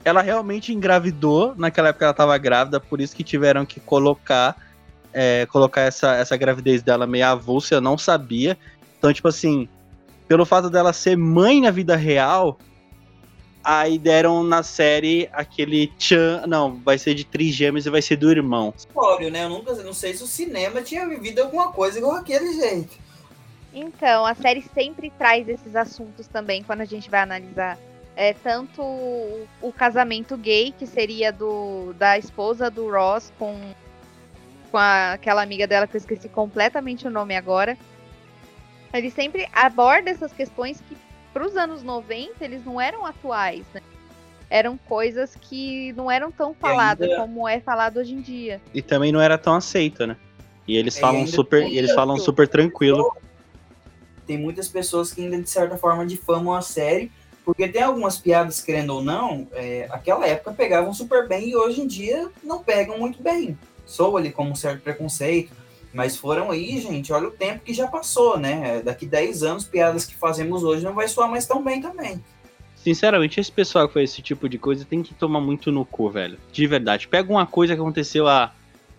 ela 0.04 0.22
realmente 0.22 0.74
engravidou 0.74 1.54
naquela 1.56 1.90
época 1.90 2.06
ela 2.06 2.14
tava 2.14 2.38
grávida, 2.38 2.80
por 2.80 3.00
isso 3.00 3.16
que 3.16 3.24
tiveram 3.24 3.66
que 3.66 3.80
colocar 3.80 4.56
é, 5.14 5.46
colocar 5.46 5.82
essa, 5.82 6.16
essa 6.16 6.36
gravidez 6.36 6.82
dela 6.82 7.06
meio 7.06 7.28
avulsa, 7.28 7.76
eu 7.76 7.82
não 7.82 7.98
sabia. 7.98 8.58
Então, 8.98 9.14
tipo 9.14 9.28
assim, 9.28 9.70
pelo 10.28 10.46
fato 10.46 10.70
dela 10.70 10.92
ser 10.92 11.16
mãe 11.16 11.62
na 11.62 11.70
vida 11.70 11.96
real, 11.96 12.58
aí 13.64 13.98
deram 13.98 14.44
na 14.44 14.64
série 14.64 15.30
aquele 15.32 15.88
tchan, 16.00 16.44
não, 16.48 16.82
vai 16.84 16.98
ser 16.98 17.14
de 17.14 17.24
trigêmeos 17.24 17.86
e 17.86 17.90
vai 17.90 18.02
ser 18.02 18.18
do 18.18 18.30
irmão. 18.32 18.74
História, 18.76 19.30
né? 19.30 19.46
Eu 19.46 19.50
nunca 19.50 19.74
não 19.76 19.94
sei 19.94 20.14
se 20.14 20.24
o 20.24 20.28
cinema 20.28 20.82
tinha 20.82 21.08
vivido 21.08 21.40
alguma 21.40 21.72
coisa 21.72 22.00
igual 22.00 22.16
aquele 22.16 22.54
jeito. 22.54 22.98
Então, 23.74 24.26
a 24.26 24.36
série 24.36 24.62
sempre 24.62 25.10
traz 25.18 25.48
esses 25.50 25.76
assuntos 25.76 26.28
também 26.28 26.62
quando 26.64 26.82
a 26.82 26.86
gente 26.86 27.10
vai 27.10 27.22
analisar. 27.22 27.78
É 28.16 28.32
tanto 28.34 28.82
o, 28.84 29.48
o 29.62 29.74
casamento 29.74 30.38
gay, 30.38 30.72
que 30.78 30.86
seria 30.86 31.32
do 31.32 31.94
da 31.98 32.18
esposa 32.18 32.70
do 32.70 32.88
Ross 32.92 33.34
com, 33.40 33.60
com 34.70 34.78
a- 34.78 35.14
aquela 35.14 35.42
amiga 35.42 35.66
dela 35.66 35.88
que 35.88 35.96
eu 35.96 36.00
esqueci 36.00 36.30
completamente 36.30 37.08
o 37.08 37.10
nome 37.10 37.36
agora. 37.36 37.76
Ele 38.94 39.10
sempre 39.10 39.48
aborda 39.52 40.12
essas 40.12 40.32
questões 40.32 40.80
que, 40.88 40.96
para 41.34 41.44
os 41.48 41.58
anos 41.58 41.82
90, 41.82 42.46
eles 42.46 42.64
não 42.64 42.80
eram 42.80 43.04
atuais, 43.04 43.66
né? 43.74 43.82
Eram 44.52 44.78
coisas 44.78 45.36
que 45.42 45.92
não 45.94 46.12
eram 46.12 46.32
tão 46.32 46.54
faladas 46.54 47.10
ainda- 47.10 47.22
como 47.24 47.48
é 47.48 47.60
falado 47.60 47.98
hoje 47.98 48.14
em 48.14 48.22
dia. 48.22 48.62
E 48.72 48.84
também 48.84 49.12
não 49.12 49.20
era 49.20 49.40
tão 49.40 49.56
aceito, 49.56 50.06
né? 50.06 50.16
E 50.68 50.78
eles 50.78 51.00
falam 51.00 51.22
ainda 51.22 51.32
super, 51.32 51.64
e 51.68 51.78
eles 51.80 51.92
falam 51.96 52.16
super 52.20 52.48
tranquilo. 52.48 53.12
Tem 54.26 54.38
muitas 54.38 54.68
pessoas 54.68 55.14
que 55.14 55.22
ainda, 55.22 55.42
de 55.42 55.50
certa 55.50 55.78
forma, 55.78 56.06
difamam 56.06 56.54
a 56.54 56.62
série, 56.62 57.12
porque 57.44 57.68
tem 57.68 57.82
algumas 57.84 58.18
piadas, 58.18 58.62
querendo 58.62 58.92
ou 58.92 59.04
não, 59.04 59.48
é, 59.52 59.88
aquela 59.92 60.26
época 60.26 60.54
pegavam 60.54 60.94
super 60.94 61.28
bem 61.28 61.50
e 61.50 61.56
hoje 61.56 61.82
em 61.82 61.88
dia 61.88 62.30
não 62.44 62.64
pegam 62.64 62.98
muito 62.98 63.22
bem. 63.22 63.58
Sou 63.86 64.16
ali 64.16 64.32
como 64.32 64.52
um 64.52 64.56
certo 64.56 64.82
preconceito, 64.82 65.54
mas 65.94 66.16
foram 66.18 66.50
aí, 66.50 66.80
gente, 66.80 67.12
olha 67.12 67.28
o 67.28 67.32
tempo 67.32 67.64
que 67.64 67.74
já 67.74 67.88
passou, 67.88 68.40
né? 68.40 68.82
Daqui 68.82 69.06
10 69.06 69.44
anos, 69.44 69.66
piadas 69.66 70.06
que 70.06 70.16
fazemos 70.16 70.64
hoje 70.64 70.84
não 70.84 70.94
vai 70.94 71.08
soar 71.08 71.30
mais 71.30 71.46
tão 71.46 71.64
bem 71.64 71.82
também. 71.82 72.24
Sinceramente, 72.76 73.40
esse 73.40 73.52
pessoal 73.52 73.88
que 73.88 73.94
faz 73.94 74.10
esse 74.10 74.22
tipo 74.22 74.50
de 74.50 74.58
coisa 74.58 74.84
tem 74.84 75.02
que 75.02 75.14
tomar 75.14 75.40
muito 75.40 75.72
no 75.72 75.86
cu, 75.86 76.10
velho. 76.10 76.38
De 76.52 76.68
verdade. 76.68 77.08
Pega 77.08 77.32
uma 77.32 77.46
coisa 77.46 77.76
que 77.76 77.80
aconteceu 77.80 78.28
há 78.28 78.52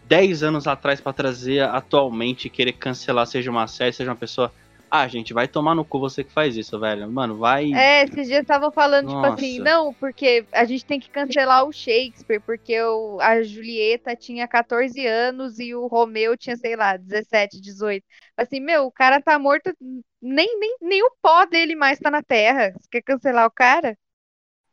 10 0.07 0.43
anos 0.43 0.67
atrás 0.67 1.01
para 1.01 1.13
trazer 1.13 1.61
atualmente, 1.63 2.49
querer 2.49 2.73
cancelar, 2.73 3.27
seja 3.27 3.51
uma 3.51 3.67
série, 3.67 3.93
seja 3.93 4.11
uma 4.11 4.17
pessoa. 4.17 4.53
Ah, 4.97 5.09
gente, 5.09 5.35
vai 5.35 5.49
tomar 5.49 5.75
no 5.75 5.85
cu 5.85 5.99
você 5.99 6.23
que 6.23 6.31
faz 6.31 6.57
isso, 6.57 6.79
velho. 6.79 7.11
Mano, 7.11 7.37
vai. 7.37 7.73
É, 7.75 8.05
esses 8.05 8.29
dias 8.29 8.43
estavam 8.43 8.71
falando, 8.71 9.07
Nossa. 9.07 9.17
tipo 9.17 9.35
assim, 9.35 9.59
não, 9.59 9.93
porque 9.93 10.47
a 10.53 10.65
gente 10.65 10.87
tem 10.87 11.01
que 11.01 11.11
cancelar 11.11 11.67
o 11.67 11.73
Shakespeare, 11.73 12.41
porque 12.41 12.81
o, 12.81 13.19
a 13.21 13.43
Julieta 13.43 14.15
tinha 14.15 14.47
14 14.47 15.05
anos 15.05 15.59
e 15.59 15.75
o 15.75 15.89
Romeu 15.89 16.37
tinha, 16.37 16.57
sei 16.57 16.77
lá, 16.77 16.97
17, 16.97 17.61
18. 17.61 18.07
Assim, 18.37 18.61
meu, 18.61 18.85
o 18.85 18.93
cara 18.93 19.21
tá 19.21 19.37
morto, 19.37 19.75
nem, 20.23 20.61
nem, 20.61 20.77
nem 20.81 21.03
o 21.03 21.11
pó 21.21 21.45
dele 21.45 21.75
mais 21.75 21.99
tá 21.99 22.09
na 22.09 22.23
terra. 22.23 22.73
Você 22.79 22.89
quer 22.89 23.03
cancelar 23.03 23.47
o 23.49 23.51
cara? 23.51 23.99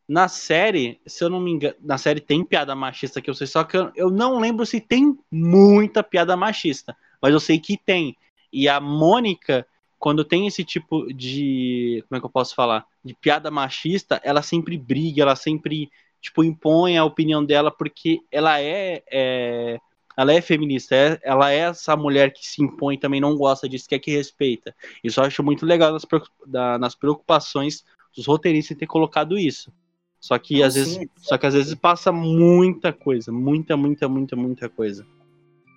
Na 0.07 0.27
série, 0.27 1.01
se 1.07 1.23
eu 1.23 1.29
não 1.31 1.39
me 1.39 1.49
engano, 1.49 1.75
na 1.81 1.97
série 1.97 2.19
tem 2.21 2.45
piada 2.45 2.75
machista 2.75 3.19
que 3.23 3.29
eu 3.29 3.33
sei, 3.33 3.47
só 3.47 3.63
que 3.63 3.75
eu, 3.75 3.91
eu 3.95 4.11
não 4.11 4.39
lembro 4.39 4.67
se 4.67 4.79
tem 4.79 5.17
muita 5.31 6.03
piada 6.03 6.37
machista, 6.37 6.95
mas 7.19 7.33
eu 7.33 7.39
sei 7.39 7.57
que 7.57 7.75
tem. 7.75 8.15
E 8.53 8.69
a 8.69 8.79
Mônica, 8.79 9.65
quando 10.01 10.25
tem 10.25 10.47
esse 10.47 10.63
tipo 10.65 11.13
de, 11.13 12.03
como 12.09 12.17
é 12.17 12.19
que 12.19 12.25
eu 12.25 12.29
posso 12.29 12.55
falar, 12.55 12.87
de 13.05 13.13
piada 13.13 13.51
machista, 13.51 14.19
ela 14.23 14.41
sempre 14.41 14.75
briga, 14.75 15.21
ela 15.21 15.35
sempre, 15.35 15.91
tipo, 16.19 16.43
impõe 16.43 16.97
a 16.97 17.05
opinião 17.05 17.45
dela 17.45 17.69
porque 17.69 18.19
ela 18.31 18.59
é, 18.59 19.03
é 19.11 19.79
ela 20.17 20.33
é 20.33 20.41
feminista, 20.41 20.95
é, 20.95 21.19
ela 21.23 21.51
é 21.51 21.57
essa 21.59 21.95
mulher 21.95 22.33
que 22.33 22.45
se 22.45 22.63
impõe 22.63 22.97
também 22.97 23.21
não 23.21 23.37
gosta 23.37 23.69
disso, 23.69 23.87
quer 23.87 23.99
que 23.99 24.09
respeita. 24.11 24.75
Isso 25.03 25.19
eu 25.19 25.23
acho 25.23 25.43
muito 25.43 25.67
legal 25.67 25.93
nas, 25.93 26.05
da- 26.47 26.79
nas 26.79 26.95
preocupações 26.95 27.85
dos 28.15 28.25
roteiristas 28.25 28.75
em 28.75 28.79
ter 28.79 28.87
colocado 28.87 29.37
isso. 29.37 29.71
Só 30.19 30.37
que 30.39 30.59
Não, 30.59 30.65
às 30.65 30.73
vezes, 30.73 30.95
sim. 30.95 31.09
só 31.17 31.37
que 31.37 31.45
às 31.45 31.53
vezes 31.53 31.75
passa 31.75 32.11
muita 32.11 32.91
coisa, 32.91 33.31
muita, 33.31 33.77
muita, 33.77 34.09
muita, 34.09 34.35
muita 34.35 34.67
coisa. 34.67 35.05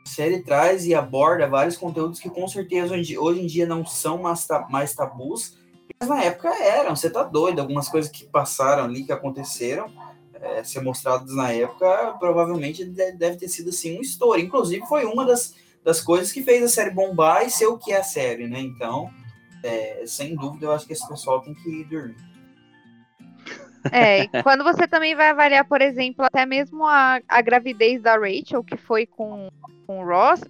A 0.05 0.09
série 0.09 0.43
traz 0.43 0.85
e 0.87 0.95
aborda 0.95 1.49
vários 1.49 1.77
conteúdos 1.77 2.21
que 2.21 2.29
com 2.29 2.47
certeza 2.47 2.95
hoje, 2.95 3.41
em 3.41 3.47
dia 3.47 3.67
não 3.67 3.87
são 3.87 4.19
mais, 4.19 4.47
ta- 4.47 4.67
mais 4.69 4.95
tabus, 4.95 5.57
mas 5.99 6.09
na 6.09 6.23
época 6.23 6.49
eram. 6.63 6.95
Você 6.95 7.09
tá 7.09 7.23
doido, 7.23 7.61
algumas 7.61 7.89
coisas 7.89 8.11
que 8.11 8.25
passaram 8.27 8.85
ali, 8.85 9.05
que 9.05 9.13
aconteceram, 9.13 9.91
é, 10.35 10.63
ser 10.63 10.83
mostradas 10.83 11.35
na 11.35 11.51
época, 11.53 12.17
provavelmente 12.19 12.85
de- 12.85 13.13
deve 13.13 13.37
ter 13.39 13.49
sido 13.49 13.71
assim 13.71 13.99
um 13.99 14.03
estouro. 14.03 14.39
Inclusive, 14.39 14.85
foi 14.87 15.07
uma 15.07 15.25
das, 15.25 15.55
das 15.83 16.03
coisas 16.03 16.31
que 16.31 16.43
fez 16.43 16.63
a 16.63 16.69
série 16.69 16.91
bombar 16.91 17.47
e 17.47 17.51
ser 17.51 17.67
o 17.67 17.79
que 17.79 17.91
é 17.93 17.99
a 18.01 18.05
série, 18.05 18.47
né? 18.47 18.61
Então, 18.61 19.11
é, 19.63 20.05
sem 20.07 20.37
dúvida, 20.37 20.67
eu 20.67 20.73
acho 20.73 20.87
que 20.87 20.93
esse 20.93 21.09
pessoal 21.09 21.41
tem 21.41 21.55
que 21.55 21.71
ir 21.71 21.85
dormir. 21.85 22.17
É, 23.93 24.43
quando 24.43 24.65
você 24.65 24.87
também 24.89 25.15
vai 25.15 25.29
avaliar, 25.31 25.65
por 25.67 25.81
exemplo, 25.81 26.25
até 26.25 26.45
mesmo 26.47 26.85
a, 26.87 27.21
a 27.29 27.41
gravidez 27.43 28.01
da 28.03 28.17
Rachel, 28.17 28.65
que 28.65 28.77
foi 28.79 29.07
com, 29.07 29.49
com 29.87 30.01
o 30.01 30.07
Ross, 30.07 30.41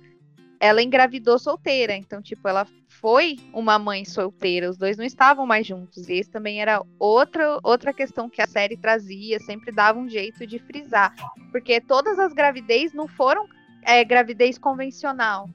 ela 0.61 0.83
engravidou 0.83 1.39
solteira. 1.39 1.95
Então, 1.95 2.23
tipo, 2.23 2.49
ela 2.49 2.67
foi 2.89 3.37
uma 3.53 3.79
mãe 3.79 4.05
solteira. 4.05 4.71
Os 4.71 4.79
dois 4.79 4.97
não 4.97 5.05
estavam 5.05 5.47
mais 5.47 5.67
juntos. 5.67 6.09
E 6.09 6.15
esse 6.15 6.31
também 6.31 6.61
era 6.61 6.83
outra, 6.99 7.59
outra 7.63 7.93
questão 7.93 8.31
que 8.31 8.41
a 8.41 8.47
série 8.47 8.77
trazia, 8.77 9.39
sempre 9.41 9.71
dava 9.71 9.99
um 9.99 10.09
jeito 10.09 10.47
de 10.47 10.59
frisar. 10.59 11.15
Porque 11.53 11.81
todas 11.81 12.19
as 12.19 12.33
gravidez 12.33 12.93
não 12.93 13.07
foram 13.07 13.47
é, 13.83 14.03
gravidez 14.05 14.57
convencional. 14.57 15.49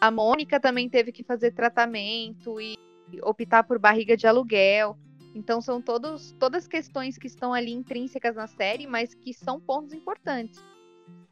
A 0.00 0.10
Mônica 0.10 0.58
também 0.58 0.88
teve 0.88 1.12
que 1.12 1.22
fazer 1.22 1.52
tratamento 1.52 2.60
e 2.60 2.76
optar 3.22 3.62
por 3.62 3.78
barriga 3.78 4.16
de 4.16 4.26
aluguel. 4.26 4.96
Então 5.34 5.60
são 5.60 5.80
todos, 5.80 6.32
todas 6.38 6.66
questões 6.66 7.18
que 7.18 7.26
estão 7.26 7.52
ali 7.52 7.70
intrínsecas 7.70 8.34
na 8.34 8.46
série, 8.46 8.86
mas 8.86 9.14
que 9.14 9.32
são 9.32 9.60
pontos 9.60 9.92
importantes. 9.92 10.60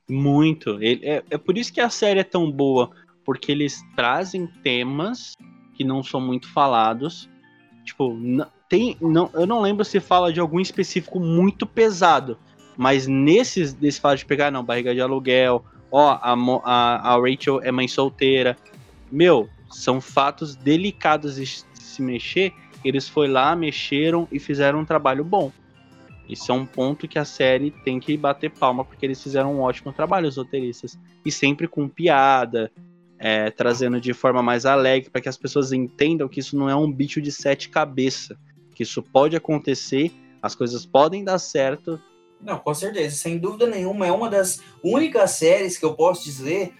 Muito. 0.08 0.82
Ele- 0.82 1.04
é, 1.04 1.22
é 1.30 1.38
por 1.38 1.56
isso 1.56 1.72
que 1.72 1.80
a 1.80 1.88
série 1.90 2.20
é 2.20 2.24
tão 2.24 2.50
boa, 2.50 2.90
porque 3.24 3.50
eles 3.50 3.82
trazem 3.96 4.46
temas 4.62 5.32
que 5.74 5.84
não 5.84 6.02
são 6.02 6.20
muito 6.20 6.50
falados. 6.52 7.28
Tipo, 7.84 8.16
tem, 8.68 8.96
não, 9.00 9.30
eu 9.34 9.46
não 9.46 9.60
lembro 9.60 9.84
se 9.84 10.00
fala 10.00 10.32
de 10.32 10.40
algum 10.40 10.60
específico 10.60 11.20
muito 11.20 11.66
pesado, 11.66 12.38
mas 12.76 13.06
nesses 13.06 13.72
desse 13.72 14.00
fala 14.00 14.16
de 14.16 14.24
pegar, 14.24 14.50
não, 14.50 14.64
barriga 14.64 14.94
de 14.94 15.00
aluguel, 15.00 15.64
ó, 15.90 16.18
a, 16.20 16.34
a, 16.64 17.14
a 17.14 17.16
Rachel 17.20 17.60
é 17.62 17.70
mãe 17.70 17.86
solteira. 17.88 18.56
Meu, 19.10 19.48
são 19.70 20.00
fatos 20.00 20.56
delicados 20.56 21.36
de 21.36 21.46
se 21.46 22.02
mexer. 22.02 22.52
Eles 22.84 23.08
foi 23.08 23.28
lá, 23.28 23.54
mexeram 23.56 24.28
e 24.30 24.38
fizeram 24.38 24.80
um 24.80 24.84
trabalho 24.84 25.24
bom. 25.24 25.50
Isso 26.28 26.50
é 26.50 26.54
um 26.54 26.64
ponto 26.64 27.06
que 27.06 27.18
a 27.18 27.24
série 27.24 27.70
tem 27.70 28.00
que 28.00 28.16
bater 28.16 28.50
palma, 28.50 28.84
porque 28.84 29.04
eles 29.04 29.22
fizeram 29.22 29.54
um 29.54 29.60
ótimo 29.60 29.92
trabalho, 29.92 30.28
os 30.28 30.36
roteiristas. 30.36 30.98
E 31.24 31.30
sempre 31.30 31.68
com 31.68 31.88
piada, 31.88 32.70
é, 33.18 33.50
trazendo 33.50 34.00
de 34.00 34.12
forma 34.12 34.42
mais 34.42 34.64
alegre, 34.64 35.10
para 35.10 35.20
que 35.20 35.28
as 35.28 35.36
pessoas 35.36 35.72
entendam 35.72 36.28
que 36.28 36.40
isso 36.40 36.56
não 36.56 36.68
é 36.68 36.74
um 36.74 36.90
bicho 36.90 37.20
de 37.20 37.30
sete 37.30 37.68
cabeças. 37.68 38.36
Que 38.74 38.82
isso 38.82 39.02
pode 39.02 39.36
acontecer, 39.36 40.12
as 40.42 40.54
coisas 40.54 40.86
podem 40.86 41.22
dar 41.22 41.38
certo. 41.38 42.00
Não, 42.40 42.58
com 42.58 42.74
certeza, 42.74 43.16
sem 43.16 43.38
dúvida 43.38 43.66
nenhuma, 43.66 44.06
é 44.06 44.12
uma 44.12 44.28
das 44.28 44.60
únicas 44.82 45.32
séries 45.32 45.78
que 45.78 45.84
eu 45.84 45.94
posso 45.94 46.24
dizer 46.24 46.74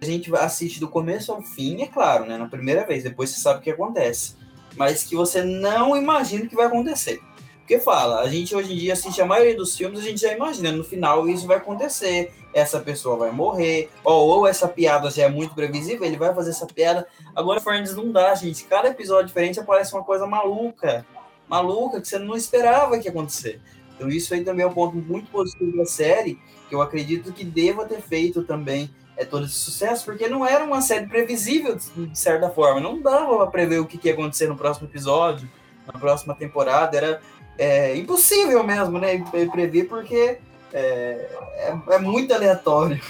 a 0.00 0.04
gente 0.04 0.34
assiste 0.36 0.78
do 0.78 0.88
começo 0.88 1.32
ao 1.32 1.42
fim, 1.42 1.82
é 1.82 1.86
claro, 1.86 2.24
né? 2.24 2.36
Na 2.36 2.46
primeira 2.46 2.86
vez, 2.86 3.02
depois 3.02 3.30
você 3.30 3.40
sabe 3.40 3.58
o 3.58 3.62
que 3.62 3.70
acontece. 3.70 4.36
Mas 4.76 5.02
que 5.02 5.16
você 5.16 5.42
não 5.42 5.96
imagina 5.96 6.46
que 6.46 6.54
vai 6.54 6.66
acontecer. 6.66 7.20
Porque 7.68 7.80
fala, 7.80 8.20
a 8.20 8.28
gente 8.30 8.56
hoje 8.56 8.72
em 8.72 8.76
dia 8.78 8.94
assiste 8.94 9.20
a 9.20 9.26
maioria 9.26 9.54
dos 9.54 9.76
filmes, 9.76 10.00
a 10.00 10.02
gente 10.02 10.22
já 10.22 10.32
imagina, 10.32 10.72
no 10.72 10.82
final 10.82 11.28
isso 11.28 11.46
vai 11.46 11.58
acontecer, 11.58 12.32
essa 12.54 12.80
pessoa 12.80 13.18
vai 13.18 13.30
morrer, 13.30 13.90
ou, 14.02 14.26
ou 14.26 14.46
essa 14.46 14.66
piada 14.66 15.10
já 15.10 15.24
é 15.24 15.28
muito 15.28 15.54
previsível, 15.54 16.06
ele 16.06 16.16
vai 16.16 16.34
fazer 16.34 16.48
essa 16.48 16.64
piada. 16.64 17.06
Agora, 17.36 17.60
Friends 17.60 17.94
não 17.94 18.10
dá, 18.10 18.34
gente. 18.34 18.64
Cada 18.64 18.88
episódio 18.88 19.26
diferente 19.26 19.60
aparece 19.60 19.92
uma 19.92 20.02
coisa 20.02 20.26
maluca. 20.26 21.04
Maluca, 21.46 22.00
que 22.00 22.08
você 22.08 22.18
não 22.18 22.34
esperava 22.34 22.98
que 22.98 23.04
ia 23.04 23.10
acontecer. 23.10 23.60
Então 23.94 24.08
isso 24.08 24.32
aí 24.32 24.42
também 24.42 24.64
é 24.64 24.66
um 24.66 24.72
ponto 24.72 24.96
muito 24.96 25.30
positivo 25.30 25.76
da 25.76 25.84
série, 25.84 26.38
que 26.70 26.74
eu 26.74 26.80
acredito 26.80 27.34
que 27.34 27.44
deva 27.44 27.84
ter 27.84 28.00
feito 28.00 28.44
também 28.44 28.90
é, 29.14 29.26
todo 29.26 29.44
esse 29.44 29.56
sucesso, 29.56 30.06
porque 30.06 30.26
não 30.26 30.46
era 30.46 30.64
uma 30.64 30.80
série 30.80 31.06
previsível, 31.06 31.76
de 31.76 32.18
certa 32.18 32.48
forma. 32.48 32.80
Não 32.80 33.02
dava 33.02 33.36
para 33.36 33.46
prever 33.48 33.78
o 33.78 33.84
que, 33.84 33.98
que 33.98 34.08
ia 34.08 34.14
acontecer 34.14 34.48
no 34.48 34.56
próximo 34.56 34.88
episódio, 34.88 35.46
na 35.86 35.98
próxima 35.98 36.34
temporada. 36.34 36.96
Era 36.96 37.20
é, 37.58 37.96
impossível 37.96 38.62
mesmo, 38.62 38.98
né? 38.98 39.22
Prever, 39.50 39.84
porque 39.88 40.38
é, 40.72 41.28
é, 41.56 41.78
é 41.90 41.98
muito 41.98 42.32
aleatório. 42.32 43.00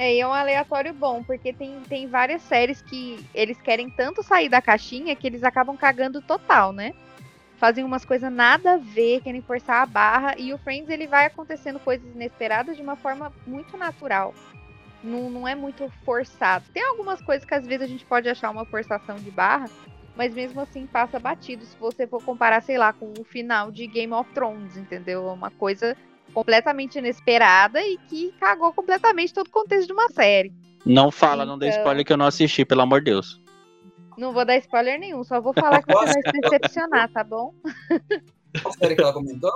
É, 0.00 0.14
e 0.14 0.20
é 0.20 0.26
um 0.26 0.32
aleatório 0.32 0.94
bom, 0.94 1.24
porque 1.24 1.52
tem, 1.52 1.80
tem 1.88 2.06
várias 2.06 2.42
séries 2.42 2.80
que 2.80 3.18
eles 3.34 3.60
querem 3.60 3.90
tanto 3.90 4.22
sair 4.22 4.48
da 4.48 4.62
caixinha 4.62 5.16
que 5.16 5.26
eles 5.26 5.42
acabam 5.42 5.76
cagando 5.76 6.22
total, 6.22 6.72
né? 6.72 6.94
Fazem 7.56 7.82
umas 7.82 8.04
coisas 8.04 8.30
nada 8.32 8.74
a 8.74 8.76
ver, 8.76 9.20
querem 9.22 9.42
forçar 9.42 9.82
a 9.82 9.86
barra, 9.86 10.36
e 10.38 10.54
o 10.54 10.58
Friends 10.58 10.88
ele 10.88 11.08
vai 11.08 11.26
acontecendo 11.26 11.80
coisas 11.80 12.06
inesperadas 12.14 12.76
de 12.76 12.82
uma 12.82 12.94
forma 12.94 13.32
muito 13.44 13.76
natural. 13.76 14.32
Não, 15.02 15.28
não 15.28 15.48
é 15.48 15.56
muito 15.56 15.92
forçado. 16.04 16.64
Tem 16.72 16.84
algumas 16.84 17.20
coisas 17.20 17.44
que 17.44 17.54
às 17.54 17.66
vezes 17.66 17.82
a 17.82 17.88
gente 17.88 18.04
pode 18.04 18.28
achar 18.28 18.50
uma 18.50 18.64
forçação 18.64 19.16
de 19.16 19.32
barra, 19.32 19.68
mas 20.18 20.34
mesmo 20.34 20.60
assim 20.60 20.84
passa 20.84 21.20
batido. 21.20 21.64
Se 21.64 21.76
você 21.78 22.04
for 22.04 22.20
comparar, 22.22 22.60
sei 22.60 22.76
lá, 22.76 22.92
com 22.92 23.14
o 23.18 23.22
final 23.24 23.70
de 23.70 23.86
Game 23.86 24.12
of 24.12 24.28
Thrones, 24.34 24.76
entendeu? 24.76 25.28
É 25.28 25.32
uma 25.32 25.50
coisa 25.52 25.96
completamente 26.34 26.98
inesperada 26.98 27.80
e 27.80 27.96
que 28.08 28.32
cagou 28.40 28.72
completamente 28.72 29.32
todo 29.32 29.46
o 29.46 29.50
contexto 29.50 29.86
de 29.86 29.92
uma 29.92 30.08
série. 30.10 30.52
Não 30.84 31.12
fala, 31.12 31.46
não 31.46 31.56
dê 31.56 31.68
Então. 31.68 31.78
spoiler 31.78 32.04
que 32.04 32.12
eu 32.12 32.16
não 32.16 32.26
assisti, 32.26 32.64
pelo 32.64 32.82
amor 32.82 33.00
de 33.00 33.12
Deus. 33.12 33.40
Não 34.18 34.32
vou 34.32 34.44
dar 34.44 34.56
spoiler 34.56 34.98
nenhum, 34.98 35.22
só 35.22 35.40
vou 35.40 35.54
falar 35.54 35.80
que 35.82 35.92
você 35.92 36.04
vai 36.12 36.22
se 36.34 36.40
decepcionar, 36.40 37.08
tá 37.12 37.22
bom? 37.22 37.54
Qual 38.60 38.74
série 38.74 38.96
que 38.96 39.00
ela 39.02 39.12
comentou? 39.12 39.52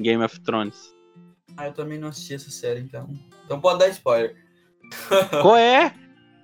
Game 0.00 0.24
of 0.24 0.40
Thrones. 0.40 0.94
Ah, 1.58 1.66
eu 1.66 1.74
também 1.74 1.98
não 1.98 2.08
assisti 2.08 2.32
essa 2.34 2.50
série, 2.50 2.80
então. 2.80 3.06
Então 3.44 3.60
pode 3.60 3.80
dar 3.80 3.88
spoiler. 3.88 4.34
Qual 5.42 5.56
é? 5.56 5.92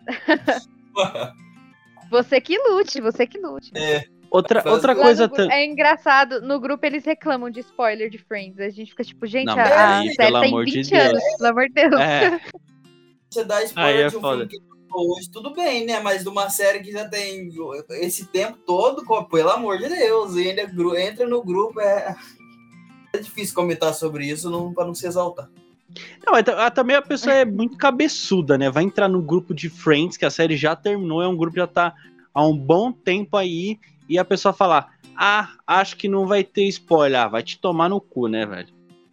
Você 2.12 2.40
que 2.40 2.58
lute, 2.58 3.00
você 3.00 3.26
que 3.26 3.38
lute. 3.38 3.72
Outra, 4.30 4.62
Frase 4.62 4.74
outra 4.74 4.92
Lá 4.94 5.02
coisa. 5.02 5.26
no 5.28 5.50
É 5.50 5.64
engraçado, 5.64 6.40
no 6.40 6.60
grupo 6.60 6.84
eles 6.86 7.04
reclamam 7.04 7.50
de 7.50 7.60
spoiler 7.60 8.08
de 8.08 8.18
Friends. 8.18 8.58
A 8.60 8.68
gente 8.70 8.90
fica 8.90 9.02
tipo, 9.02 9.26
gente, 9.26 9.46
Não, 9.46 9.54
a, 9.54 9.56
mas 9.56 9.72
a 9.72 9.98
aí, 9.98 10.14
série 10.14 10.40
tem 10.40 10.48
amor 10.48 10.64
de 10.64 10.72
20 10.72 10.90
Deus. 10.90 11.02
anos, 11.02 11.22
pelo 11.36 11.50
amor 11.50 11.66
de 11.68 11.72
Deus. 11.74 12.00
É, 12.00 12.40
Você 13.30 13.44
dá 13.44 13.56
Aí 13.56 13.64
spoiler 13.64 14.06
é 14.06 14.08
de 14.08 14.16
um 14.16 14.20
foda. 14.20 14.48
filme 14.48 14.48
que 14.48 14.72
hoje, 14.94 15.30
tudo 15.30 15.54
bem, 15.54 15.86
né? 15.86 16.00
Mas 16.00 16.22
de 16.22 16.28
uma 16.28 16.50
série 16.50 16.80
que 16.80 16.92
já 16.92 17.08
tem 17.08 17.48
esse 17.92 18.26
tempo 18.26 18.58
todo, 18.66 19.04
pelo 19.28 19.50
amor 19.50 19.78
de 19.78 19.88
Deus, 19.88 20.36
e 20.36 20.50
ainda 20.50 20.70
entra 21.00 21.26
no 21.26 21.42
grupo, 21.42 21.80
é. 21.80 22.14
É 23.14 23.18
difícil 23.18 23.54
comentar 23.54 23.92
sobre 23.94 24.26
isso 24.26 24.48
não, 24.48 24.72
pra 24.72 24.86
não 24.86 24.94
se 24.94 25.06
exaltar. 25.06 25.50
Não, 26.24 26.42
ta- 26.42 26.70
também 26.70 26.96
a 26.96 27.02
pessoa 27.02 27.34
é 27.34 27.44
muito 27.44 27.76
cabeçuda, 27.76 28.56
né? 28.56 28.70
Vai 28.70 28.84
entrar 28.84 29.08
no 29.08 29.20
grupo 29.22 29.54
de 29.54 29.68
Friends, 29.68 30.16
que 30.16 30.24
a 30.24 30.30
série 30.30 30.56
já 30.56 30.74
terminou, 30.76 31.22
é 31.22 31.28
um 31.28 31.36
grupo 31.36 31.54
que 31.54 31.60
já 31.60 31.66
tá 31.66 31.94
há 32.32 32.46
um 32.46 32.56
bom 32.56 32.92
tempo 32.92 33.36
aí, 33.36 33.78
e 34.08 34.18
a 34.18 34.24
pessoa 34.24 34.52
falar, 34.52 34.94
ah, 35.16 35.50
acho 35.66 35.96
que 35.96 36.08
não 36.08 36.26
vai 36.26 36.42
ter 36.42 36.64
spoiler. 36.68 37.20
Ah, 37.20 37.28
vai 37.28 37.42
te 37.42 37.58
tomar 37.58 37.88
no 37.88 38.00
cu, 38.00 38.28
né, 38.28 38.46
velho? 38.46 38.68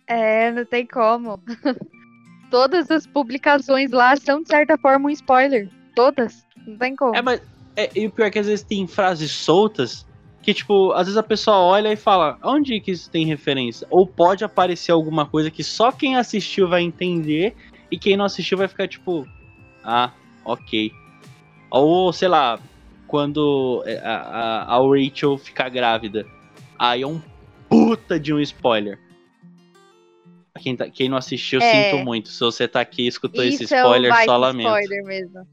É, 0.07 0.51
não 0.51 0.65
tem 0.65 0.85
como. 0.85 1.39
todas 2.49 2.89
as 2.91 3.05
publicações 3.05 3.91
lá 3.91 4.15
são, 4.15 4.41
de 4.41 4.49
certa 4.49 4.77
forma, 4.77 5.07
um 5.07 5.11
spoiler. 5.11 5.69
Todas. 5.95 6.45
Não 6.65 6.77
tem 6.77 6.95
como. 6.95 7.15
É, 7.15 7.21
mas. 7.21 7.41
É, 7.75 7.89
e 7.95 8.07
o 8.07 8.11
pior 8.11 8.25
é 8.25 8.31
que 8.31 8.39
às 8.39 8.47
vezes 8.47 8.65
tem 8.65 8.85
frases 8.87 9.31
soltas 9.31 10.05
que, 10.41 10.53
tipo, 10.53 10.91
às 10.93 11.07
vezes 11.07 11.17
a 11.17 11.23
pessoa 11.23 11.57
olha 11.57 11.91
e 11.91 11.95
fala, 11.95 12.37
onde 12.43 12.79
que 12.79 12.91
isso 12.91 13.09
tem 13.09 13.25
referência? 13.25 13.85
Ou 13.89 14.07
pode 14.07 14.43
aparecer 14.43 14.91
alguma 14.91 15.25
coisa 15.25 15.51
que 15.51 15.63
só 15.63 15.91
quem 15.91 16.15
assistiu 16.15 16.67
vai 16.67 16.81
entender 16.81 17.55
e 17.91 17.97
quem 17.97 18.15
não 18.15 18.25
assistiu 18.25 18.57
vai 18.57 18.67
ficar, 18.67 18.87
tipo, 18.87 19.27
ah, 19.83 20.11
ok. 20.45 20.91
Ou, 21.69 22.11
sei 22.13 22.27
lá, 22.27 22.59
quando 23.07 23.83
é, 23.85 23.97
a, 23.99 24.15
a, 24.15 24.75
a 24.75 24.79
Rachel 24.79 25.37
ficar 25.37 25.69
grávida. 25.69 26.25
Aí 26.77 27.01
é 27.01 27.07
um 27.07 27.21
puta 27.67 28.19
de 28.19 28.33
um 28.33 28.39
spoiler. 28.39 28.99
Quem, 30.59 30.75
tá, 30.75 30.89
quem 30.89 31.07
não 31.09 31.17
assistiu, 31.17 31.61
É. 31.61 31.91
sinto 31.91 32.03
muito. 32.03 32.29
Se 32.29 32.39
você 32.39 32.67
tá 32.67 32.81
aqui 32.81 33.03
e 33.03 33.07
escutou 33.07 33.43
esse 33.43 33.63
Isso 33.63 33.75
é 33.75 33.83
um 33.83 33.87
spoiler, 33.87 34.25
só 34.25 34.37
lamento. 34.37 34.67
spoiler 34.67 35.05
mesmo. 35.05 35.47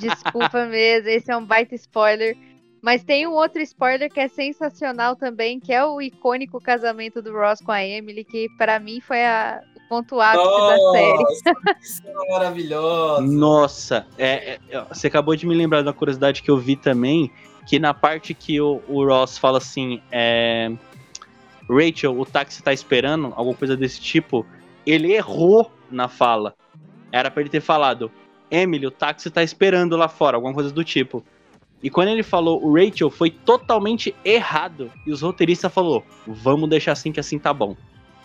Desculpa 0.00 0.66
mesmo, 0.66 1.08
esse 1.08 1.30
é 1.30 1.36
um 1.36 1.44
baita 1.44 1.74
spoiler. 1.74 2.36
Mas 2.80 3.02
tem 3.02 3.26
um 3.26 3.32
outro 3.32 3.60
spoiler 3.60 4.10
que 4.10 4.20
é 4.20 4.28
sensacional 4.28 5.16
também, 5.16 5.58
que 5.58 5.72
é 5.72 5.84
o 5.84 6.00
icônico 6.00 6.60
casamento 6.60 7.20
do 7.20 7.32
Ross 7.32 7.60
com 7.60 7.72
a 7.72 7.84
Emily, 7.84 8.24
que 8.24 8.48
pra 8.56 8.78
mim 8.78 9.00
foi 9.00 9.24
a, 9.24 9.60
o 9.76 9.88
ponto 9.88 10.20
ápice 10.20 10.44
da 10.44 10.92
série. 10.92 11.22
Nossa, 11.22 11.54
que 11.74 11.88
cena 11.88 12.20
maravilhosa. 12.30 13.22
Nossa, 13.22 14.06
é, 14.16 14.58
é, 14.70 14.80
você 14.88 15.08
acabou 15.08 15.34
de 15.34 15.46
me 15.46 15.54
lembrar 15.54 15.82
de 15.82 15.88
uma 15.88 15.94
curiosidade 15.94 16.42
que 16.42 16.50
eu 16.50 16.56
vi 16.56 16.76
também, 16.76 17.30
que 17.66 17.78
na 17.78 17.92
parte 17.92 18.32
que 18.32 18.60
o, 18.60 18.80
o 18.88 19.04
Ross 19.04 19.36
fala 19.36 19.58
assim, 19.58 20.00
é, 20.12 20.70
Rachel, 21.68 22.18
o 22.18 22.24
táxi 22.24 22.62
tá 22.62 22.72
esperando, 22.72 23.32
alguma 23.36 23.56
coisa 23.56 23.76
desse 23.76 24.00
tipo, 24.00 24.46
ele 24.86 25.12
errou 25.12 25.70
na 25.90 26.08
fala. 26.08 26.54
Era 27.10 27.30
pra 27.30 27.40
ele 27.40 27.50
ter 27.50 27.60
falado, 27.60 28.10
Emily, 28.50 28.86
o 28.86 28.90
táxi 28.90 29.30
tá 29.30 29.42
esperando 29.42 29.96
lá 29.96 30.08
fora, 30.08 30.36
alguma 30.36 30.54
coisa 30.54 30.70
do 30.70 30.84
tipo. 30.84 31.24
E 31.82 31.88
quando 31.88 32.08
ele 32.08 32.22
falou 32.22 32.64
o 32.64 32.74
Rachel, 32.74 33.08
foi 33.10 33.30
totalmente 33.30 34.14
errado. 34.24 34.90
E 35.06 35.12
os 35.12 35.22
roteiristas 35.22 35.72
falou, 35.72 36.04
vamos 36.26 36.68
deixar 36.68 36.92
assim 36.92 37.12
que 37.12 37.20
assim 37.20 37.38
tá 37.38 37.52
bom. 37.54 37.76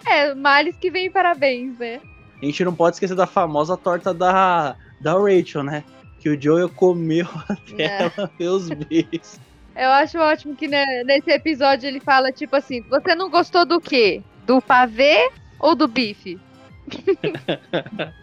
É, 0.06 0.34
males 0.34 0.76
que 0.76 0.90
vem 0.90 1.12
parabéns, 1.12 1.78
né? 1.78 2.02
A 2.42 2.46
gente 2.46 2.66
não 2.66 2.74
pode 2.76 2.96
esquecer 2.96 3.16
da 3.16 3.28
famosa 3.28 3.78
torta 3.78 4.14
da, 4.14 4.76
da 5.00 5.14
Rachel, 5.14 5.64
né? 5.64 5.84
Que 6.20 6.30
o 6.30 6.42
Joel 6.42 6.70
comeu 6.70 7.28
até 7.48 7.84
É. 7.84 8.12
ela 8.16 8.32
ver 8.38 8.48
os 8.48 8.70
beijos. 8.70 9.40
Eu 9.76 9.90
acho 9.90 10.18
ótimo 10.20 10.56
que 10.56 10.68
né, 10.68 11.04
nesse 11.04 11.32
episódio 11.32 11.88
ele 11.88 12.00
fala, 12.00 12.32
tipo 12.32 12.56
assim, 12.56 12.82
você 12.90 13.16
não 13.16 13.30
gostou 13.30 13.66
do 13.66 13.80
quê? 13.80 14.22
Do 14.46 14.62
pavê 14.62 15.32
ou 15.60 15.76
do 15.76 15.88
bife? 15.88 16.40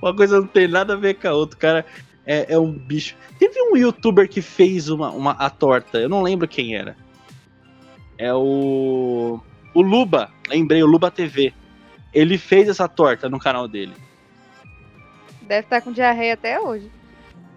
Uma 0.00 0.14
coisa 0.14 0.40
não 0.40 0.46
tem 0.46 0.68
nada 0.68 0.94
a 0.94 0.96
ver 0.96 1.14
com 1.14 1.28
a 1.28 1.32
outra. 1.32 1.56
O 1.56 1.60
cara 1.60 1.86
é, 2.26 2.54
é 2.54 2.58
um 2.58 2.72
bicho. 2.72 3.16
Teve 3.38 3.60
um 3.60 3.76
youtuber 3.76 4.28
que 4.28 4.40
fez 4.40 4.88
uma, 4.88 5.10
uma, 5.10 5.32
a 5.32 5.50
torta. 5.50 5.98
Eu 5.98 6.08
não 6.08 6.22
lembro 6.22 6.48
quem 6.48 6.74
era. 6.74 6.96
É 8.16 8.32
o. 8.32 9.40
O 9.74 9.82
Luba. 9.82 10.30
Lembrei, 10.48 10.82
o 10.82 10.86
Luba 10.86 11.10
TV. 11.10 11.52
Ele 12.12 12.38
fez 12.38 12.68
essa 12.68 12.88
torta 12.88 13.28
no 13.28 13.38
canal 13.38 13.66
dele. 13.66 13.92
Deve 15.42 15.66
estar 15.66 15.80
com 15.82 15.92
diarreia 15.92 16.34
até 16.34 16.60
hoje. 16.60 16.90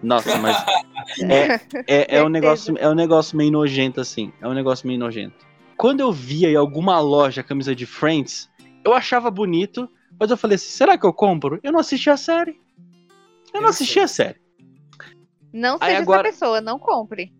Nossa, 0.02 0.36
mas 0.38 0.56
é, 1.22 1.60
é, 1.86 2.16
é, 2.18 2.24
um 2.24 2.28
negócio, 2.28 2.76
é 2.78 2.88
um 2.88 2.94
negócio 2.94 3.36
meio 3.36 3.50
nojento, 3.50 4.00
assim. 4.00 4.32
É 4.40 4.48
um 4.48 4.52
negócio 4.52 4.86
meio 4.86 4.98
nojento. 4.98 5.46
Quando 5.76 6.00
eu 6.00 6.12
via 6.12 6.50
em 6.50 6.56
alguma 6.56 7.00
loja 7.00 7.40
a 7.40 7.44
camisa 7.44 7.74
de 7.74 7.86
Friends, 7.86 8.50
eu 8.84 8.92
achava 8.92 9.30
bonito, 9.30 9.88
mas 10.18 10.30
eu 10.30 10.36
falei 10.36 10.56
assim: 10.56 10.70
será 10.70 10.98
que 10.98 11.06
eu 11.06 11.12
compro? 11.12 11.58
Eu 11.62 11.72
não 11.72 11.80
assisti 11.80 12.10
a 12.10 12.16
série. 12.16 12.60
Eu 13.54 13.62
não 13.62 13.68
assisti 13.68 14.00
a 14.00 14.08
série. 14.08 14.36
Não 15.52 15.78
seja 15.78 15.98
agora- 15.98 16.28
essa 16.28 16.38
pessoa, 16.38 16.60
não 16.60 16.78
compre. 16.78 17.32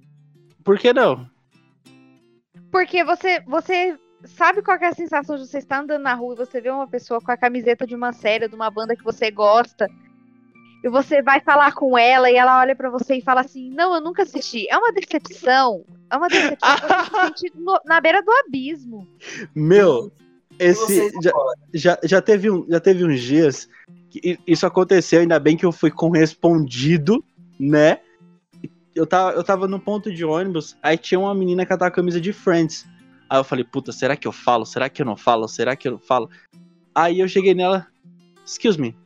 Por 0.64 0.78
que 0.78 0.92
não? 0.92 1.28
Porque 2.70 3.02
você, 3.04 3.40
você 3.40 3.96
sabe 4.24 4.62
qual 4.62 4.78
que 4.78 4.84
é 4.84 4.88
a 4.88 4.94
sensação 4.94 5.36
de 5.36 5.46
você 5.46 5.58
estar 5.58 5.80
andando 5.80 6.02
na 6.02 6.14
rua 6.14 6.34
e 6.34 6.38
você 6.38 6.60
vê 6.60 6.70
uma 6.70 6.86
pessoa 6.86 7.20
com 7.20 7.30
a 7.30 7.36
camiseta 7.36 7.86
de 7.86 7.94
uma 7.94 8.12
série, 8.12 8.48
de 8.48 8.54
uma 8.54 8.70
banda 8.70 8.96
que 8.96 9.04
você 9.04 9.30
gosta, 9.30 9.88
e 10.84 10.88
você 10.88 11.22
vai 11.22 11.40
falar 11.40 11.72
com 11.72 11.96
ela 11.96 12.30
e 12.30 12.36
ela 12.36 12.60
olha 12.60 12.76
pra 12.76 12.90
você 12.90 13.16
e 13.16 13.22
fala 13.22 13.40
assim: 13.40 13.70
Não, 13.70 13.94
eu 13.94 14.00
nunca 14.00 14.22
assisti. 14.22 14.68
É 14.70 14.76
uma 14.76 14.92
decepção. 14.92 15.84
É 16.10 16.16
uma 16.16 16.28
decepção. 16.28 16.68
você 17.34 17.48
se 17.48 17.52
no- 17.56 17.80
na 17.84 18.00
beira 18.00 18.22
do 18.22 18.30
abismo. 18.30 19.06
Meu, 19.54 20.12
esse. 20.58 21.10
Já, 21.22 21.32
já, 21.74 21.98
já, 22.04 22.22
teve 22.22 22.50
um, 22.50 22.66
já 22.68 22.80
teve 22.80 23.04
uns 23.04 23.20
dias 23.20 23.68
que 24.10 24.38
isso 24.46 24.66
aconteceu, 24.66 25.20
ainda 25.20 25.38
bem 25.38 25.56
que 25.56 25.66
eu 25.66 25.72
fui 25.72 25.90
correspondido, 25.90 27.24
né? 27.58 28.00
Eu 28.94 29.06
tava, 29.06 29.32
eu 29.32 29.44
tava 29.44 29.68
no 29.68 29.78
ponto 29.78 30.12
de 30.12 30.24
ônibus, 30.24 30.76
aí 30.82 30.98
tinha 30.98 31.20
uma 31.20 31.34
menina 31.34 31.64
que 31.64 31.68
tava 31.68 31.80
com 31.80 31.86
a 31.86 31.90
camisa 31.90 32.20
de 32.20 32.32
Friends. 32.32 32.86
Aí 33.30 33.38
eu 33.38 33.44
falei, 33.44 33.64
puta, 33.64 33.92
será 33.92 34.16
que 34.16 34.26
eu 34.26 34.32
falo? 34.32 34.64
Será 34.64 34.88
que 34.88 35.02
eu 35.02 35.06
não 35.06 35.16
falo? 35.16 35.46
Será 35.46 35.76
que 35.76 35.86
eu 35.86 35.92
não 35.92 35.98
falo? 35.98 36.30
Aí 36.94 37.20
eu 37.20 37.28
cheguei 37.28 37.54
nela, 37.54 37.86
excuse 38.44 38.80
me, 38.80 38.96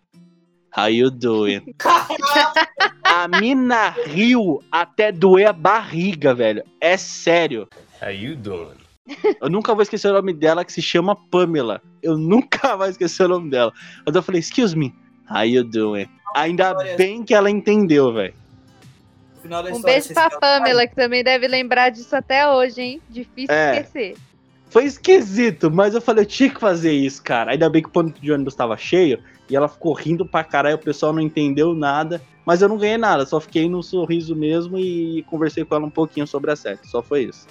how 0.77 0.89
you 0.89 1.11
doing? 1.11 1.63
a 3.05 3.29
mina 3.29 3.91
riu 4.07 4.63
até 4.71 5.13
doer 5.13 5.49
a 5.49 5.53
barriga, 5.53 6.35
velho. 6.35 6.65
É 6.81 6.97
sério. 6.97 7.69
How 8.01 8.11
you 8.11 8.37
doing? 8.37 8.83
Eu 9.41 9.51
nunca 9.51 9.75
vou 9.75 9.83
esquecer 9.83 10.09
o 10.09 10.15
nome 10.15 10.33
dela, 10.33 10.65
que 10.65 10.73
se 10.73 10.81
chama 10.81 11.17
Pamela. 11.17 11.83
Eu 12.03 12.17
nunca 12.17 12.77
vou 12.77 12.87
esquecer 12.87 13.25
o 13.25 13.29
nome 13.29 13.51
dela. 13.51 13.73
Mas 14.07 14.15
eu 14.15 14.23
falei, 14.23 14.41
excuse 14.41 14.77
me, 14.77 14.95
how 15.31 15.45
you 15.45 15.65
doing? 15.65 16.09
Ainda 16.35 16.73
bem 16.97 17.23
que 17.23 17.35
ela 17.35 17.51
entendeu, 17.51 18.13
velho. 18.13 18.35
Final 19.43 19.63
da 19.63 19.71
Um 19.71 19.73
história, 19.73 19.95
beijo 19.95 20.07
vocês 20.15 20.29
pra. 20.29 20.39
Pamela, 20.39 20.87
que 20.87 20.95
também 20.95 21.23
deve 21.25 21.49
lembrar 21.49 21.91
disso 21.91 22.15
até 22.15 22.49
hoje, 22.49 22.81
hein? 22.81 23.01
Difícil 23.11 23.55
É. 23.55 23.81
esquecer. 23.81 24.17
Foi 24.71 24.85
esquisito, 24.85 25.71
mas 25.71 25.95
eu 25.95 26.01
falei, 26.01 26.23
eu 26.23 26.27
tinha 26.29 26.49
que 26.49 26.59
fazer 26.59 26.93
isso, 26.93 27.23
cara. 27.23 27.51
Ainda 27.53 27.69
bem 27.69 27.83
que 27.83 27.89
o 27.89 27.93
ponto 27.93 28.19
de 28.19 28.33
ônibus 28.33 28.55
tava 28.55 28.75
cheio 28.77 29.23
e 29.51 29.55
ela 29.55 29.69
ficou 29.69 29.93
rindo 29.93 30.25
pra 30.25 30.43
caralho, 30.43 30.77
o 30.77 30.79
pessoal 30.79 31.13
não 31.13 31.21
entendeu 31.21 31.75
nada. 31.75 32.23
Mas 32.47 32.63
eu 32.63 32.69
não 32.69 32.79
ganhei 32.79 32.97
nada, 32.97 33.27
só 33.27 33.39
fiquei 33.39 33.69
no 33.69 33.83
sorriso 33.83 34.35
mesmo 34.35 34.79
e 34.79 35.23
conversei 35.25 35.65
com 35.65 35.75
ela 35.75 35.85
um 35.87 35.91
pouquinho 35.91 36.27
sobre 36.27 36.51
a 36.51 36.57
série. 36.57 36.79
Só 36.85 37.03
foi 37.03 37.25
isso. 37.25 37.47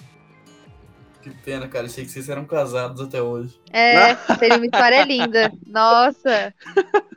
Que 1.22 1.30
pena, 1.30 1.68
cara. 1.68 1.86
Achei 1.86 2.04
que 2.04 2.10
vocês 2.10 2.28
eram 2.28 2.44
casados 2.46 3.00
até 3.00 3.22
hoje. 3.22 3.56
É, 3.72 4.16
seria 4.39 4.58
uma 4.58 4.66
história 4.66 5.04
linda. 5.06 5.52
Nossa. 5.68 6.52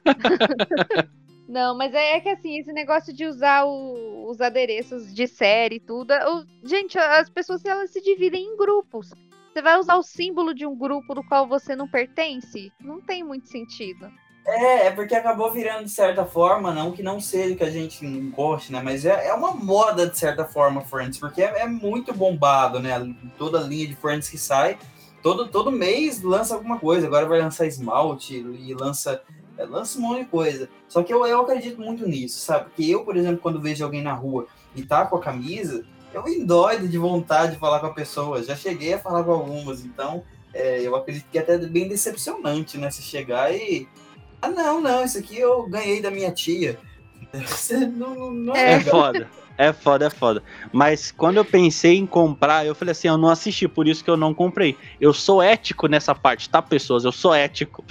Não, 1.55 1.77
mas 1.79 1.95
é, 1.95 2.17
é 2.17 2.21
que 2.21 2.29
assim, 2.29 2.59
esse 2.59 2.73
negócio 2.73 3.13
de 3.15 3.25
usar 3.25 3.65
o- 3.65 4.29
os 4.29 4.41
adereços 4.41 5.15
de 5.15 5.29
série 5.29 5.77
e 5.77 5.81
tudo. 5.81 6.13
o- 6.13 6.45
gente, 6.69 6.99
as 6.99 7.31
pessoas 7.31 7.65
elas 7.65 7.91
se 7.91 8.03
dividem 8.03 8.45
em 8.45 8.57
grupos. 8.57 9.11
Você 9.53 9.63
vai 9.63 9.79
usar 9.79 9.95
o 9.95 10.03
símbolo 10.03 10.53
de 10.53 10.67
um 10.67 10.77
grupo 10.77 11.15
do 11.15 11.23
qual 11.23 11.47
você 11.47 11.77
não 11.77 11.87
pertence? 11.87 12.73
Não 12.81 13.01
tem 13.01 13.23
muito 13.23 13.47
sentido. 13.49 14.11
É, 14.45 14.87
é 14.89 14.91
porque 14.91 15.15
acabou 15.15 15.53
virando 15.53 15.85
de 15.85 15.91
certa 15.93 16.27
forma, 16.27 16.73
não 16.75 16.91
que 16.91 17.05
não 17.05 17.21
seja 17.21 17.55
que 17.55 17.63
a 17.63 17.71
gente 17.71 18.05
não 18.05 18.31
goste, 18.33 18.73
né? 18.73 18.83
Mas 18.83 19.05
é, 19.07 19.29
é 19.29 19.33
uma 19.33 19.55
moda 19.55 20.09
de 20.09 20.19
certa 20.19 20.45
forma, 20.45 20.81
Friends, 20.81 21.21
porque 21.21 21.41
é, 21.41 21.61
é 21.61 21.67
muito 21.69 22.13
bombado, 22.13 22.81
né? 22.81 22.95
Toda 23.39 23.61
linha 23.61 23.87
de 23.87 23.95
Friends 23.95 24.29
que 24.29 24.37
sai, 24.37 24.77
todo, 25.23 25.47
todo 25.49 25.71
mês 25.71 26.21
lança 26.21 26.53
alguma 26.57 26.81
coisa. 26.81 27.07
Agora 27.07 27.27
vai 27.27 27.41
lançar 27.41 27.65
esmalte 27.65 28.35
e 28.35 28.75
lança, 28.75 29.23
é, 29.57 29.65
lança 29.65 29.99
um 29.99 30.03
monte 30.03 30.21
de 30.21 30.27
coisa. 30.27 30.69
Só 30.89 31.03
que 31.03 31.13
eu, 31.13 31.25
eu 31.27 31.41
acredito 31.41 31.81
muito 31.81 32.07
nisso, 32.09 32.39
sabe? 32.41 32.67
Porque 32.67 32.85
eu, 32.85 33.05
por 33.05 33.17
exemplo, 33.17 33.39
quando 33.39 33.61
vejo 33.61 33.85
alguém 33.85 34.03
na 34.03 34.13
rua 34.13 34.47
e 34.75 34.83
tá 34.83 35.07
com 35.07 35.17
a 35.17 35.21
camisa, 35.21 35.85
eu 36.13 36.25
me 36.25 36.37
endoido 36.37 36.89
de 36.89 36.99
vontade 36.99 37.53
de 37.53 37.59
falar 37.59 37.81
com 37.81 37.87
a 37.87 37.93
pessoa. 37.93 38.43
Já 38.43 38.55
cheguei 38.57 38.95
a 38.95 38.99
falar 38.99 39.25
com 39.25 39.33
algumas, 39.33 39.85
então 39.85 40.23
é, 40.53 40.81
eu 40.81 40.95
acredito 40.95 41.27
que 41.31 41.39
é 41.39 41.41
até 41.41 41.59
bem 41.59 41.89
decepcionante, 41.89 42.79
né? 42.79 42.91
Se 42.91 43.03
chegar 43.03 43.53
e. 43.53 43.89
Ah, 44.41 44.49
não, 44.49 44.81
não, 44.81 45.05
isso 45.05 45.19
aqui 45.19 45.39
eu 45.39 45.67
ganhei 45.69 46.01
da 46.01 46.11
minha 46.11 46.31
tia. 46.31 46.79
Você 47.33 47.87
não, 47.87 48.15
não, 48.15 48.31
não 48.31 48.57
é, 48.57 48.75
É 48.75 48.81
foda. 48.81 49.29
É 49.57 49.73
foda, 49.73 50.07
é 50.07 50.11
foda. 50.11 50.43
Mas 50.73 51.13
quando 51.13 51.37
eu 51.37 51.45
pensei 51.45 51.97
em 51.97 52.07
comprar, 52.07 52.67
eu 52.67 52.75
falei 52.75 52.91
assim, 52.93 53.07
eu 53.07 53.17
não 53.17 53.29
assisti, 53.29 53.69
por 53.69 53.87
isso 53.87 54.03
que 54.03 54.11
eu 54.11 54.17
não 54.17 54.35
comprei. 54.35 54.77
Eu 55.01 55.13
sou 55.13 55.41
ético 55.41 55.87
nessa 55.87 56.13
parte, 56.15 56.51
tá, 56.51 56.61
pessoas? 56.61 57.05
Eu 57.05 57.13
sou 57.13 57.33
ético. 57.33 57.85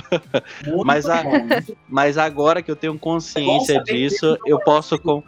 Mas 0.83 1.07
a- 1.07 1.23
Mas 1.87 2.17
agora 2.17 2.61
que 2.61 2.69
eu 2.69 2.75
tenho 2.75 2.97
consciência 2.99 3.75
saber 3.75 3.93
disso, 3.93 4.37
eu 4.45 4.59
posso, 4.59 4.99
com... 4.99 5.23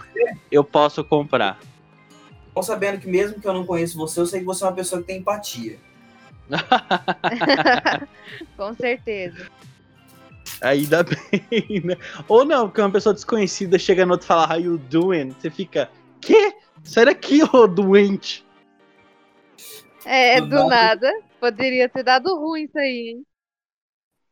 eu 0.51 0.63
posso 0.63 1.03
comprar. 1.05 1.57
bom 2.53 2.61
sabendo 2.61 2.99
que 2.99 3.07
mesmo 3.07 3.39
que 3.39 3.47
eu 3.47 3.53
não 3.53 3.65
conheço 3.65 3.97
você, 3.97 4.19
eu 4.19 4.25
sei 4.25 4.41
que 4.41 4.45
você 4.45 4.65
é 4.65 4.67
uma 4.67 4.73
pessoa 4.73 4.99
que 5.01 5.07
tem 5.07 5.19
empatia. 5.19 5.77
Com 8.57 8.73
certeza. 8.73 9.45
Ainda 10.61 11.03
bem, 11.51 11.81
né? 11.83 11.97
Ou 12.27 12.45
não, 12.45 12.67
porque 12.67 12.81
uma 12.81 12.91
pessoa 12.91 13.13
desconhecida 13.13 13.77
chega 13.79 14.05
no 14.05 14.13
outro 14.13 14.25
e 14.25 14.27
fala, 14.27 14.53
how 14.53 14.59
you 14.59 14.77
doing? 14.77 15.31
Você 15.31 15.49
fica, 15.49 15.89
quê? 16.25 16.53
Sai 16.83 17.05
daqui, 17.05 17.41
ô 17.43 17.67
doente. 17.67 18.45
É, 20.05 20.39
Do 20.39 20.49
do 20.49 20.67
nada. 20.67 21.11
Poderia 21.39 21.89
ter 21.89 22.03
dado 22.03 22.35
ruim 22.35 22.63
isso 22.63 22.77
aí, 22.77 23.09
hein? 23.09 23.25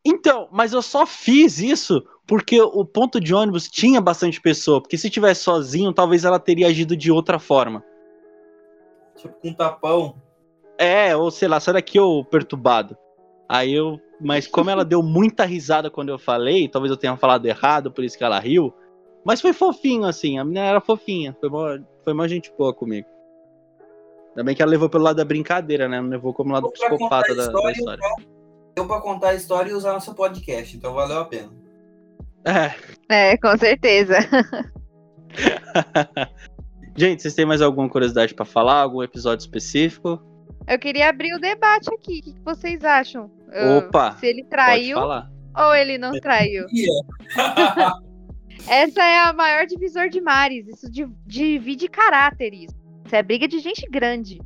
Então, 0.04 0.48
mas 0.52 0.72
eu 0.72 0.82
só 0.82 1.06
fiz 1.06 1.58
isso 1.58 2.04
porque 2.26 2.60
o 2.60 2.84
ponto 2.84 3.18
de 3.18 3.34
ônibus 3.34 3.68
tinha 3.68 4.00
bastante 4.00 4.40
pessoa. 4.40 4.80
Porque 4.80 4.98
se 4.98 5.08
tivesse 5.08 5.42
sozinho, 5.42 5.92
talvez 5.92 6.24
ela 6.24 6.38
teria 6.38 6.66
agido 6.66 6.96
de 6.96 7.10
outra 7.10 7.38
forma. 7.38 7.82
Tipo, 9.16 9.34
com 9.40 9.48
um 9.48 9.54
tapão. 9.54 10.16
É, 10.76 11.16
ou 11.16 11.30
sei 11.30 11.48
lá, 11.48 11.58
sai 11.58 11.74
daqui, 11.74 11.98
ô 11.98 12.24
perturbado. 12.24 12.96
Aí 13.48 13.72
eu. 13.72 13.98
Mas 14.20 14.46
como 14.46 14.70
ela 14.70 14.84
deu 14.84 15.02
muita 15.02 15.44
risada 15.44 15.90
quando 15.90 16.08
eu 16.08 16.18
falei, 16.18 16.68
talvez 16.68 16.90
eu 16.90 16.96
tenha 16.96 17.16
falado 17.16 17.46
errado, 17.46 17.90
por 17.90 18.04
isso 18.04 18.16
que 18.16 18.24
ela 18.24 18.38
riu. 18.38 18.72
Mas 19.24 19.40
foi 19.40 19.52
fofinho, 19.52 20.04
assim. 20.04 20.38
A 20.38 20.44
menina 20.44 20.66
era 20.66 20.80
fofinha. 20.80 21.36
Foi 21.40 21.48
uma, 21.48 21.84
foi 22.02 22.12
uma 22.12 22.28
gente 22.28 22.52
boa 22.56 22.74
comigo. 22.74 23.08
Ainda 24.30 24.44
bem 24.44 24.54
que 24.54 24.62
ela 24.62 24.70
levou 24.70 24.88
pelo 24.88 25.04
lado 25.04 25.16
da 25.16 25.24
brincadeira, 25.24 25.88
né? 25.88 26.00
Não 26.00 26.08
levou 26.08 26.34
como 26.34 26.52
lado 26.52 26.70
psicopata 26.70 27.34
da, 27.34 27.46
da 27.46 27.72
história, 27.72 28.00
então. 28.00 28.34
Deu 28.74 28.86
pra 28.86 29.00
contar 29.00 29.28
a 29.28 29.34
história 29.34 29.70
e 29.70 29.74
usar 29.74 29.92
nosso 29.92 30.14
podcast, 30.14 30.76
então 30.76 30.92
valeu 30.92 31.20
a 31.20 31.24
pena. 31.24 31.50
É. 32.44 32.74
É, 33.08 33.36
com 33.36 33.56
certeza. 33.56 34.16
Gente, 36.96 37.22
vocês 37.22 37.34
têm 37.34 37.46
mais 37.46 37.62
alguma 37.62 37.88
curiosidade 37.88 38.34
pra 38.34 38.44
falar? 38.44 38.80
Algum 38.80 39.02
episódio 39.02 39.42
específico? 39.42 40.20
Eu 40.66 40.78
queria 40.78 41.08
abrir 41.08 41.34
o 41.34 41.40
debate 41.40 41.92
aqui. 41.94 42.20
O 42.20 42.22
que 42.22 42.34
vocês 42.44 42.84
acham? 42.84 43.30
Opa! 43.78 44.16
Se 44.18 44.26
ele 44.26 44.44
traiu 44.44 44.98
ou 44.98 45.74
ele 45.74 45.96
não 45.96 46.12
traiu? 46.20 46.66
Essa 48.66 49.02
é 49.02 49.18
a 49.18 49.32
maior 49.32 49.66
divisor 49.66 50.08
de 50.08 50.20
mares. 50.20 50.66
Isso 50.68 50.90
di- 50.90 51.06
divide 51.26 51.88
caráteres. 51.88 52.70
Isso 53.04 53.14
é 53.14 53.22
briga 53.22 53.46
de 53.46 53.58
gente 53.58 53.86
grande. 53.90 54.40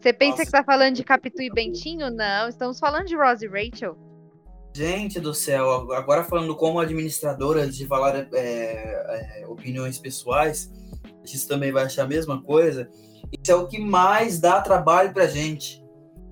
Você 0.00 0.12
pensa 0.12 0.38
Nossa. 0.38 0.44
que 0.46 0.52
tá 0.52 0.64
falando 0.64 0.94
de 0.94 1.04
Capitu 1.04 1.42
e 1.42 1.50
Bentinho? 1.50 2.10
Não, 2.10 2.48
estamos 2.48 2.78
falando 2.78 3.06
de 3.06 3.16
Rose 3.16 3.44
e 3.44 3.48
Rachel. 3.48 3.96
Gente 4.74 5.18
do 5.18 5.32
céu, 5.32 5.90
agora 5.92 6.22
falando 6.22 6.54
como 6.54 6.78
administradora, 6.78 7.66
de 7.66 7.86
falar 7.86 8.14
é, 8.14 8.28
é, 8.34 9.46
opiniões 9.48 9.98
pessoais, 9.98 10.70
isso 11.24 11.48
também 11.48 11.72
vai 11.72 11.84
achar 11.84 12.02
a 12.04 12.06
mesma 12.06 12.42
coisa. 12.42 12.88
Isso 13.32 13.50
é 13.50 13.54
o 13.54 13.66
que 13.66 13.80
mais 13.80 14.38
dá 14.38 14.60
trabalho 14.60 15.12
pra 15.14 15.26
gente. 15.26 15.82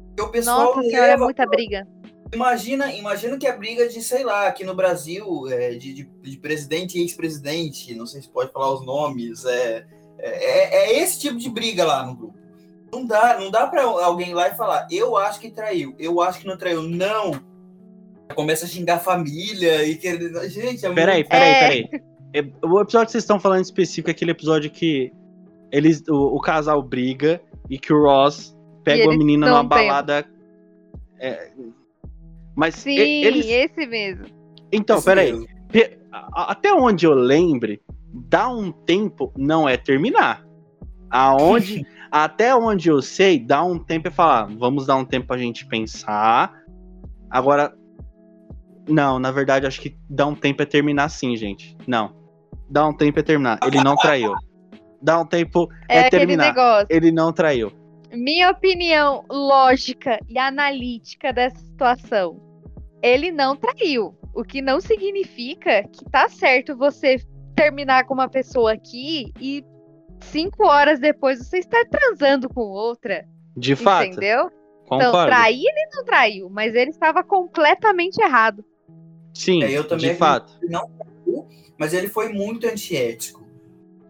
Porque 0.08 0.22
o 0.22 0.28
pessoal 0.30 0.76
Nossa 0.76 0.82
senhora, 0.82 1.06
é 1.06 1.10
leva 1.12 1.24
muita 1.24 1.46
briga. 1.46 1.88
Imagina, 2.32 2.92
imagina 2.92 3.36
que 3.38 3.46
a 3.46 3.56
briga 3.56 3.88
de, 3.88 4.02
sei 4.02 4.24
lá, 4.24 4.46
aqui 4.46 4.64
no 4.64 4.74
Brasil, 4.74 5.48
é, 5.48 5.74
de, 5.74 5.92
de, 5.92 6.04
de 6.04 6.36
presidente 6.38 6.98
e 6.98 7.02
ex-presidente, 7.02 7.94
não 7.94 8.06
sei 8.06 8.22
se 8.22 8.28
pode 8.28 8.52
falar 8.52 8.72
os 8.72 8.84
nomes, 8.84 9.44
é, 9.44 9.86
é, 10.18 10.76
é 10.76 11.00
esse 11.00 11.20
tipo 11.20 11.36
de 11.38 11.48
briga 11.48 11.84
lá 11.84 12.04
no 12.04 12.16
grupo. 12.16 12.34
Não 12.92 13.04
dá, 13.06 13.38
não 13.38 13.50
dá 13.50 13.66
para 13.66 13.82
alguém 13.82 14.30
ir 14.30 14.34
lá 14.34 14.48
e 14.48 14.54
falar, 14.54 14.86
eu 14.90 15.16
acho 15.16 15.40
que 15.40 15.50
traiu, 15.50 15.94
eu 15.98 16.20
acho 16.20 16.40
que 16.40 16.46
não 16.46 16.56
traiu. 16.56 16.82
Não! 16.82 17.32
Começa 18.34 18.64
a 18.64 18.68
xingar 18.68 18.96
a 18.96 19.00
família 19.00 19.84
e 19.84 19.96
querer. 19.96 20.32
Gente, 20.48 20.84
é 20.86 20.92
Peraí, 20.92 21.16
muito... 21.18 21.28
peraí, 21.28 21.50
É. 21.50 21.60
peraí. 21.60 22.02
É, 22.32 22.40
O 22.66 22.80
episódio 22.80 23.06
que 23.06 23.12
vocês 23.12 23.22
estão 23.22 23.38
falando 23.38 23.58
em 23.60 23.62
específico 23.62 24.08
é 24.10 24.12
aquele 24.12 24.30
episódio 24.32 24.70
que 24.70 25.12
eles, 25.70 26.02
o, 26.08 26.36
o 26.36 26.40
casal 26.40 26.82
briga 26.82 27.40
e 27.70 27.78
que 27.78 27.92
o 27.92 28.02
Ross 28.02 28.56
pega 28.82 29.04
uma 29.04 29.16
menina 29.16 29.48
numa 29.48 29.62
balada. 29.62 30.26
é, 31.18 31.50
mas 32.54 32.74
Sim, 32.76 32.90
e- 32.96 33.24
eles. 33.24 33.46
esse 33.46 33.86
mesmo. 33.86 34.26
Então, 34.72 34.96
Isso 34.96 35.04
peraí. 35.06 35.32
mesmo. 35.32 35.46
Até 36.32 36.72
onde 36.72 37.06
eu 37.06 37.12
lembre, 37.14 37.82
dar 38.12 38.48
um 38.48 38.70
tempo 38.70 39.32
não 39.36 39.68
é 39.68 39.76
terminar. 39.76 40.44
Aonde, 41.10 41.84
até 42.10 42.54
onde 42.54 42.88
eu 42.88 43.02
sei, 43.02 43.38
dar 43.38 43.64
um 43.64 43.78
tempo 43.78 44.08
é 44.08 44.10
falar, 44.10 44.46
vamos 44.56 44.86
dar 44.86 44.96
um 44.96 45.04
tempo 45.04 45.26
pra 45.26 45.38
gente 45.38 45.66
pensar. 45.66 46.52
Agora, 47.30 47.74
não, 48.88 49.18
na 49.18 49.30
verdade, 49.30 49.66
acho 49.66 49.80
que 49.80 49.96
dar 50.08 50.26
um 50.26 50.34
tempo 50.34 50.62
é 50.62 50.66
terminar 50.66 51.08
sim, 51.08 51.36
gente. 51.36 51.76
Não. 51.86 52.14
Dar 52.70 52.86
um 52.88 52.92
tempo 52.96 53.18
é 53.18 53.22
terminar. 53.22 53.58
Ele 53.64 53.82
não 53.82 53.96
traiu. 53.96 54.34
Dar 55.02 55.20
um 55.20 55.26
tempo 55.26 55.68
É, 55.88 56.00
é, 56.06 56.10
terminar. 56.10 56.46
negócio. 56.48 56.86
Ele 56.88 57.10
não 57.10 57.32
traiu. 57.32 57.72
Minha 58.14 58.50
opinião 58.50 59.24
lógica 59.30 60.18
e 60.28 60.38
analítica 60.38 61.32
dessa 61.32 61.58
situação. 61.58 62.40
Ele 63.02 63.30
não 63.30 63.56
traiu. 63.56 64.16
O 64.34 64.42
que 64.42 64.60
não 64.60 64.80
significa 64.80 65.82
que 65.84 66.04
tá 66.06 66.28
certo 66.28 66.76
você 66.76 67.16
terminar 67.54 68.04
com 68.04 68.14
uma 68.14 68.28
pessoa 68.28 68.72
aqui 68.72 69.32
e 69.40 69.64
cinco 70.20 70.66
horas 70.66 70.98
depois 70.98 71.38
você 71.38 71.58
estar 71.58 71.84
transando 71.86 72.48
com 72.48 72.62
outra. 72.62 73.26
De 73.56 73.76
fato, 73.76 74.06
entendeu? 74.06 74.50
concordo. 74.84 75.08
Então, 75.08 75.26
trair 75.26 75.64
ele 75.64 75.88
não 75.94 76.04
traiu, 76.04 76.50
mas 76.50 76.74
ele 76.74 76.90
estava 76.90 77.22
completamente 77.22 78.18
errado. 78.18 78.64
Sim, 79.32 79.62
É, 79.62 79.70
eu 79.70 79.86
também 79.86 80.10
de 80.10 80.16
fato. 80.16 80.52
Mas 81.76 81.92
ele 81.92 82.08
foi 82.08 82.28
muito 82.28 82.66
antiético. 82.66 83.43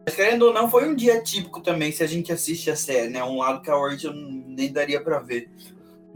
Mas, 0.07 0.15
querendo 0.15 0.43
ou 0.47 0.53
não, 0.53 0.71
foi 0.71 0.89
um 0.89 0.95
dia 0.95 1.23
típico 1.23 1.61
também, 1.61 1.91
se 1.91 2.03
a 2.03 2.07
gente 2.07 2.33
assiste 2.33 2.71
a 2.71 2.77
série, 2.77 3.09
né? 3.09 3.23
Um 3.25 3.39
lado 3.39 3.63
que 3.63 3.71
a 3.71 3.77
Ward 3.77 4.07
nem 4.47 4.73
daria 4.73 5.03
pra 5.03 5.19
ver. 5.19 5.51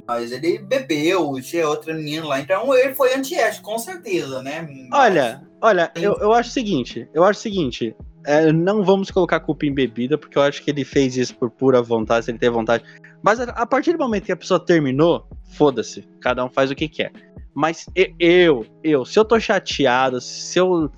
Mas 0.06 0.32
ele 0.32 0.58
bebeu, 0.58 1.34
tinha 1.42 1.68
outra 1.68 1.94
menina 1.94 2.26
lá. 2.26 2.40
Então 2.40 2.74
ele 2.74 2.94
foi 2.94 3.14
antiético, 3.14 3.64
com 3.64 3.78
certeza, 3.78 4.42
né? 4.42 4.66
Mas- 4.90 5.00
Olha, 5.00 5.42
olha, 5.60 5.92
eu, 5.94 6.14
eu 6.20 6.32
acho 6.32 6.50
o 6.50 6.52
seguinte, 6.52 7.08
eu 7.12 7.24
acho 7.24 7.40
o 7.40 7.42
seguinte, 7.42 7.94
é, 8.24 8.52
não 8.52 8.82
vamos 8.84 9.10
colocar 9.10 9.40
culpa 9.40 9.66
em 9.66 9.72
bebida, 9.72 10.16
porque 10.16 10.36
eu 10.38 10.42
acho 10.42 10.62
que 10.62 10.70
ele 10.70 10.84
fez 10.84 11.16
isso 11.16 11.34
por 11.36 11.50
pura 11.50 11.82
vontade, 11.82 12.24
se 12.26 12.30
ele 12.30 12.38
tem 12.38 12.50
vontade. 12.50 12.84
Mas 13.22 13.40
a, 13.40 13.66
partir 13.66 13.92
do 13.92 13.98
momento 13.98 14.24
que 14.24 14.32
a 14.32 14.36
pessoa 14.36 14.60
terminou, 14.60 15.26
foda-se, 15.52 16.02
cada 16.20 16.44
um 16.44 16.48
faz 16.50 16.70
o 16.70 16.74
que 16.74 16.88
quer. 16.88 17.12
Mas 17.52 17.86
eu, 18.18 18.64
eu, 18.84 19.04
se 19.04 19.18
eu 19.18 19.24
tô 19.24 19.38
chateado, 19.40 20.20
se 20.20 20.58
eu. 20.58 20.90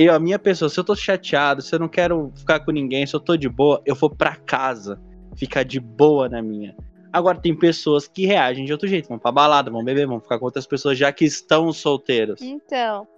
Eu, 0.00 0.14
a 0.14 0.20
minha 0.20 0.38
pessoa, 0.38 0.68
se 0.68 0.78
eu 0.78 0.84
tô 0.84 0.94
chateado, 0.94 1.60
se 1.60 1.74
eu 1.74 1.78
não 1.80 1.88
quero 1.88 2.32
ficar 2.36 2.60
com 2.60 2.70
ninguém, 2.70 3.04
se 3.04 3.16
eu 3.16 3.18
tô 3.18 3.36
de 3.36 3.48
boa, 3.48 3.82
eu 3.84 3.96
vou 3.96 4.08
pra 4.08 4.36
casa, 4.36 4.96
ficar 5.36 5.64
de 5.64 5.80
boa 5.80 6.28
na 6.28 6.40
minha. 6.40 6.76
Agora 7.12 7.40
tem 7.40 7.52
pessoas 7.52 8.06
que 8.06 8.24
reagem 8.24 8.64
de 8.64 8.70
outro 8.70 8.86
jeito, 8.86 9.08
vão 9.08 9.18
pra 9.18 9.32
balada, 9.32 9.72
vão 9.72 9.82
beber, 9.82 10.06
vão 10.06 10.20
ficar 10.20 10.38
com 10.38 10.44
outras 10.44 10.68
pessoas 10.68 10.96
já 10.96 11.10
que 11.10 11.24
estão 11.24 11.72
solteiros. 11.72 12.40
Então, 12.40 13.08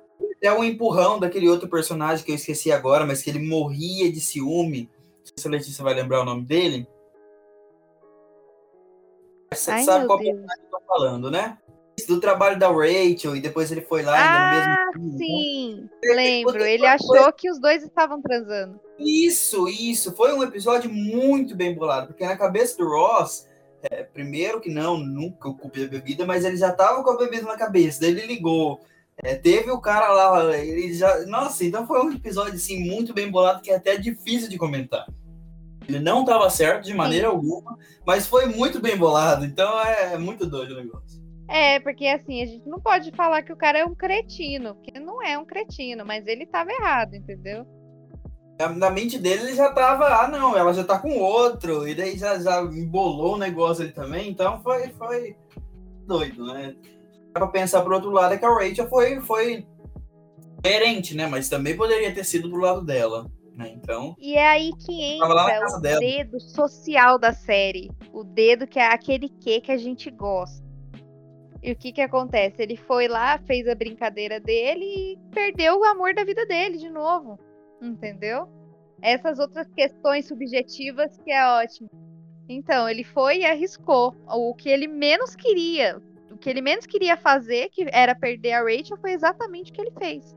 É 0.43 0.51
um 0.51 0.65
empurrão 0.65 1.19
daquele 1.19 1.51
outro 1.51 1.69
personagem 1.69 2.25
que 2.25 2.31
eu 2.31 2.37
esqueci 2.37 2.73
agora, 2.73 3.05
mas 3.05 3.23
que 3.23 3.29
ele 3.29 3.47
morria 3.47 4.11
de 4.11 4.21
ciúme. 4.21 4.89
Não 5.19 5.27
sei 5.27 5.35
se 5.37 5.49
a 5.49 5.51
Letícia 5.51 5.85
vai 5.85 5.93
lembrar 5.93 6.23
o 6.23 6.25
nome 6.25 6.47
dele. 6.47 6.89
Você 9.53 9.71
ai 9.71 9.85
sabe 9.85 10.07
qual 10.07 10.19
personagem 10.19 10.65
eu 10.65 10.71
tô 10.71 10.81
falando, 10.87 11.31
né? 11.31 11.59
Do 12.07 12.21
trabalho 12.21 12.59
da 12.59 12.69
Rachel, 12.71 13.37
e 13.37 13.41
depois 13.41 13.71
ele 13.73 13.81
foi 13.83 14.03
lá 14.03 14.17
Ah, 14.19 14.87
mesmo. 14.97 15.19
sim, 15.19 15.89
Ele 16.03 16.15
lembro. 16.15 16.63
Ele 16.65 16.87
achou 16.87 17.33
que 17.33 17.51
os 17.51 17.59
dois 17.61 17.83
estavam 17.83 18.21
transando. 18.21 18.81
Isso, 18.99 19.69
isso. 19.69 20.13
Foi 20.15 20.33
um 20.33 20.43
episódio 20.43 20.91
muito 20.91 21.55
bem 21.57 21.75
bolado, 21.75 22.09
porque 22.09 22.27
na 22.27 22.37
cabeça 22.37 22.77
do 22.77 22.89
Ross, 22.89 23.47
é, 23.83 24.03
primeiro 24.03 24.61
que 24.61 24.71
não, 24.71 24.99
nunca 24.99 25.49
ocupei 25.49 25.85
a 25.87 25.89
bebida, 25.89 26.27
mas 26.27 26.45
ele 26.45 26.57
já 26.57 26.73
tava 26.73 27.03
com 27.03 27.11
a 27.11 27.17
bebida 27.17 27.45
na 27.47 27.57
cabeça, 27.57 28.01
daí 28.01 28.11
ele 28.11 28.27
ligou. 28.27 28.81
É, 29.23 29.35
teve 29.35 29.71
o 29.71 29.81
cara 29.81 30.09
lá, 30.13 30.57
ele 30.57 30.95
já. 30.95 31.27
Nossa, 31.27 31.65
então 31.65 31.87
foi 31.87 32.03
um 32.03 32.11
episódio 32.13 32.55
assim, 32.55 32.83
muito 32.83 33.13
bem 33.13 33.31
bolado, 33.31 33.61
que 33.61 33.71
é 33.71 33.77
até 33.77 33.97
difícil 33.97 34.49
de 34.49 34.57
comentar. 34.57 35.07
Ele 35.89 35.99
não 35.99 36.25
tava 36.25 36.49
certo 36.49 36.85
de 36.85 36.95
maneira 36.95 37.29
alguma, 37.29 37.77
mas 38.07 38.27
foi 38.27 38.47
muito 38.47 38.81
bem 38.81 38.97
bolado, 38.97 39.45
então 39.45 39.79
é 39.81 40.17
muito 40.17 40.47
doido 40.47 40.73
o 40.73 40.77
negócio. 40.77 41.20
É, 41.51 41.81
porque 41.81 42.07
assim, 42.07 42.43
a 42.43 42.47
gente 42.47 42.69
não 42.69 42.81
pode 42.81 43.11
falar 43.11 43.43
que 43.43 43.53
o 43.53 43.57
cara 43.57 43.81
é 43.81 43.85
um 43.85 43.95
cretino, 43.95 44.77
porque 44.77 45.01
não 45.01 45.21
é 45.21 45.37
um 45.37 45.45
cretino, 45.45 46.07
mas 46.07 46.25
ele 46.27 46.47
tava 46.47 46.71
errado, 46.71 47.15
entendeu? 47.15 47.67
Na, 48.77 48.91
mente 48.91 49.19
dele 49.19 49.43
ele 49.43 49.57
já 49.57 49.73
tava, 49.73 50.07
ah 50.07 50.29
não, 50.29 50.57
ela 50.57 50.73
já 50.73 50.85
tá 50.85 50.99
com 50.99 51.19
outro, 51.19 51.89
e 51.89 51.95
daí 51.95 52.17
já, 52.17 52.39
já 52.39 52.61
embolou 52.63 53.35
o 53.35 53.39
negócio 53.39 53.83
ali 53.83 53.93
também, 53.93 54.31
então 54.31 54.61
foi, 54.63 54.89
foi 54.91 55.37
doido, 56.07 56.53
né? 56.53 56.77
Dá 57.33 57.41
pra 57.41 57.49
pensar 57.49 57.83
pro 57.83 57.95
outro 57.95 58.11
lado 58.11 58.35
é 58.35 58.39
que 58.39 58.45
a 58.45 58.55
Rachel 58.55 58.89
foi, 58.89 59.21
foi 59.21 59.67
coerente, 60.63 61.17
né? 61.17 61.27
Mas 61.27 61.49
também 61.49 61.77
poderia 61.77 62.15
ter 62.15 62.25
sido 62.25 62.49
pro 62.49 62.61
lado 62.61 62.83
dela, 62.83 63.27
né? 63.57 63.73
Então, 63.75 64.15
E 64.21 64.35
é 64.35 64.47
aí 64.47 64.71
que 64.77 65.03
entra 65.03 65.77
o 65.77 65.81
dela. 65.81 65.99
dedo 65.99 66.39
social 66.39 67.19
da 67.19 67.33
série. 67.33 67.91
O 68.13 68.23
dedo 68.23 68.67
que 68.67 68.79
é 68.79 68.87
aquele 68.87 69.29
que 69.29 69.61
que 69.61 69.73
a 69.73 69.79
gente 69.79 70.11
gosta. 70.11 70.70
E 71.63 71.73
o 71.73 71.77
que 71.77 71.93
que 71.93 72.01
acontece? 72.01 72.63
Ele 72.63 72.77
foi 72.77 73.07
lá, 73.07 73.39
fez 73.39 73.69
a 73.69 73.75
brincadeira 73.75 74.41
dele 74.41 74.85
e 74.85 75.19
perdeu 75.31 75.79
o 75.79 75.85
amor 75.85 76.15
da 76.15 76.25
vida 76.25 76.47
dele 76.47 76.79
de 76.79 76.89
novo. 76.89 77.39
Entendeu? 77.81 78.49
Essas 79.03 79.39
outras 79.39 79.71
questões 79.73 80.27
subjetivas 80.27 81.17
que 81.19 81.31
é 81.31 81.47
ótimo. 81.47 81.89
Então, 82.49 82.89
ele 82.89 83.05
foi 83.05 83.39
e 83.39 83.47
arriscou. 83.47 84.15
O 84.27 84.55
que 84.55 84.69
ele 84.69 84.89
menos 84.89 85.37
queria, 85.37 86.01
o 86.31 86.37
que 86.37 86.49
ele 86.49 86.61
menos 86.61 86.87
queria 86.87 87.17
fazer, 87.17 87.69
que 87.71 87.87
era 87.93 88.15
perder 88.15 88.53
a 88.53 88.63
Rachel, 88.63 88.97
foi 88.97 89.13
exatamente 89.13 89.71
o 89.71 89.75
que 89.75 89.81
ele 89.81 89.93
fez. 89.99 90.35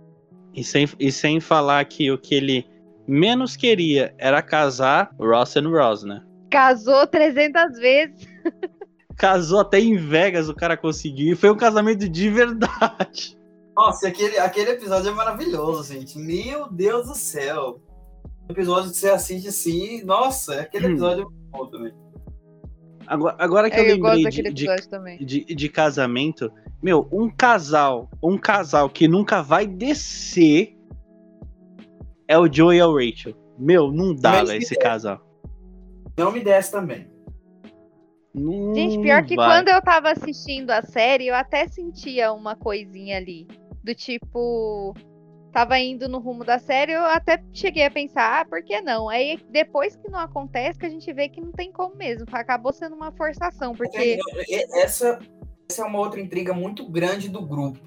E 0.54 0.64
sem, 0.64 0.88
e 1.00 1.12
sem 1.12 1.40
falar 1.40 1.84
que 1.86 2.12
o 2.12 2.18
que 2.18 2.36
ele 2.36 2.68
menos 3.08 3.56
queria 3.56 4.14
era 4.18 4.42
casar 4.42 5.10
Ross 5.20 5.58
and 5.58 5.70
Ross, 5.70 6.04
né? 6.04 6.22
Casou 6.50 7.08
300 7.08 7.80
vezes. 7.80 8.28
Casou 9.18 9.60
até 9.60 9.80
em 9.80 9.96
Vegas, 9.96 10.50
o 10.50 10.56
cara 10.56 10.76
conseguiu. 10.76 11.38
Foi 11.38 11.50
um 11.50 11.58
casamento 11.58 12.08
de 12.10 12.30
verdade. 12.30 13.38
Nossa, 13.76 14.08
aquele, 14.08 14.38
aquele 14.38 14.72
episódio 14.72 15.10
é 15.10 15.14
maravilhoso, 15.14 15.94
gente. 15.94 16.18
Meu 16.18 16.72
Deus 16.72 17.08
do 17.08 17.16
céu. 17.16 17.82
O 18.48 18.52
episódio 18.52 18.92
que 18.92 18.98
você 18.98 19.10
assiste 19.10 19.48
assim, 19.48 20.04
nossa, 20.04 20.62
aquele 20.62 20.88
hum. 20.88 20.92
episódio 20.92 21.28
hum. 21.28 21.32
é 21.32 21.58
bom 21.58 21.66
também. 21.68 21.94
Agora, 23.08 23.36
agora 23.40 23.70
que 23.70 23.76
é, 23.76 23.82
eu, 23.82 23.98
eu 23.98 24.04
lembrei 24.04 24.26
de, 24.26 24.44
de, 24.44 25.26
de, 25.26 25.56
de, 25.56 25.70
casamento, 25.70 26.52
meu, 26.82 27.08
um 27.12 27.30
casal, 27.30 28.10
um 28.22 28.38
casal 28.38 28.90
que 28.90 29.08
nunca 29.08 29.42
vai 29.42 29.68
descer 29.68 30.78
é 32.28 32.38
o 32.38 32.52
Joe 32.52 32.78
e 32.78 32.82
a 32.82 32.86
Rachel. 32.86 33.34
Meu, 33.58 33.92
não 33.92 34.16
dá, 34.16 34.44
véio, 34.44 34.62
esse 34.62 34.76
casal. 34.76 35.22
Não 36.18 36.32
me 36.32 36.40
desce 36.40 36.72
também. 36.72 37.13
Não 38.34 38.74
Gente, 38.74 39.00
pior 39.02 39.24
que 39.24 39.36
vai. 39.36 39.48
quando 39.48 39.68
eu 39.70 39.82
tava 39.82 40.12
assistindo 40.12 40.72
a 40.72 40.82
série, 40.82 41.28
eu 41.28 41.36
até 41.36 41.68
sentia 41.68 42.34
uma 42.34 42.56
coisinha 42.56 43.18
ali. 43.18 43.48
Do 43.84 43.94
tipo, 43.94 44.96
tava 45.52 45.78
indo 45.78 46.10
no 46.10 46.18
rumo 46.18 46.44
da 46.44 46.58
série, 46.58 46.94
eu 46.94 47.06
até 47.06 47.44
cheguei 47.54 47.86
a 47.86 47.92
pensar, 47.92 48.42
ah, 48.42 48.46
por 48.46 48.64
que 48.64 48.82
não? 48.82 49.08
Aí 49.08 49.40
depois 49.52 49.96
que 49.96 50.10
não 50.10 50.20
acontece, 50.20 50.80
que 50.80 50.86
a 50.86 50.90
gente 50.90 51.14
vê 51.14 51.30
que 51.30 51.40
não 51.40 51.52
tem 51.52 51.72
como 51.72 51.96
mesmo. 51.96 52.26
Acabou 52.32 52.74
sendo 52.74 52.96
uma 52.96 53.12
forçação, 53.12 53.74
porque. 53.74 54.18
Essa, 54.74 55.20
essa 55.70 55.84
é 55.84 55.86
uma 55.86 56.00
outra 56.00 56.20
intriga 56.20 56.54
muito 56.54 56.90
grande 56.90 57.30
do 57.30 57.46
grupo. 57.46 57.80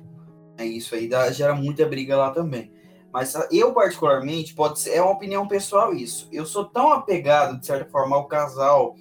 É 0.57 0.65
isso 0.65 0.95
aí, 0.95 1.09
dá, 1.09 1.31
gera 1.33 1.55
muita 1.55 1.85
briga 1.87 2.17
lá 2.17 2.31
também. 2.31 2.73
Mas 3.13 3.35
eu, 3.51 3.73
particularmente, 3.73 4.55
pode 4.55 4.79
ser, 4.79 4.91
é 4.91 5.03
uma 5.03 5.13
opinião 5.13 5.49
pessoal 5.49 5.93
isso. 5.93 6.29
Eu 6.31 6.47
sou 6.47 6.67
tão 6.67 6.93
apegado, 6.93 7.59
de 7.59 7.67
certa 7.67 7.91
forma, 7.91 8.15
ao 8.15 8.29
casal 8.29 8.95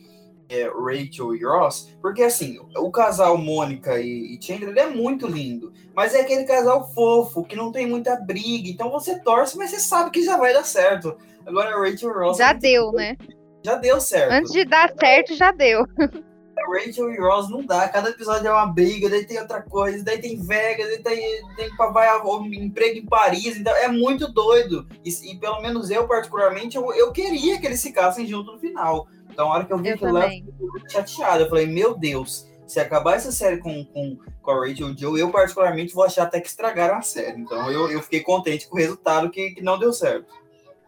é, 0.50 0.68
Rachel 0.68 1.36
e 1.36 1.44
Ross, 1.44 1.96
porque 2.02 2.24
assim, 2.24 2.60
o 2.78 2.92
casal 2.92 3.38
Mônica 3.38 4.00
e, 4.00 4.36
e 4.36 4.42
Chandler 4.42 4.78
é 4.78 4.88
muito 4.88 5.28
lindo, 5.28 5.74
mas 5.96 6.14
é 6.14 6.22
aquele 6.22 6.44
casal 6.44 6.92
fofo, 6.94 7.44
que 7.44 7.56
não 7.56 7.72
tem 7.72 7.88
muita 7.88 8.16
briga, 8.16 8.70
então 8.70 8.92
você 8.92 9.20
torce, 9.20 9.58
mas 9.58 9.72
você 9.72 9.80
sabe 9.80 10.12
que 10.12 10.24
já 10.24 10.38
vai 10.38 10.54
dar 10.54 10.64
certo. 10.64 11.18
Agora 11.46 11.78
Rachel 11.78 12.10
e 12.10 12.14
Ross. 12.14 12.38
Já 12.38 12.54
deu, 12.54 12.92
né? 12.92 13.16
Já 13.64 13.76
deu 13.76 14.00
certo. 14.00 14.32
Antes 14.32 14.52
de 14.52 14.66
dar 14.66 14.94
certo, 15.00 15.36
já 15.36 15.52
deu. 15.52 15.86
Rachel 16.66 17.12
e 17.12 17.18
Ross 17.18 17.50
não 17.50 17.66
dá. 17.66 17.88
Cada 17.88 18.10
episódio 18.10 18.48
é 18.48 18.52
uma 18.52 18.66
briga, 18.68 19.10
daí 19.10 19.26
tem 19.26 19.40
outra 19.40 19.62
coisa, 19.62 20.04
daí 20.04 20.20
tem 20.20 20.42
Vegas, 20.42 20.88
daí 20.88 21.04
tem, 21.04 21.42
tem 21.56 21.70
vai 21.76 22.08
emprego 22.52 23.00
em 23.00 23.06
Paris. 23.06 23.58
Então 23.58 23.76
é 23.76 23.88
muito 23.88 24.32
doido. 24.32 24.88
E, 25.04 25.10
e, 25.32 25.38
pelo 25.38 25.62
menos 25.62 25.90
eu, 25.90 26.08
particularmente, 26.08 26.76
eu, 26.76 26.94
eu 26.94 27.12
queria 27.12 27.60
que 27.60 27.66
eles 27.66 27.82
ficassem 27.82 28.26
juntos 28.26 28.54
no 28.54 28.60
final. 28.60 29.08
Então, 29.36 29.52
a 29.52 29.56
hora 29.56 29.66
que 29.66 29.74
eu 29.74 29.78
vi 29.78 29.90
aquilo 29.90 30.14
lá, 30.14 30.28
eu 30.34 30.72
fiquei 30.72 30.90
chateado. 30.90 31.44
Eu 31.44 31.50
falei, 31.50 31.68
meu 31.68 31.94
Deus, 31.94 32.48
se 32.66 32.80
acabar 32.80 33.16
essa 33.16 33.34
série 33.34 33.58
com, 33.58 33.84
com, 33.84 34.18
com 34.42 34.52
a 34.52 34.66
Rachel 34.66 34.92
e 34.92 34.98
Joe, 34.98 35.20
eu 35.20 35.30
particularmente 35.30 35.94
vou 35.94 36.06
achar 36.06 36.24
até 36.24 36.40
que 36.40 36.48
estragaram 36.48 36.96
a 36.96 37.02
série. 37.02 37.42
Então, 37.42 37.70
eu, 37.70 37.92
eu 37.92 38.02
fiquei 38.02 38.22
contente 38.22 38.66
com 38.66 38.78
o 38.78 38.80
resultado 38.80 39.30
que, 39.30 39.52
que 39.52 39.62
não 39.62 39.78
deu 39.78 39.92
certo. 39.92 40.34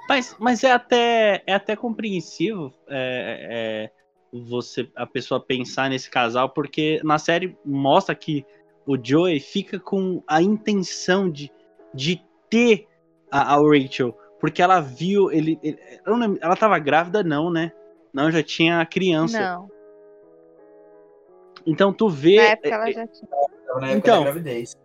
Mas, 0.07 0.33
mas 0.39 0.63
é 0.63 0.71
até 0.71 1.43
é 1.45 1.53
até 1.53 1.75
compreensível 1.75 2.71
é, 2.87 3.91
é, 4.31 4.39
você 4.47 4.89
a 4.95 5.05
pessoa 5.05 5.41
pensar 5.41 5.89
nesse 5.89 6.09
casal, 6.09 6.49
porque 6.49 7.01
na 7.03 7.19
série 7.19 7.57
mostra 7.65 8.15
que 8.15 8.45
o 8.85 8.97
Joey 9.01 9.41
fica 9.41 9.77
com 9.77 10.23
a 10.25 10.41
intenção 10.41 11.29
de, 11.29 11.51
de 11.93 12.23
ter 12.49 12.87
a, 13.29 13.55
a 13.55 13.57
Rachel, 13.57 14.17
porque 14.39 14.61
ela 14.61 14.79
viu 14.79 15.29
ele, 15.33 15.59
ele 15.61 15.77
ela 16.41 16.53
estava 16.53 16.79
grávida 16.79 17.21
não, 17.21 17.51
né? 17.51 17.73
Não, 18.17 18.31
já 18.31 18.41
tinha 18.41 18.83
criança. 18.83 19.39
Não. 19.39 19.69
Então 21.67 21.93
tu 21.93 22.09
vê. 22.09 22.37
Na 22.37 22.43
época 22.43 22.69
ela 22.69 22.91
já 22.91 23.05
tinha. 23.05 23.29
Na 23.79 23.87
época 23.89 23.93
então, 23.93 24.17
da 24.17 24.31
gravidez. 24.31 24.75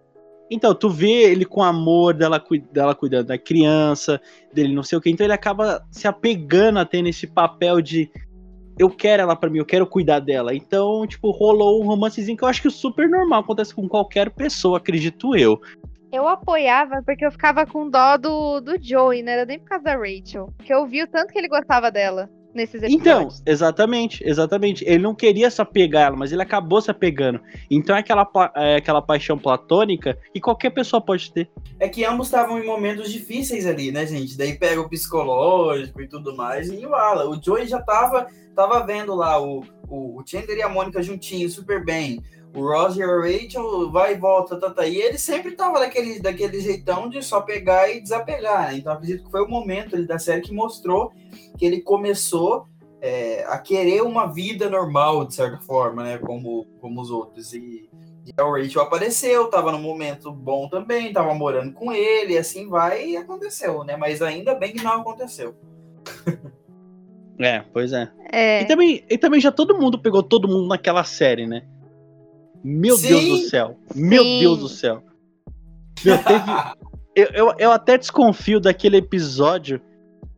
Então, 0.50 0.74
tu 0.74 0.90
vê 0.90 1.30
ele 1.30 1.46
com 1.46 1.62
amor 1.62 2.12
dela, 2.12 2.44
dela 2.70 2.94
cuidando 2.94 3.28
da 3.28 3.38
criança, 3.38 4.20
dele 4.52 4.74
não 4.74 4.82
sei 4.82 4.98
o 4.98 5.00
que. 5.00 5.08
Então 5.08 5.24
ele 5.24 5.32
acaba 5.32 5.82
se 5.90 6.06
apegando 6.06 6.78
até 6.78 7.00
nesse 7.00 7.26
papel 7.26 7.80
de 7.80 8.10
eu 8.78 8.90
quero 8.90 9.22
ela 9.22 9.34
para 9.34 9.48
mim, 9.48 9.60
eu 9.60 9.64
quero 9.64 9.86
cuidar 9.86 10.18
dela. 10.18 10.54
Então, 10.54 11.06
tipo, 11.06 11.30
rolou 11.30 11.82
um 11.82 11.86
romancezinho 11.86 12.36
que 12.36 12.44
eu 12.44 12.48
acho 12.48 12.60
que 12.60 12.68
é 12.68 12.70
super 12.70 13.08
normal, 13.08 13.40
acontece 13.40 13.74
com 13.74 13.88
qualquer 13.88 14.28
pessoa, 14.28 14.76
acredito 14.76 15.34
eu. 15.34 15.58
Eu 16.12 16.28
apoiava 16.28 17.02
porque 17.02 17.24
eu 17.24 17.32
ficava 17.32 17.64
com 17.64 17.88
dó 17.88 18.18
do, 18.18 18.60
do 18.60 18.76
Joey, 18.78 19.22
não 19.22 19.32
era 19.32 19.46
nem 19.46 19.58
por 19.58 19.70
causa 19.70 19.84
da 19.84 19.96
Rachel. 19.96 20.52
Que 20.62 20.74
eu 20.74 20.86
vi 20.86 21.02
o 21.02 21.06
tanto 21.06 21.32
que 21.32 21.38
ele 21.38 21.48
gostava 21.48 21.90
dela 21.90 22.28
nesses 22.54 22.82
episódios. 22.82 23.00
Então, 23.00 23.28
exatamente, 23.46 24.22
exatamente. 24.26 24.84
Ele 24.84 25.02
não 25.02 25.14
queria 25.14 25.50
se 25.50 25.60
apegar 25.60 26.08
ela, 26.08 26.16
mas 26.16 26.32
ele 26.32 26.42
acabou 26.42 26.80
se 26.80 26.90
apegando. 26.90 27.40
Então 27.70 27.96
é 27.96 28.00
aquela, 28.00 28.28
é 28.56 28.76
aquela 28.76 29.02
paixão 29.02 29.38
platônica 29.38 30.18
que 30.32 30.40
qualquer 30.40 30.70
pessoa 30.70 31.00
pode 31.00 31.32
ter. 31.32 31.50
É 31.78 31.88
que 31.88 32.04
ambos 32.04 32.26
estavam 32.26 32.58
em 32.58 32.66
momentos 32.66 33.12
difíceis 33.12 33.66
ali, 33.66 33.90
né, 33.90 34.06
gente? 34.06 34.36
Daí 34.36 34.58
pega 34.58 34.80
o 34.80 34.88
psicológico 34.88 36.00
e 36.00 36.08
tudo 36.08 36.36
mais 36.36 36.68
e 36.68 36.76
embala. 36.82 37.28
O 37.28 37.42
Joey 37.42 37.66
já 37.66 37.80
tava, 37.80 38.26
tava 38.54 38.84
vendo 38.84 39.14
lá 39.14 39.40
o, 39.40 39.64
o, 39.88 40.20
o 40.20 40.22
Chandler 40.26 40.58
e 40.58 40.62
a 40.62 40.68
Mônica 40.68 41.02
juntinhos, 41.02 41.54
super 41.54 41.84
bem 41.84 42.20
o 42.54 42.60
Roger 42.60 43.08
e 43.08 43.10
a 43.10 43.16
Rachel 43.16 43.90
vai 43.90 44.14
e 44.14 44.18
volta, 44.18 44.56
tá, 44.58 44.70
tá. 44.70 44.86
e 44.86 44.96
ele 44.96 45.16
sempre 45.16 45.52
tava 45.52 45.78
daquele, 45.78 46.20
daquele 46.20 46.60
jeitão 46.60 47.08
de 47.08 47.22
só 47.22 47.40
pegar 47.40 47.90
e 47.90 48.00
desapegar, 48.00 48.68
né? 48.68 48.76
Então 48.76 48.92
acredito 48.92 49.24
que 49.24 49.30
foi 49.30 49.42
o 49.42 49.48
momento 49.48 49.96
ali 49.96 50.06
da 50.06 50.18
série 50.18 50.42
que 50.42 50.52
mostrou 50.52 51.12
que 51.56 51.64
ele 51.64 51.80
começou 51.80 52.66
é, 53.00 53.44
a 53.48 53.58
querer 53.58 54.02
uma 54.02 54.26
vida 54.26 54.68
normal, 54.68 55.24
de 55.24 55.34
certa 55.34 55.58
forma, 55.58 56.04
né? 56.04 56.18
Como, 56.18 56.66
como 56.80 57.00
os 57.00 57.10
outros. 57.10 57.54
E, 57.54 57.88
e 58.26 58.32
a 58.36 58.44
Rachel 58.44 58.82
apareceu, 58.82 59.48
tava 59.48 59.72
num 59.72 59.80
momento 59.80 60.30
bom 60.30 60.68
também, 60.68 61.12
tava 61.12 61.34
morando 61.34 61.72
com 61.72 61.90
ele, 61.90 62.34
e 62.34 62.38
assim 62.38 62.68
vai 62.68 63.08
e 63.08 63.16
aconteceu, 63.16 63.82
né? 63.82 63.96
Mas 63.96 64.20
ainda 64.20 64.54
bem 64.54 64.72
que 64.72 64.82
não 64.82 65.00
aconteceu. 65.00 65.54
É, 67.38 67.64
pois 67.72 67.92
é. 67.92 68.08
é. 68.30 68.62
E, 68.62 68.66
também, 68.66 69.04
e 69.10 69.18
também 69.18 69.40
já 69.40 69.50
todo 69.50 69.76
mundo 69.76 69.98
pegou 69.98 70.22
todo 70.22 70.46
mundo 70.46 70.68
naquela 70.68 71.02
série, 71.02 71.44
né? 71.44 71.64
Meu 72.64 72.96
Sim. 72.96 73.08
Deus 73.08 73.24
do 73.24 73.48
céu. 73.48 73.78
Sim. 73.92 74.02
Meu 74.02 74.24
Deus 74.24 74.58
do 74.58 74.68
céu. 74.68 75.02
Meu, 76.04 76.18
teve... 76.18 76.44
eu, 77.14 77.26
eu, 77.34 77.54
eu 77.58 77.72
até 77.72 77.98
desconfio 77.98 78.60
daquele 78.60 78.98
episódio 78.98 79.80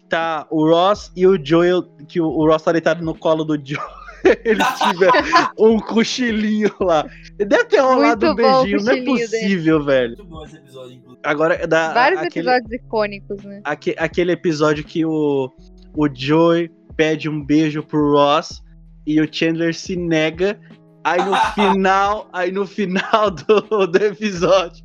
tá 0.08 0.46
o 0.50 0.68
Ross 0.68 1.10
e 1.16 1.26
o 1.26 1.42
Joel, 1.44 1.82
que 2.06 2.20
o, 2.20 2.26
o 2.26 2.46
Ross 2.46 2.62
tá 2.62 2.72
deitado 2.72 3.04
no 3.04 3.14
colo 3.14 3.44
do 3.44 3.56
Joel. 3.56 4.04
Ele 4.44 4.62
tiver 4.78 5.10
um 5.58 5.78
cochilinho 5.78 6.70
lá. 6.80 7.06
Deve 7.36 7.64
ter 7.64 7.80
rolado 7.80 8.30
um 8.30 8.34
beijinho, 8.34 8.82
não 8.82 8.92
é 8.92 9.04
possível, 9.04 9.84
dele. 9.84 9.90
velho. 9.90 10.16
Muito 10.16 10.24
bom 10.24 10.44
esse 10.44 10.56
episódio, 10.56 10.96
inclusive. 10.96 11.20
Agora, 11.22 11.66
da, 11.66 11.92
Vários 11.92 12.22
aquele, 12.22 12.48
episódios 12.48 12.72
icônicos, 12.72 13.42
né? 13.44 13.60
Aquele, 13.64 13.96
aquele 13.98 14.32
episódio 14.32 14.84
que 14.84 15.04
o, 15.04 15.50
o 15.94 16.08
Joey 16.12 16.70
pede 16.96 17.28
um 17.28 17.44
beijo 17.44 17.82
pro 17.82 18.12
Ross 18.12 18.62
e 19.06 19.20
o 19.20 19.28
Chandler 19.30 19.74
se 19.74 19.94
nega 19.94 20.58
Aí 21.04 21.22
no 21.22 21.36
final, 21.52 22.28
aí 22.32 22.50
no 22.50 22.66
final 22.66 23.30
do, 23.30 23.86
do 23.86 23.98
episódio, 24.02 24.82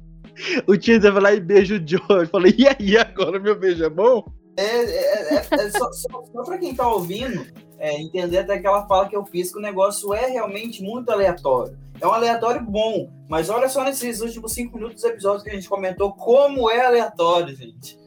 o 0.68 0.76
Tinder 0.76 1.14
vai 1.14 1.24
lá 1.24 1.34
e 1.34 1.40
beija 1.40 1.76
o 1.76 1.88
Joe. 1.88 2.02
Eu 2.10 2.28
falei, 2.28 2.54
e 2.58 2.68
aí, 2.68 2.98
agora 2.98 3.40
meu 3.40 3.58
beijo 3.58 3.86
é 3.86 3.90
bom? 3.90 4.26
É, 4.58 4.64
é, 4.64 5.36
é, 5.36 5.36
é 5.38 5.70
só, 5.70 5.90
só, 5.94 6.24
só 6.26 6.44
pra 6.44 6.58
quem 6.58 6.76
tá 6.76 6.86
ouvindo, 6.86 7.48
é, 7.78 7.98
entender 8.02 8.40
até 8.40 8.56
aquela 8.56 8.86
fala 8.86 9.08
que 9.08 9.16
eu 9.16 9.26
fiz 9.26 9.54
que 9.54 9.58
o 9.58 9.62
negócio 9.62 10.14
é 10.14 10.26
realmente 10.28 10.84
muito 10.84 11.10
aleatório. 11.10 11.78
É 12.02 12.06
um 12.06 12.12
aleatório 12.12 12.62
bom, 12.62 13.10
mas 13.30 13.50
olha 13.50 13.70
só 13.70 13.86
nesses 13.86 14.20
últimos 14.20 14.54
cinco 14.54 14.76
minutos 14.76 15.02
dos 15.02 15.06
episódios 15.06 15.44
que 15.44 15.50
a 15.50 15.54
gente 15.54 15.70
comentou 15.70 16.12
como 16.14 16.70
é 16.70 16.86
aleatório, 16.86 17.56
gente. 17.56 17.98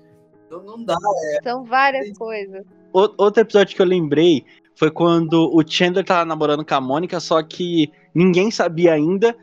Não, 0.50 0.62
não 0.62 0.84
dá. 0.84 0.96
É... 1.32 1.42
São 1.42 1.64
várias 1.64 2.16
coisas. 2.16 2.62
Outro 2.92 3.40
episódio 3.40 3.74
que 3.74 3.80
eu 3.80 3.86
lembrei 3.86 4.44
foi 4.74 4.90
quando 4.90 5.50
o 5.54 5.62
Chandler 5.66 6.04
tava 6.04 6.24
namorando 6.24 6.64
com 6.64 6.74
a 6.74 6.80
Mônica, 6.80 7.20
só 7.20 7.42
que 7.42 7.90
ninguém 8.14 8.50
sabia 8.50 8.94
ainda. 8.94 9.36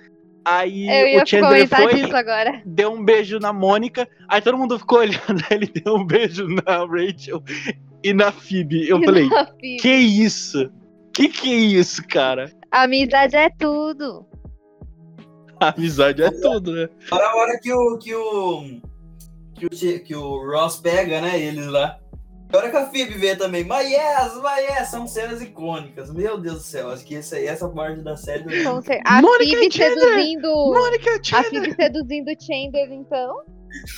Aí 0.44 0.88
o 1.22 1.26
Chandler 1.26 1.68
foi, 1.68 2.62
deu 2.66 2.92
um 2.92 3.04
beijo 3.04 3.40
na 3.40 3.54
Mônica, 3.54 4.08
aí 4.28 4.42
todo 4.42 4.58
mundo 4.58 4.80
ficou 4.80 5.00
olhando, 5.02 5.44
ele 5.52 5.68
deu 5.68 5.96
um 5.96 6.06
beijo 6.06 6.48
na 6.48 6.86
Rachel 6.86 7.44
e 8.04 8.14
na 8.14 8.32
Phoebe. 8.32 8.88
Eu 8.88 9.00
e 9.00 9.06
falei, 9.06 9.30
que 9.80 9.94
isso? 9.94 10.72
Que 11.14 11.28
que 11.28 11.52
é 11.52 11.58
isso, 11.58 12.02
cara? 12.08 12.52
amizade 12.72 13.36
é 13.36 13.50
tudo. 13.50 14.26
amizade 15.60 16.24
é 16.24 16.32
tudo, 16.32 16.74
né? 16.74 16.90
Para 17.10 17.30
a 17.30 17.36
hora 17.36 17.60
que 17.60 17.72
o, 17.72 17.98
que 17.98 18.16
o, 18.16 18.80
que 19.56 19.66
o, 19.66 20.04
que 20.04 20.16
o 20.16 20.52
Ross 20.52 20.78
pega, 20.78 21.22
né, 21.22 21.40
eles 21.40 21.68
lá. 21.68 22.00
Agora 22.50 22.70
que 22.72 22.78
a 22.78 22.88
Phoebe 22.88 23.14
vê 23.14 23.36
também, 23.36 23.64
mas 23.64 23.88
yes, 23.88 24.34
mas 24.42 24.68
yes, 24.68 24.88
são 24.90 25.06
cenas 25.06 25.40
icônicas. 25.40 26.12
Meu 26.12 26.36
Deus 26.36 26.58
do 26.58 26.64
céu, 26.64 26.90
acho 26.90 27.06
que 27.06 27.16
essa, 27.16 27.40
essa 27.40 27.70
parte 27.70 28.02
da 28.02 28.18
série. 28.18 28.44
Então, 28.60 28.82
a 29.06 29.22
Monica 29.22 29.58
Phoebe 29.58 29.72
Chandler. 29.72 30.00
seduzindo. 30.00 30.48
Monica 30.74 31.22
A 31.32 31.44
Phoebe 31.44 31.76
seduzindo 31.76 32.32
o 32.32 32.36
Chandler, 32.42 32.92
então. 32.92 33.44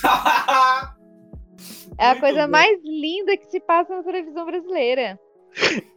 é 1.98 2.10
a 2.10 2.20
coisa 2.20 2.42
bom. 2.42 2.52
mais 2.52 2.78
linda 2.84 3.38
que 3.38 3.46
se 3.46 3.58
passa 3.58 3.96
na 3.96 4.02
televisão 4.02 4.44
brasileira. 4.44 5.18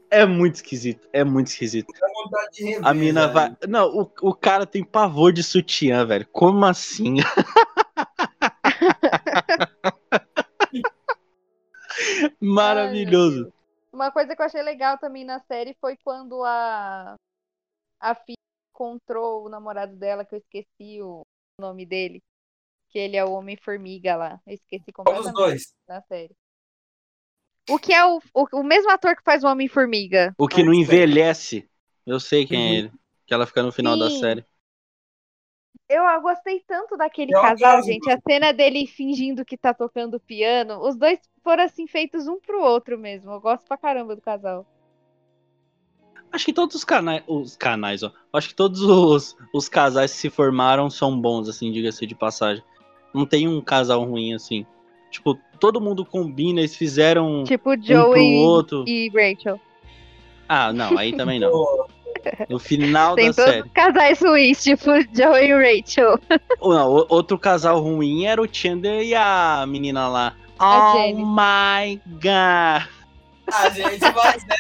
É 0.10 0.26
muito 0.26 0.56
esquisito, 0.56 1.10
é 1.12 1.26
muito 1.26 1.48
esquisito. 1.48 1.92
Rever, 2.58 2.88
a 2.88 2.94
mina 2.94 3.28
velho. 3.28 3.34
vai. 3.34 3.54
Não, 3.68 3.88
o, 3.88 4.10
o 4.22 4.34
cara 4.34 4.66
tem 4.66 4.82
pavor 4.82 5.34
de 5.34 5.44
sutiã, 5.44 6.06
velho. 6.06 6.26
Como 6.32 6.64
assim? 6.64 7.18
Maravilhoso. 12.42 13.52
Uma 13.92 14.12
coisa 14.12 14.36
que 14.36 14.42
eu 14.42 14.46
achei 14.46 14.62
legal 14.62 14.98
também 14.98 15.24
na 15.24 15.40
série 15.42 15.76
foi 15.80 15.98
quando 15.98 16.44
a 16.44 17.16
a 18.00 18.14
filha 18.16 18.36
encontrou 18.74 19.46
o 19.46 19.50
namorado 19.50 19.96
dela, 19.96 20.26
que 20.26 20.36
eu 20.36 20.40
esqueci 20.40 21.02
o 21.02 21.22
nome 21.60 21.86
dele, 21.86 22.22
que 22.90 23.00
ele 23.00 23.18
é 23.18 23.26
o 23.26 23.32
Homem-Formiga 23.32 24.16
lá. 24.16 24.40
Eu 24.46 24.54
esqueci 24.54 24.92
Qual 24.94 25.16
dos 25.16 25.26
completamente 25.26 25.34
dois? 25.34 25.74
na 25.88 26.02
série. 26.04 26.36
O 27.70 27.80
que 27.80 27.94
é 27.94 28.06
o, 28.06 28.20
o, 28.34 28.48
o 28.60 28.64
mesmo 28.64 28.92
ator 28.92 29.16
que 29.16 29.24
faz 29.24 29.44
o 29.44 29.48
Homem-Formiga. 29.48 30.36
O 30.38 30.48
que 30.48 30.64
não 30.64 30.74
envelhece. 30.74 31.68
Eu 32.06 32.20
sei 32.20 32.46
quem 32.46 32.60
é 32.60 32.70
Uhum. 32.70 32.78
ele. 32.80 32.92
Que 33.26 33.34
ela 33.34 33.48
fica 33.48 33.64
no 33.64 33.72
final 33.72 33.98
da 33.98 34.10
Sim. 34.10 34.20
série. 34.20 34.46
Eu 35.88 36.04
gostei 36.22 36.64
tanto 36.68 36.98
daquele 36.98 37.36
o 37.36 37.42
casal, 37.42 37.82
gente. 37.84 38.10
A 38.10 38.20
cena 38.20 38.52
dele 38.52 38.88
fingindo 38.88 39.46
que 39.46 39.56
tá 39.56 39.74
tocando 39.74 40.20
piano. 40.20 40.80
Os 40.80 40.96
dois 40.96 41.20
foram 41.44 41.64
assim 41.64 41.86
feitos 41.86 42.28
um 42.28 42.40
pro 42.40 42.62
outro 42.62 42.98
mesmo. 42.98 43.32
Eu 43.32 43.40
gosto 43.40 43.66
pra 43.68 43.78
caramba 43.78 44.16
do 44.16 44.22
casal. 44.22 44.66
Acho 46.32 46.46
que 46.46 46.54
todos 46.54 46.76
os 46.76 46.84
canais. 46.84 47.24
Os 47.28 47.56
canais, 47.56 48.02
ó. 48.02 48.12
Acho 48.34 48.50
que 48.50 48.56
todos 48.56 48.82
os, 48.82 49.38
os 49.54 49.70
casais 49.70 50.12
que 50.12 50.18
se 50.18 50.30
formaram 50.30 50.90
são 50.90 51.20
bons, 51.20 51.48
assim, 51.48 51.72
diga-se 51.72 52.06
de 52.08 52.16
passagem. 52.16 52.64
Não 53.14 53.26
tem 53.26 53.48
um 53.48 53.62
casal 53.62 54.04
ruim, 54.04 54.34
assim. 54.34 54.66
Tipo, 55.12 55.40
todo 55.60 55.80
mundo 55.80 56.04
combina, 56.04 56.60
eles 56.60 56.76
fizeram 56.76 57.44
Tipo 57.44 57.72
um 57.74 57.78
pro 57.78 57.88
Joey 57.88 58.36
outro. 58.44 58.84
e 58.88 59.08
Rachel. 59.10 59.60
Ah, 60.50 60.74
não, 60.74 60.98
aí 60.98 61.16
também 61.16 61.40
não. 61.40 61.52
No 62.50 62.60
final 62.60 63.16
Tem 63.16 63.30
da 63.30 63.34
todos 63.36 63.52
série. 63.52 63.66
os 63.68 63.72
casais 63.74 64.20
ruins, 64.22 64.64
tipo 64.64 64.92
Joey 65.16 65.50
e 65.50 65.80
Rachel. 65.82 66.20
Não, 66.62 66.92
o- 66.92 67.06
outro 67.10 67.38
casal 67.38 67.80
ruim 67.82 68.26
era 68.26 68.42
o 68.42 68.48
Chandler 68.52 69.02
e 69.04 69.14
a 69.16 69.66
menina 69.68 70.08
lá. 70.08 70.34
A 70.60 70.94
oh 70.94 70.98
Jenny. 70.98 71.24
my 71.24 72.02
god. 72.14 72.88
A 73.54 73.70
gente 73.70 74.00
vai 74.00 74.38
né, 74.38 74.56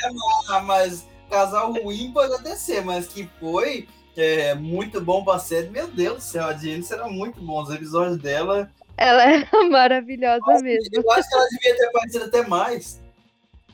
mas- 0.50 0.64
mas 0.66 1.08
casal 1.30 1.74
ruim 1.74 2.12
pode 2.14 2.34
até 2.34 2.56
ser, 2.56 2.84
mas 2.84 3.08
que 3.08 3.28
foi 3.40 3.88
é, 4.16 4.54
muito 4.56 5.02
bom 5.02 5.24
pra 5.24 5.40
série. 5.40 5.70
Meu 5.70 5.88
Deus 5.88 6.16
do 6.18 6.22
céu, 6.22 6.46
a 6.46 6.54
Jennifer 6.54 6.98
era 6.98 7.08
muito 7.08 7.42
bom. 7.42 7.62
Os 7.64 7.70
episódios 7.74 8.18
dela. 8.18 8.70
Ela 8.98 9.30
é 9.34 9.46
maravilhosa 9.70 10.60
mesmo. 10.62 10.90
Eu 10.94 11.12
acho 11.12 11.28
que 11.28 11.36
ela 11.36 11.48
devia 11.50 11.76
ter 11.78 11.86
aparecido 11.88 12.26
até 12.26 12.48
mais. 12.48 13.02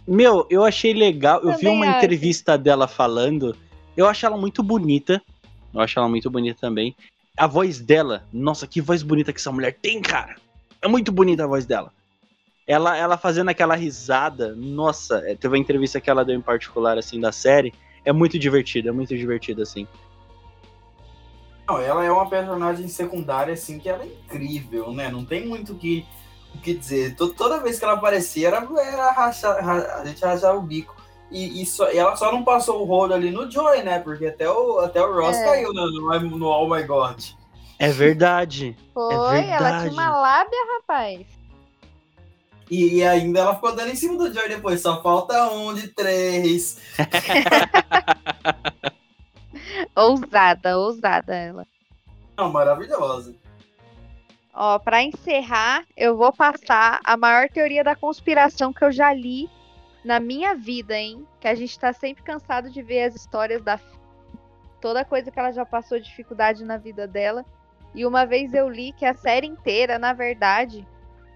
Meu, 0.08 0.48
eu 0.50 0.64
achei 0.64 0.94
legal. 0.94 1.40
Eu 1.42 1.52
vi 1.52 1.58
Também 1.58 1.76
uma 1.76 1.86
acho. 1.88 1.98
entrevista 1.98 2.58
dela 2.58 2.88
falando. 2.88 3.56
Eu 3.96 4.08
acho 4.08 4.26
ela 4.26 4.38
muito 4.38 4.62
bonita. 4.64 5.22
Eu 5.74 5.80
acho 5.82 5.98
ela 6.00 6.10
muito 6.10 6.30
bonita 6.30 6.60
também. 6.60 6.96
A 7.38 7.48
voz 7.48 7.80
dela, 7.80 8.24
nossa, 8.32 8.68
que 8.68 8.82
voz 8.82 9.04
bonita 9.04 9.32
que 9.32 9.40
essa 9.40 9.52
mulher 9.52 9.78
tem, 9.82 10.02
cara. 10.02 10.36
É 10.82 10.88
muito 10.88 11.12
bonita 11.12 11.44
a 11.44 11.48
voz 11.48 11.66
dela. 11.66 11.92
Ela, 12.68 12.96
ela 12.96 13.18
fazendo 13.18 13.50
aquela 13.50 13.76
risada, 13.76 14.56
nossa, 14.56 15.18
é, 15.26 15.36
teve 15.36 15.56
uma 15.56 15.58
entrevista 15.62 16.00
que 16.00 16.10
ela 16.10 16.24
deu 16.24 16.36
em 16.36 16.42
particular, 16.42 16.98
assim, 16.98 17.20
da 17.20 17.32
série. 17.32 17.74
É 18.06 18.12
muito 18.12 18.38
divertido, 18.40 18.90
é 18.90 18.92
muito 18.92 19.16
divertido, 19.16 19.62
assim. 19.62 19.88
Não, 21.68 21.80
ela 21.80 22.04
é 22.04 22.12
uma 22.12 22.30
personagem 22.30 22.88
secundária, 22.88 23.54
assim, 23.54 23.80
que 23.80 23.88
ela 23.90 24.04
é 24.04 24.08
incrível, 24.08 24.92
né? 24.94 25.10
Não 25.10 25.24
tem 25.24 25.48
muito 25.48 25.74
o 25.74 25.76
que, 25.76 26.06
o 26.56 26.58
que 26.60 26.74
dizer. 26.74 27.16
To- 27.16 27.34
Toda 27.34 27.60
vez 27.60 27.80
que 27.80 27.86
ela 27.86 27.94
aparecia, 27.94 28.48
era, 28.48 28.68
era 28.80 29.12
a 30.00 30.06
gente 30.06 30.24
rachava 30.24 30.58
o 30.58 30.62
bico. 30.62 31.01
E, 31.32 31.62
e 31.62 31.66
só- 31.66 31.90
e 31.92 31.98
ela 31.98 32.16
só 32.18 32.30
não 32.32 32.44
passou 32.44 32.82
o 32.82 32.86
rolo 32.86 33.14
ali 33.14 33.32
no 33.32 33.50
Joy, 33.50 33.84
né? 33.84 34.00
Porque 34.00 34.26
até 34.28 34.50
o, 34.50 34.80
até 34.80 35.02
o 35.02 35.14
Ross 35.14 35.38
É. 35.38 35.46
caiu 35.46 35.74
no, 35.74 35.90
no, 35.90 36.20
no 36.38 36.48
Oh 36.48 36.68
My 36.68 36.84
God. 36.84 37.24
É 37.80 37.90
verdade. 37.90 38.76
Foi, 38.94 39.14
ela 39.16 39.42
verdade. 39.42 39.90
tinha 39.90 39.94
uma 39.94 40.20
lábia, 40.20 40.60
rapaz. 40.78 41.26
E, 42.70 42.96
e 42.98 43.04
ainda 43.04 43.40
ela 43.40 43.56
ficou 43.56 43.74
dando 43.76 43.90
em 43.92 43.96
cima 43.96 44.18
do 44.18 44.32
Joy 44.34 44.50
depois. 44.50 44.82
Só 44.82 45.02
falta 45.02 45.50
um 45.52 45.74
de 45.74 45.88
três. 45.88 46.78
Ousada, 49.96 50.78
ousada 50.78 51.36
ela. 51.36 51.66
Não, 52.38 52.52
maravilhosa. 52.52 53.36
Ó, 54.54 54.78
pra 54.80 55.02
encerrar, 55.02 55.84
eu 55.96 56.18
vou 56.18 56.32
passar 56.34 57.00
a 57.04 57.16
maior 57.16 57.48
teoria 57.50 57.84
da 57.84 57.96
conspiração 57.96 58.74
que 58.74 58.84
eu 58.84 58.92
já 58.92 59.14
li 59.14 59.50
na 60.04 60.20
minha 60.20 60.56
vida, 60.56 60.98
hein? 60.98 61.26
Que 61.40 61.48
a 61.48 61.56
gente 61.56 61.78
tá 61.80 61.94
sempre 61.94 62.24
cansado 62.24 62.70
de 62.70 62.82
ver 62.82 63.04
as 63.04 63.16
histórias 63.16 63.62
da 63.62 63.80
toda 64.80 65.06
coisa 65.06 65.30
que 65.30 65.40
ela 65.40 65.52
já 65.52 65.66
passou 65.66 66.00
dificuldade 66.00 66.64
na 66.66 66.78
vida 66.78 67.08
dela. 67.08 67.46
E 67.94 68.06
uma 68.06 68.26
vez 68.26 68.54
eu 68.54 68.68
li 68.70 68.94
que 68.94 69.06
a 69.06 69.14
série 69.14 69.46
inteira, 69.48 70.00
na 70.00 70.12
verdade, 70.14 70.88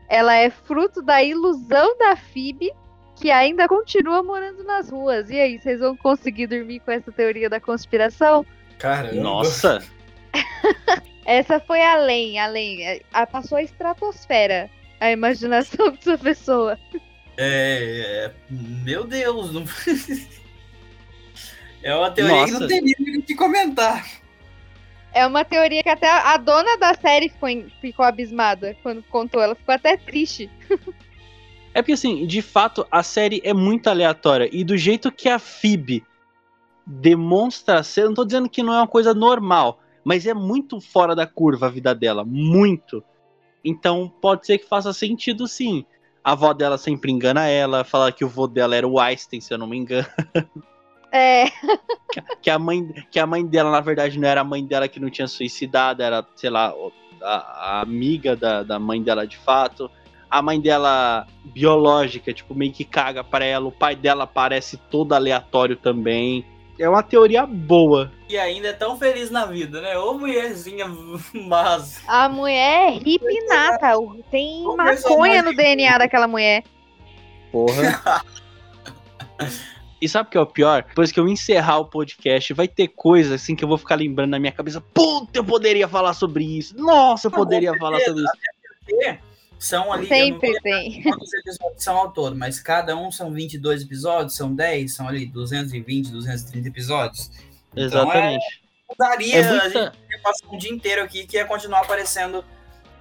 ela 0.07 0.35
é 0.35 0.49
fruto 0.49 1.01
da 1.01 1.21
ilusão 1.21 1.97
da 1.97 2.15
Phoebe, 2.15 2.71
que 3.15 3.29
ainda 3.29 3.67
continua 3.67 4.23
morando 4.23 4.63
nas 4.63 4.89
ruas. 4.89 5.29
E 5.29 5.39
aí, 5.39 5.59
vocês 5.59 5.79
vão 5.79 5.95
conseguir 5.95 6.47
dormir 6.47 6.79
com 6.79 6.91
essa 6.91 7.11
teoria 7.11 7.49
da 7.49 7.59
conspiração? 7.59 8.45
Caramba. 8.79 9.15
Nossa, 9.21 9.83
Essa 11.25 11.59
foi 11.59 11.81
além, 11.81 12.39
além. 12.39 12.85
é, 12.85 13.01
a- 13.13 13.25
Passou 13.25 13.57
a 13.57 13.63
estratosfera 13.63 14.69
a 14.99 15.11
imaginação 15.11 15.91
dessa 15.95 16.17
pessoa. 16.17 16.77
É, 17.37 18.31
meu 18.85 19.03
Deus, 19.03 19.51
não... 19.51 19.65
é 21.81 21.95
uma 21.95 22.11
teoria 22.11 22.45
que 22.45 22.51
Nossa. 22.51 22.59
não 22.59 22.67
tem 22.67 22.81
nem 22.81 23.17
o 23.17 23.23
que 23.23 23.35
comentar. 23.35 24.05
É 25.11 25.25
uma 25.25 25.43
teoria 25.43 25.81
que 25.81 25.89
até 25.89 26.09
a 26.09 26.37
dona 26.37 26.77
da 26.77 26.93
série 26.93 27.29
ficou, 27.29 27.49
em- 27.49 27.69
ficou 27.81 28.05
abismada 28.05 28.77
quando 28.83 29.01
contou. 29.03 29.41
Ela 29.41 29.55
ficou 29.55 29.73
até 29.73 29.97
triste. 29.97 30.49
É 31.73 31.81
porque, 31.81 31.93
assim, 31.93 32.27
de 32.27 32.41
fato, 32.41 32.85
a 32.91 33.01
série 33.01 33.41
é 33.43 33.53
muito 33.53 33.89
aleatória. 33.89 34.49
E 34.51 34.63
do 34.63 34.77
jeito 34.77 35.11
que 35.11 35.27
a 35.27 35.39
Phoebe 35.39 36.03
demonstra 36.85 37.81
ser. 37.81 38.05
Não 38.05 38.13
tô 38.13 38.23
dizendo 38.23 38.49
que 38.49 38.61
não 38.61 38.73
é 38.73 38.77
uma 38.77 38.87
coisa 38.87 39.13
normal, 39.13 39.79
mas 40.03 40.27
é 40.27 40.33
muito 40.33 40.79
fora 40.79 41.15
da 41.15 41.25
curva 41.25 41.65
a 41.65 41.69
vida 41.69 41.95
dela. 41.95 42.23
Muito. 42.23 43.03
Então, 43.63 44.13
pode 44.21 44.45
ser 44.45 44.59
que 44.59 44.67
faça 44.67 44.93
sentido, 44.93 45.47
sim. 45.47 45.85
A 46.25 46.31
avó 46.31 46.53
dela 46.53 46.77
sempre 46.77 47.11
engana 47.11 47.47
ela, 47.47 47.83
fala 47.83 48.11
que 48.11 48.25
o 48.25 48.27
vô 48.27 48.47
dela 48.47 48.75
era 48.75 48.87
o 48.87 48.99
Einstein, 48.99 49.39
se 49.39 49.53
eu 49.53 49.59
não 49.59 49.67
me 49.67 49.77
engano. 49.77 50.07
É, 51.11 51.45
Que 52.41 52.49
a 52.49 52.59
mãe, 52.59 52.87
que 53.11 53.19
a 53.19 53.25
mãe 53.25 53.45
dela, 53.45 53.71
na 53.71 53.81
verdade, 53.81 54.19
não 54.19 54.27
era 54.27 54.41
a 54.41 54.43
mãe 54.43 54.65
dela 54.65 54.87
que 54.87 54.99
não 54.99 55.09
tinha 55.09 55.27
suicidado, 55.27 56.01
era, 56.01 56.25
sei 56.35 56.49
lá, 56.49 56.73
a, 57.21 57.35
a 57.35 57.81
amiga 57.81 58.35
da, 58.35 58.63
da 58.63 58.79
mãe 58.79 59.01
dela 59.01 59.25
de 59.25 59.37
fato. 59.37 59.89
A 60.29 60.41
mãe 60.41 60.59
dela, 60.59 61.27
biológica, 61.43 62.33
tipo, 62.33 62.53
meio 62.53 62.71
que 62.71 62.83
caga 62.83 63.23
pra 63.23 63.45
ela. 63.45 63.67
O 63.67 63.71
pai 63.71 63.95
dela 63.95 64.25
parece 64.25 64.77
todo 64.77 65.13
aleatório 65.13 65.75
também. 65.75 66.45
É 66.77 66.89
uma 66.89 67.01
teoria 67.01 67.45
boa. 67.45 68.11
E 68.27 68.37
ainda 68.37 68.67
é 68.69 68.73
tão 68.73 68.97
feliz 68.97 69.31
na 69.31 69.45
vida, 69.45 69.79
né? 69.81 69.97
Ô 69.97 70.13
mulherzinha 70.15 70.85
mas 71.33 72.01
a 72.07 72.27
mulher 72.27 72.89
é 72.89 72.97
hippie 72.97 73.45
nata. 73.47 73.97
o- 73.97 74.21
Tem 74.29 74.63
maconha 74.75 75.41
no 75.41 75.55
DNA 75.55 75.97
daquela 75.97 76.27
mulher. 76.27 76.63
Porra. 77.51 78.23
e 80.01 80.09
sabe 80.09 80.27
o 80.27 80.31
que 80.31 80.37
é 80.37 80.41
o 80.41 80.45
pior? 80.45 80.83
Depois 80.83 81.11
que 81.11 81.19
eu 81.19 81.27
encerrar 81.27 81.79
o 81.79 81.85
podcast, 81.85 82.53
vai 82.53 82.67
ter 82.67 82.89
coisa 82.89 83.35
assim 83.35 83.55
que 83.55 83.63
eu 83.63 83.69
vou 83.69 83.77
ficar 83.77 83.95
lembrando 83.95 84.31
na 84.31 84.39
minha 84.39 84.51
cabeça. 84.51 84.81
Puta, 84.81 85.39
eu 85.39 85.43
poderia 85.45 85.87
falar 85.87 86.13
sobre 86.13 86.43
isso. 86.43 86.75
Nossa, 86.77 87.27
eu 87.27 87.31
poderia 87.31 87.73
falar 87.77 87.99
sobre 88.01 88.23
isso. 88.23 88.31
São 89.65 89.91
ali. 89.91 90.05
Sempre 90.05 90.53
tem. 90.61 91.01
quantos 91.01 91.33
episódios 91.33 91.83
são 91.83 91.97
ao 91.97 92.11
todo, 92.11 92.35
mas 92.35 92.59
cada 92.59 92.95
um 92.95 93.09
são 93.09 93.33
22 93.33 93.81
episódios, 93.81 94.35
são 94.35 94.53
10, 94.53 94.93
são 94.93 95.07
ali 95.07 95.25
220, 95.25 96.11
230 96.11 96.67
episódios. 96.67 97.31
Então, 97.71 97.83
Exatamente. 97.83 98.45
é, 98.91 98.95
daria 98.95 99.35
É 99.37 99.39
a 99.39 99.49
muita, 99.49 99.69
gente 99.69 99.97
ia 100.11 100.19
passar 100.21 100.47
um 100.51 100.57
dia 100.59 100.71
inteiro 100.71 101.01
aqui 101.01 101.25
que 101.25 101.37
ia 101.37 101.45
continuar 101.45 101.79
aparecendo 101.79 102.45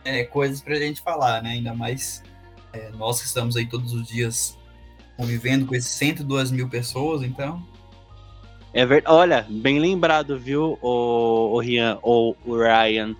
é, 0.06 0.24
coisas 0.24 0.62
pra 0.62 0.76
gente 0.76 1.02
falar, 1.02 1.42
né? 1.42 1.50
Ainda 1.50 1.74
mais 1.74 2.22
é, 2.72 2.88
nós 2.92 3.20
que 3.20 3.26
estamos 3.26 3.56
aí 3.56 3.66
todos 3.66 3.92
os 3.92 4.08
dias 4.08 4.56
convivendo 5.18 5.66
com 5.66 5.74
esses 5.74 5.92
102 5.92 6.50
mil 6.50 6.70
pessoas, 6.70 7.20
então. 7.22 7.62
É 8.72 8.86
verdade. 8.86 9.14
Olha, 9.14 9.46
bem 9.50 9.78
lembrado, 9.78 10.38
viu, 10.38 10.78
o, 10.80 11.56
o 11.56 11.60
Rian 11.60 11.98
ou 12.00 12.34
o 12.42 12.56
Ryan. 12.56 13.14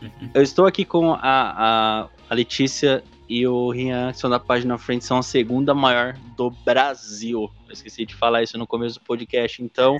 Eu 0.32 0.42
estou 0.42 0.64
aqui 0.64 0.84
com 0.84 1.12
a, 1.12 1.18
a, 1.22 2.08
a 2.28 2.34
Letícia 2.34 3.02
e 3.28 3.46
o 3.46 3.70
Rian, 3.70 4.12
que 4.12 4.18
são 4.18 4.30
da 4.30 4.38
página 4.38 4.78
frente, 4.78 5.04
são 5.04 5.18
a 5.18 5.22
segunda 5.22 5.74
maior 5.74 6.14
do 6.36 6.50
Brasil. 6.50 7.50
Eu 7.66 7.72
esqueci 7.72 8.06
de 8.06 8.14
falar 8.14 8.42
isso 8.42 8.56
no 8.56 8.66
começo 8.66 8.98
do 8.98 9.04
podcast. 9.04 9.62
Então, 9.62 9.96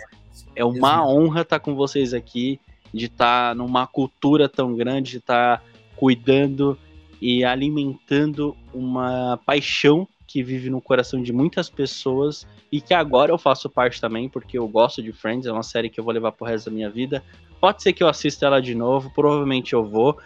é 0.55 0.65
uma 0.65 1.07
honra 1.07 1.43
estar 1.43 1.59
com 1.59 1.75
vocês 1.75 2.15
aqui, 2.15 2.61
de 2.93 3.07
estar 3.07 3.55
numa 3.55 3.87
cultura 3.87 4.49
tão 4.49 4.75
grande, 4.75 5.13
de 5.13 5.19
estar 5.19 5.63
cuidando 5.97 6.79
e 7.21 7.45
alimentando 7.45 8.57
uma 8.73 9.39
paixão 9.45 10.07
que 10.27 10.43
vive 10.43 10.69
no 10.69 10.81
coração 10.81 11.23
de 11.23 11.33
muitas 11.33 11.71
pessoas 11.71 12.47
e 12.71 12.81
que 12.81 12.93
agora 12.93 13.33
eu 13.33 13.39
faço 13.39 13.71
parte 13.71 14.01
também, 14.01 14.29
porque 14.29 14.59
eu 14.59 14.67
gosto 14.69 15.03
de 15.03 15.13
Friends, 15.13 15.47
é 15.47 15.53
uma 15.53 15.63
série 15.63 15.89
que 15.89 15.99
eu 15.99 16.05
vou 16.05 16.13
levar 16.13 16.33
pro 16.33 16.47
resto 16.47 16.69
da 16.69 16.75
minha 16.75 16.91
vida. 16.91 17.23
Pode 17.61 17.83
ser 17.83 17.93
que 17.93 18.03
eu 18.03 18.09
assista 18.09 18.47
ela 18.47 18.61
de 18.61 18.75
novo, 18.75 19.11
provavelmente 19.15 19.73
eu 19.73 19.85
vou, 19.85 20.19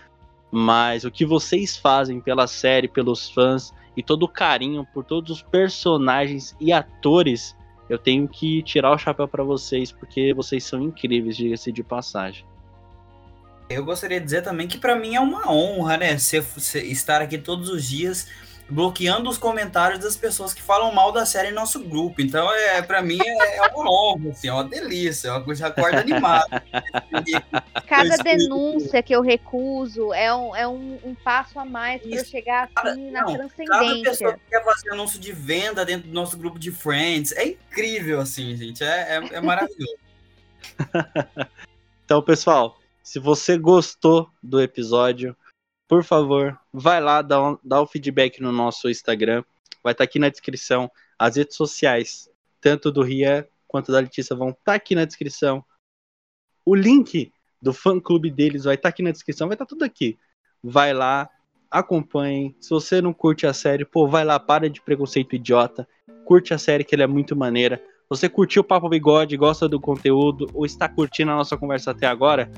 mas 0.51 1.05
o 1.05 1.11
que 1.11 1.25
vocês 1.25 1.77
fazem 1.77 2.21
pela 2.21 2.47
série, 2.47 2.89
pelos 2.89 3.31
fãs 3.31 3.73
e 3.97 4.03
todo 4.03 4.25
o 4.25 4.29
carinho 4.29 4.87
por 4.93 5.05
todos 5.05 5.31
os 5.31 5.43
personagens 5.43 6.57
e 6.61 6.73
atores, 6.73 7.57
eu 7.89 7.99
tenho 7.99 8.29
que 8.29 8.63
tirar 8.63 8.93
o 8.93 8.99
chapéu 8.99 9.27
para 9.27 9.43
vocês, 9.45 9.93
porque 9.93 10.33
vocês 10.33 10.65
são 10.65 10.81
incríveis, 10.81 11.37
diga-se 11.37 11.73
de 11.73 11.83
passagem. 11.83 12.45
Eu 13.69 13.85
gostaria 13.85 14.19
de 14.19 14.25
dizer 14.25 14.43
também 14.43 14.67
que 14.67 14.79
para 14.79 14.97
mim 14.97 15.15
é 15.15 15.21
uma 15.21 15.53
honra, 15.53 15.97
né, 15.97 16.19
ser, 16.19 16.43
ser, 16.43 16.85
estar 16.87 17.23
aqui 17.23 17.39
todos 17.39 17.69
os 17.69 17.89
dias 17.89 18.27
bloqueando 18.71 19.29
os 19.29 19.37
comentários 19.37 19.99
das 19.99 20.17
pessoas 20.17 20.55
que 20.55 20.63
falam 20.63 20.93
mal 20.93 21.11
da 21.11 21.27
série 21.27 21.49
em 21.49 21.55
nosso 21.55 21.81
grupo. 21.81 22.21
Então, 22.21 22.53
é, 22.53 22.81
para 22.81 23.03
mim, 23.03 23.19
é, 23.21 23.57
é 23.57 23.63
uma 23.63 23.91
honra, 23.91 24.31
assim, 24.31 24.49
é 24.49 24.53
uma 24.53 24.65
delícia, 24.65 25.29
é 25.29 25.33
uma 25.33 25.43
coisa 25.43 25.67
acorda 25.67 26.01
animada. 26.01 26.63
Cada 27.87 28.17
denúncia 28.19 29.03
que 29.03 29.15
eu 29.15 29.23
recuso 29.23 30.13
é 30.15 30.33
um, 30.35 30.57
é 30.57 30.69
um, 30.69 30.99
um 31.05 31.15
passo 31.15 31.59
a 31.59 31.65
mais 31.65 32.01
para 32.01 32.17
eu 32.17 32.25
chegar 32.25 32.71
assim 32.75 33.11
na 33.11 33.23
não, 33.23 33.35
transcendência. 33.35 33.67
Cada 33.69 34.03
pessoa 34.03 34.33
que 34.35 34.41
quer 34.49 34.65
fazer 34.65 34.91
anúncio 34.93 35.19
de 35.19 35.33
venda 35.33 35.85
dentro 35.85 36.09
do 36.09 36.15
nosso 36.15 36.39
grupo 36.39 36.59
de 36.59 36.71
friends, 36.71 37.33
é 37.33 37.45
incrível, 37.49 38.21
assim, 38.21 38.57
gente, 38.57 38.85
é, 38.85 39.17
é, 39.17 39.35
é 39.35 39.41
maravilhoso. 39.41 39.99
então, 42.05 42.23
pessoal, 42.23 42.79
se 43.03 43.19
você 43.19 43.59
gostou 43.59 44.31
do 44.41 44.61
episódio, 44.61 45.37
por 45.91 46.05
favor, 46.05 46.57
vai 46.73 47.01
lá, 47.01 47.21
dá, 47.21 47.43
um, 47.43 47.59
dá 47.65 47.83
o 47.83 47.87
feedback 47.87 48.41
no 48.41 48.53
nosso 48.53 48.89
Instagram. 48.89 49.43
Vai 49.83 49.93
estar 49.93 50.05
tá 50.05 50.09
aqui 50.09 50.21
na 50.21 50.29
descrição. 50.29 50.89
As 51.19 51.35
redes 51.35 51.57
sociais, 51.57 52.31
tanto 52.61 52.93
do 52.93 53.03
Rian 53.03 53.45
quanto 53.67 53.91
da 53.91 53.99
Letícia, 53.99 54.37
vão 54.37 54.51
estar 54.51 54.63
tá 54.67 54.75
aqui 54.75 54.95
na 54.95 55.05
descrição. 55.05 55.65
O 56.65 56.77
link 56.77 57.33
do 57.61 57.73
fã 57.73 57.99
clube 57.99 58.31
deles 58.31 58.63
vai 58.63 58.77
estar 58.77 58.85
tá 58.85 58.89
aqui 58.91 59.03
na 59.03 59.11
descrição, 59.11 59.49
vai 59.49 59.57
estar 59.57 59.65
tá 59.65 59.69
tudo 59.69 59.85
aqui. 59.85 60.17
Vai 60.63 60.95
lá, 60.95 61.29
acompanhem. 61.69 62.55
Se 62.61 62.71
você 62.71 63.03
não 63.03 63.13
curte 63.13 63.45
a 63.45 63.53
série, 63.53 63.85
pô, 63.85 64.07
vai 64.07 64.25
lá, 64.25 64.39
para 64.39 64.71
de 64.71 64.81
preconceito 64.81 65.35
idiota. 65.35 65.89
Curte 66.25 66.55
a 66.55 66.59
série 66.59 66.85
que 66.85 66.95
ela 66.95 67.03
é 67.03 67.09
muito 67.09 67.35
maneira. 67.35 67.83
Você 68.09 68.29
curtiu 68.29 68.63
o 68.63 68.65
Papo 68.65 68.89
Bigode, 68.89 69.37
gosta 69.37 69.69
do 69.69 69.81
conteúdo 69.81 70.49
ou 70.55 70.65
está 70.65 70.89
curtindo 70.89 71.33
a 71.33 71.37
nossa 71.37 71.57
conversa 71.57 71.91
até 71.91 72.07
agora? 72.07 72.49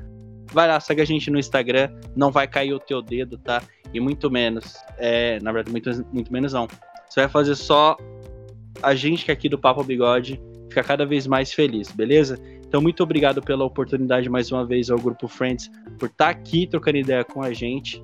Vai 0.53 0.69
lá, 0.69 0.79
segue 0.81 1.01
a 1.01 1.05
gente 1.05 1.31
no 1.31 1.39
Instagram, 1.39 1.91
não 2.15 2.31
vai 2.31 2.47
cair 2.47 2.73
o 2.73 2.81
teu 2.81 3.03
dedo, 3.03 3.39
tá? 3.39 3.63
E 3.93 4.01
muito 4.01 4.31
menos, 4.31 4.77
é, 4.99 5.39
na 5.41 5.53
verdade, 5.53 5.71
muito, 5.73 6.07
muito 6.13 6.33
menos 6.33 6.53
não. 6.53 6.67
Você 7.09 7.21
vai 7.21 7.29
fazer 7.29 7.55
só 7.55 7.97
a 8.83 8.95
gente 8.95 9.25
que 9.25 9.31
é 9.31 9.35
aqui 9.35 9.49
do 9.49 9.59
Papo 9.59 9.85
Bigode 9.85 10.41
ficar 10.69 10.85
cada 10.85 11.05
vez 11.05 11.27
mais 11.27 11.53
feliz, 11.53 11.91
beleza? 11.93 12.39
Então, 12.67 12.81
muito 12.81 13.03
obrigado 13.03 13.43
pela 13.43 13.65
oportunidade 13.65 14.31
mais 14.31 14.51
uma 14.51 14.65
vez 14.65 14.89
ao 14.89 14.99
Grupo 14.99 15.29
Friends 15.29 15.71
por 15.99 16.07
estar 16.07 16.25
tá 16.25 16.31
aqui 16.31 16.67
trocando 16.67 16.97
ideia 16.97 17.23
com 17.23 17.43
a 17.43 17.53
gente. 17.53 18.03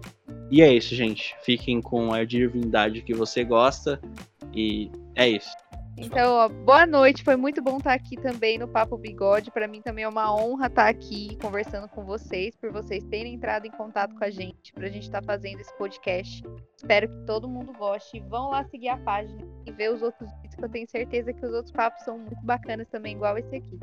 E 0.51 0.61
é 0.61 0.71
isso, 0.73 0.95
gente. 0.95 1.35
Fiquem 1.43 1.81
com 1.81 2.13
a 2.13 2.23
divindade 2.25 3.01
que 3.01 3.15
você 3.15 3.45
gosta. 3.45 3.99
E 4.55 4.91
é 5.15 5.27
isso. 5.27 5.49
Então, 6.01 6.35
ó, 6.35 6.49
boa 6.49 6.87
noite. 6.87 7.25
Foi 7.25 7.35
muito 7.35 7.61
bom 7.61 7.79
estar 7.79 7.93
aqui 7.93 8.17
também 8.17 8.57
no 8.57 8.69
Papo 8.69 8.97
Bigode. 8.97 9.51
Para 9.51 9.67
mim 9.67 9.83
também 9.83 10.05
é 10.05 10.09
uma 10.09 10.33
honra 10.33 10.69
estar 10.69 10.89
aqui 10.89 11.37
conversando 11.43 11.89
com 11.89 12.05
vocês, 12.05 12.55
por 12.57 12.71
vocês 12.71 13.03
terem 13.05 13.35
entrado 13.35 13.67
em 13.67 13.71
contato 13.71 14.15
com 14.15 14.23
a 14.23 14.31
gente, 14.31 14.73
para 14.73 14.87
a 14.87 14.91
gente 14.91 15.03
estar 15.03 15.23
fazendo 15.25 15.61
esse 15.61 15.77
podcast. 15.77 16.45
Espero 16.77 17.09
que 17.09 17.27
todo 17.27 17.49
mundo 17.49 17.73
goste. 17.73 18.21
Vão 18.29 18.51
lá 18.51 18.65
seguir 18.65 18.91
a 18.91 18.97
página 18.97 19.43
e 19.67 19.73
ver 19.73 19.93
os 19.93 20.01
outros 20.01 20.31
vídeos, 20.35 20.55
que 20.55 20.65
eu 20.65 20.69
tenho 20.69 20.89
certeza 20.89 21.33
que 21.33 21.45
os 21.45 21.53
outros 21.53 21.73
papos 21.73 22.05
são 22.05 22.17
muito 22.17 22.45
bacanas 22.45 22.87
também, 22.89 23.17
igual 23.17 23.37
esse 23.37 23.57
aqui. 23.57 23.79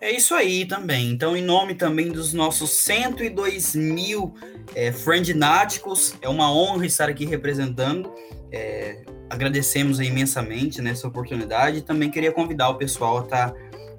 É 0.00 0.10
isso 0.10 0.34
aí 0.34 0.64
também. 0.64 1.10
Então, 1.10 1.36
em 1.36 1.42
nome 1.42 1.74
também 1.74 2.10
dos 2.10 2.32
nossos 2.32 2.70
102 2.70 3.74
mil 3.74 4.34
é, 4.74 4.90
friendnáticos, 4.90 6.14
é 6.22 6.28
uma 6.30 6.50
honra 6.50 6.86
estar 6.86 7.10
aqui 7.10 7.26
representando. 7.26 8.10
É, 8.50 9.04
agradecemos 9.30 10.00
imensamente 10.00 10.82
nessa 10.82 11.06
oportunidade 11.06 11.78
e 11.78 11.82
também 11.82 12.10
queria 12.10 12.32
convidar 12.32 12.68
o 12.68 12.74
pessoal 12.74 13.18
a 13.18 13.22
estar 13.22 13.50
tá, 13.50 13.56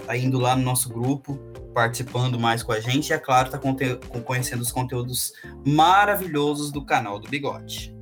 tá 0.07 0.17
indo 0.17 0.37
lá 0.37 0.55
no 0.57 0.61
nosso 0.61 0.89
grupo, 0.89 1.39
participando 1.73 2.37
mais 2.37 2.61
com 2.61 2.73
a 2.73 2.81
gente 2.81 3.09
e, 3.09 3.13
é 3.13 3.17
claro, 3.17 3.49
tá 3.49 3.57
conhecendo 4.25 4.59
os 4.59 4.71
conteúdos 4.73 5.31
maravilhosos 5.65 6.69
do 6.69 6.83
canal 6.83 7.17
do 7.17 7.29
Bigode. 7.29 7.95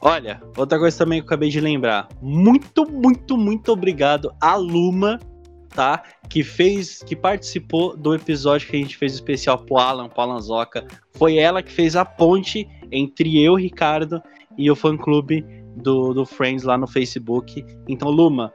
Olha, 0.00 0.40
outra 0.56 0.78
coisa 0.78 0.96
também 0.96 1.18
que 1.18 1.24
eu 1.24 1.26
acabei 1.26 1.48
de 1.48 1.60
lembrar. 1.60 2.08
Muito, 2.22 2.88
muito, 2.88 3.36
muito 3.36 3.72
obrigado 3.72 4.32
a 4.40 4.54
Luma, 4.54 5.18
tá? 5.70 6.04
Que 6.28 6.44
fez, 6.44 7.02
que 7.02 7.16
participou 7.16 7.96
do 7.96 8.14
episódio 8.14 8.68
que 8.68 8.76
a 8.76 8.78
gente 8.78 8.96
fez 8.96 9.14
especial 9.14 9.58
pro 9.58 9.78
Alan, 9.78 10.08
pro 10.08 10.22
Alan 10.22 10.40
Zoca. 10.40 10.86
Foi 11.14 11.36
ela 11.38 11.62
que 11.62 11.72
fez 11.72 11.96
a 11.96 12.04
ponte 12.04 12.68
entre 12.92 13.42
eu, 13.42 13.54
Ricardo, 13.54 14.22
e 14.56 14.70
o 14.70 14.76
fã 14.76 14.96
clube 14.96 15.44
do, 15.76 16.14
do 16.14 16.24
Friends 16.24 16.64
lá 16.64 16.78
no 16.78 16.86
Facebook. 16.86 17.64
Então, 17.88 18.10
Luma, 18.10 18.52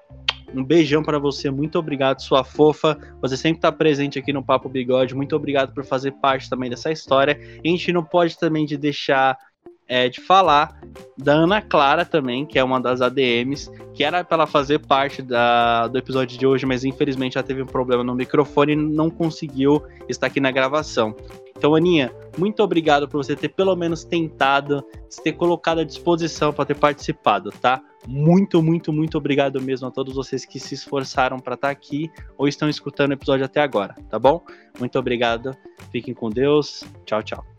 um 0.53 0.63
beijão 0.63 1.03
para 1.03 1.20
você, 1.20 1.49
muito 1.51 1.78
obrigado, 1.78 2.22
sua 2.22 2.43
fofa. 2.43 2.97
Você 3.22 3.38
sempre 3.38 3.59
está 3.59 3.72
presente 3.72 4.17
aqui 4.17 4.34
no 4.34 4.43
Papo 4.43 4.67
Bigode. 4.67 5.15
Muito 5.15 5.36
obrigado 5.36 5.74
por 5.74 5.86
fazer 5.86 6.11
parte 6.13 6.49
também 6.49 6.70
dessa 6.70 6.91
história. 6.91 7.39
a 7.63 7.67
gente 7.67 7.91
não 7.93 8.03
pode 8.03 8.38
também 8.38 8.65
de 8.65 8.78
deixar 8.78 9.38
é, 9.90 10.08
de 10.08 10.22
falar 10.22 10.80
da 11.18 11.34
Ana 11.34 11.62
Clara 11.62 12.06
também, 12.06 12.46
que 12.46 12.60
é 12.60 12.64
uma 12.64 12.80
das 12.80 13.02
ADMs, 13.02 13.70
que 13.94 14.04
era 14.04 14.24
para 14.24 14.36
ela 14.36 14.48
fazer 14.48 14.80
parte 14.80 15.22
da, 15.22 15.88
do 15.88 15.98
episódio 15.98 16.38
de 16.38 16.46
hoje, 16.46 16.66
mas 16.66 16.86
infelizmente 16.86 17.38
ela 17.38 17.46
teve 17.46 17.64
um 17.64 17.66
problema 17.66 18.04
no 18.04 18.14
microfone 18.14 18.74
e 18.74 18.76
não 18.76 19.10
conseguiu 19.10 19.84
estar 20.08 20.28
aqui 20.28 20.40
na 20.40 20.52
gravação. 20.52 21.16
Então, 21.58 21.76
Aninha, 21.76 22.14
muito 22.38 22.64
obrigado 22.64 23.10
por 23.10 23.18
você 23.18 23.36
ter 23.36 23.50
pelo 23.50 23.76
menos 23.76 24.06
tentado, 24.06 24.82
se 25.10 25.22
ter 25.22 25.34
colocado 25.34 25.80
à 25.80 25.84
disposição 25.84 26.54
para 26.54 26.64
ter 26.64 26.76
participado, 26.76 27.52
tá? 27.52 27.82
Muito, 28.08 28.64
muito, 28.64 28.94
muito 28.94 29.18
obrigado 29.18 29.62
mesmo 29.62 29.88
a 29.88 29.92
todos 29.92 30.16
vocês 30.16 30.46
que 30.46 30.58
se 30.58 30.76
esforçaram 30.76 31.38
para 31.38 31.56
estar 31.56 31.68
tá 31.68 31.72
aqui 31.72 32.10
ou 32.38 32.48
estão 32.48 32.70
escutando 32.70 33.10
o 33.10 33.14
episódio 33.14 33.44
até 33.44 33.60
agora, 33.60 33.94
tá 34.10 34.18
bom? 34.18 34.42
Muito 34.80 34.98
obrigado. 34.98 35.54
Fiquem 35.92 36.14
com 36.14 36.30
Deus. 36.30 36.86
Tchau, 37.06 37.22
tchau. 37.22 37.59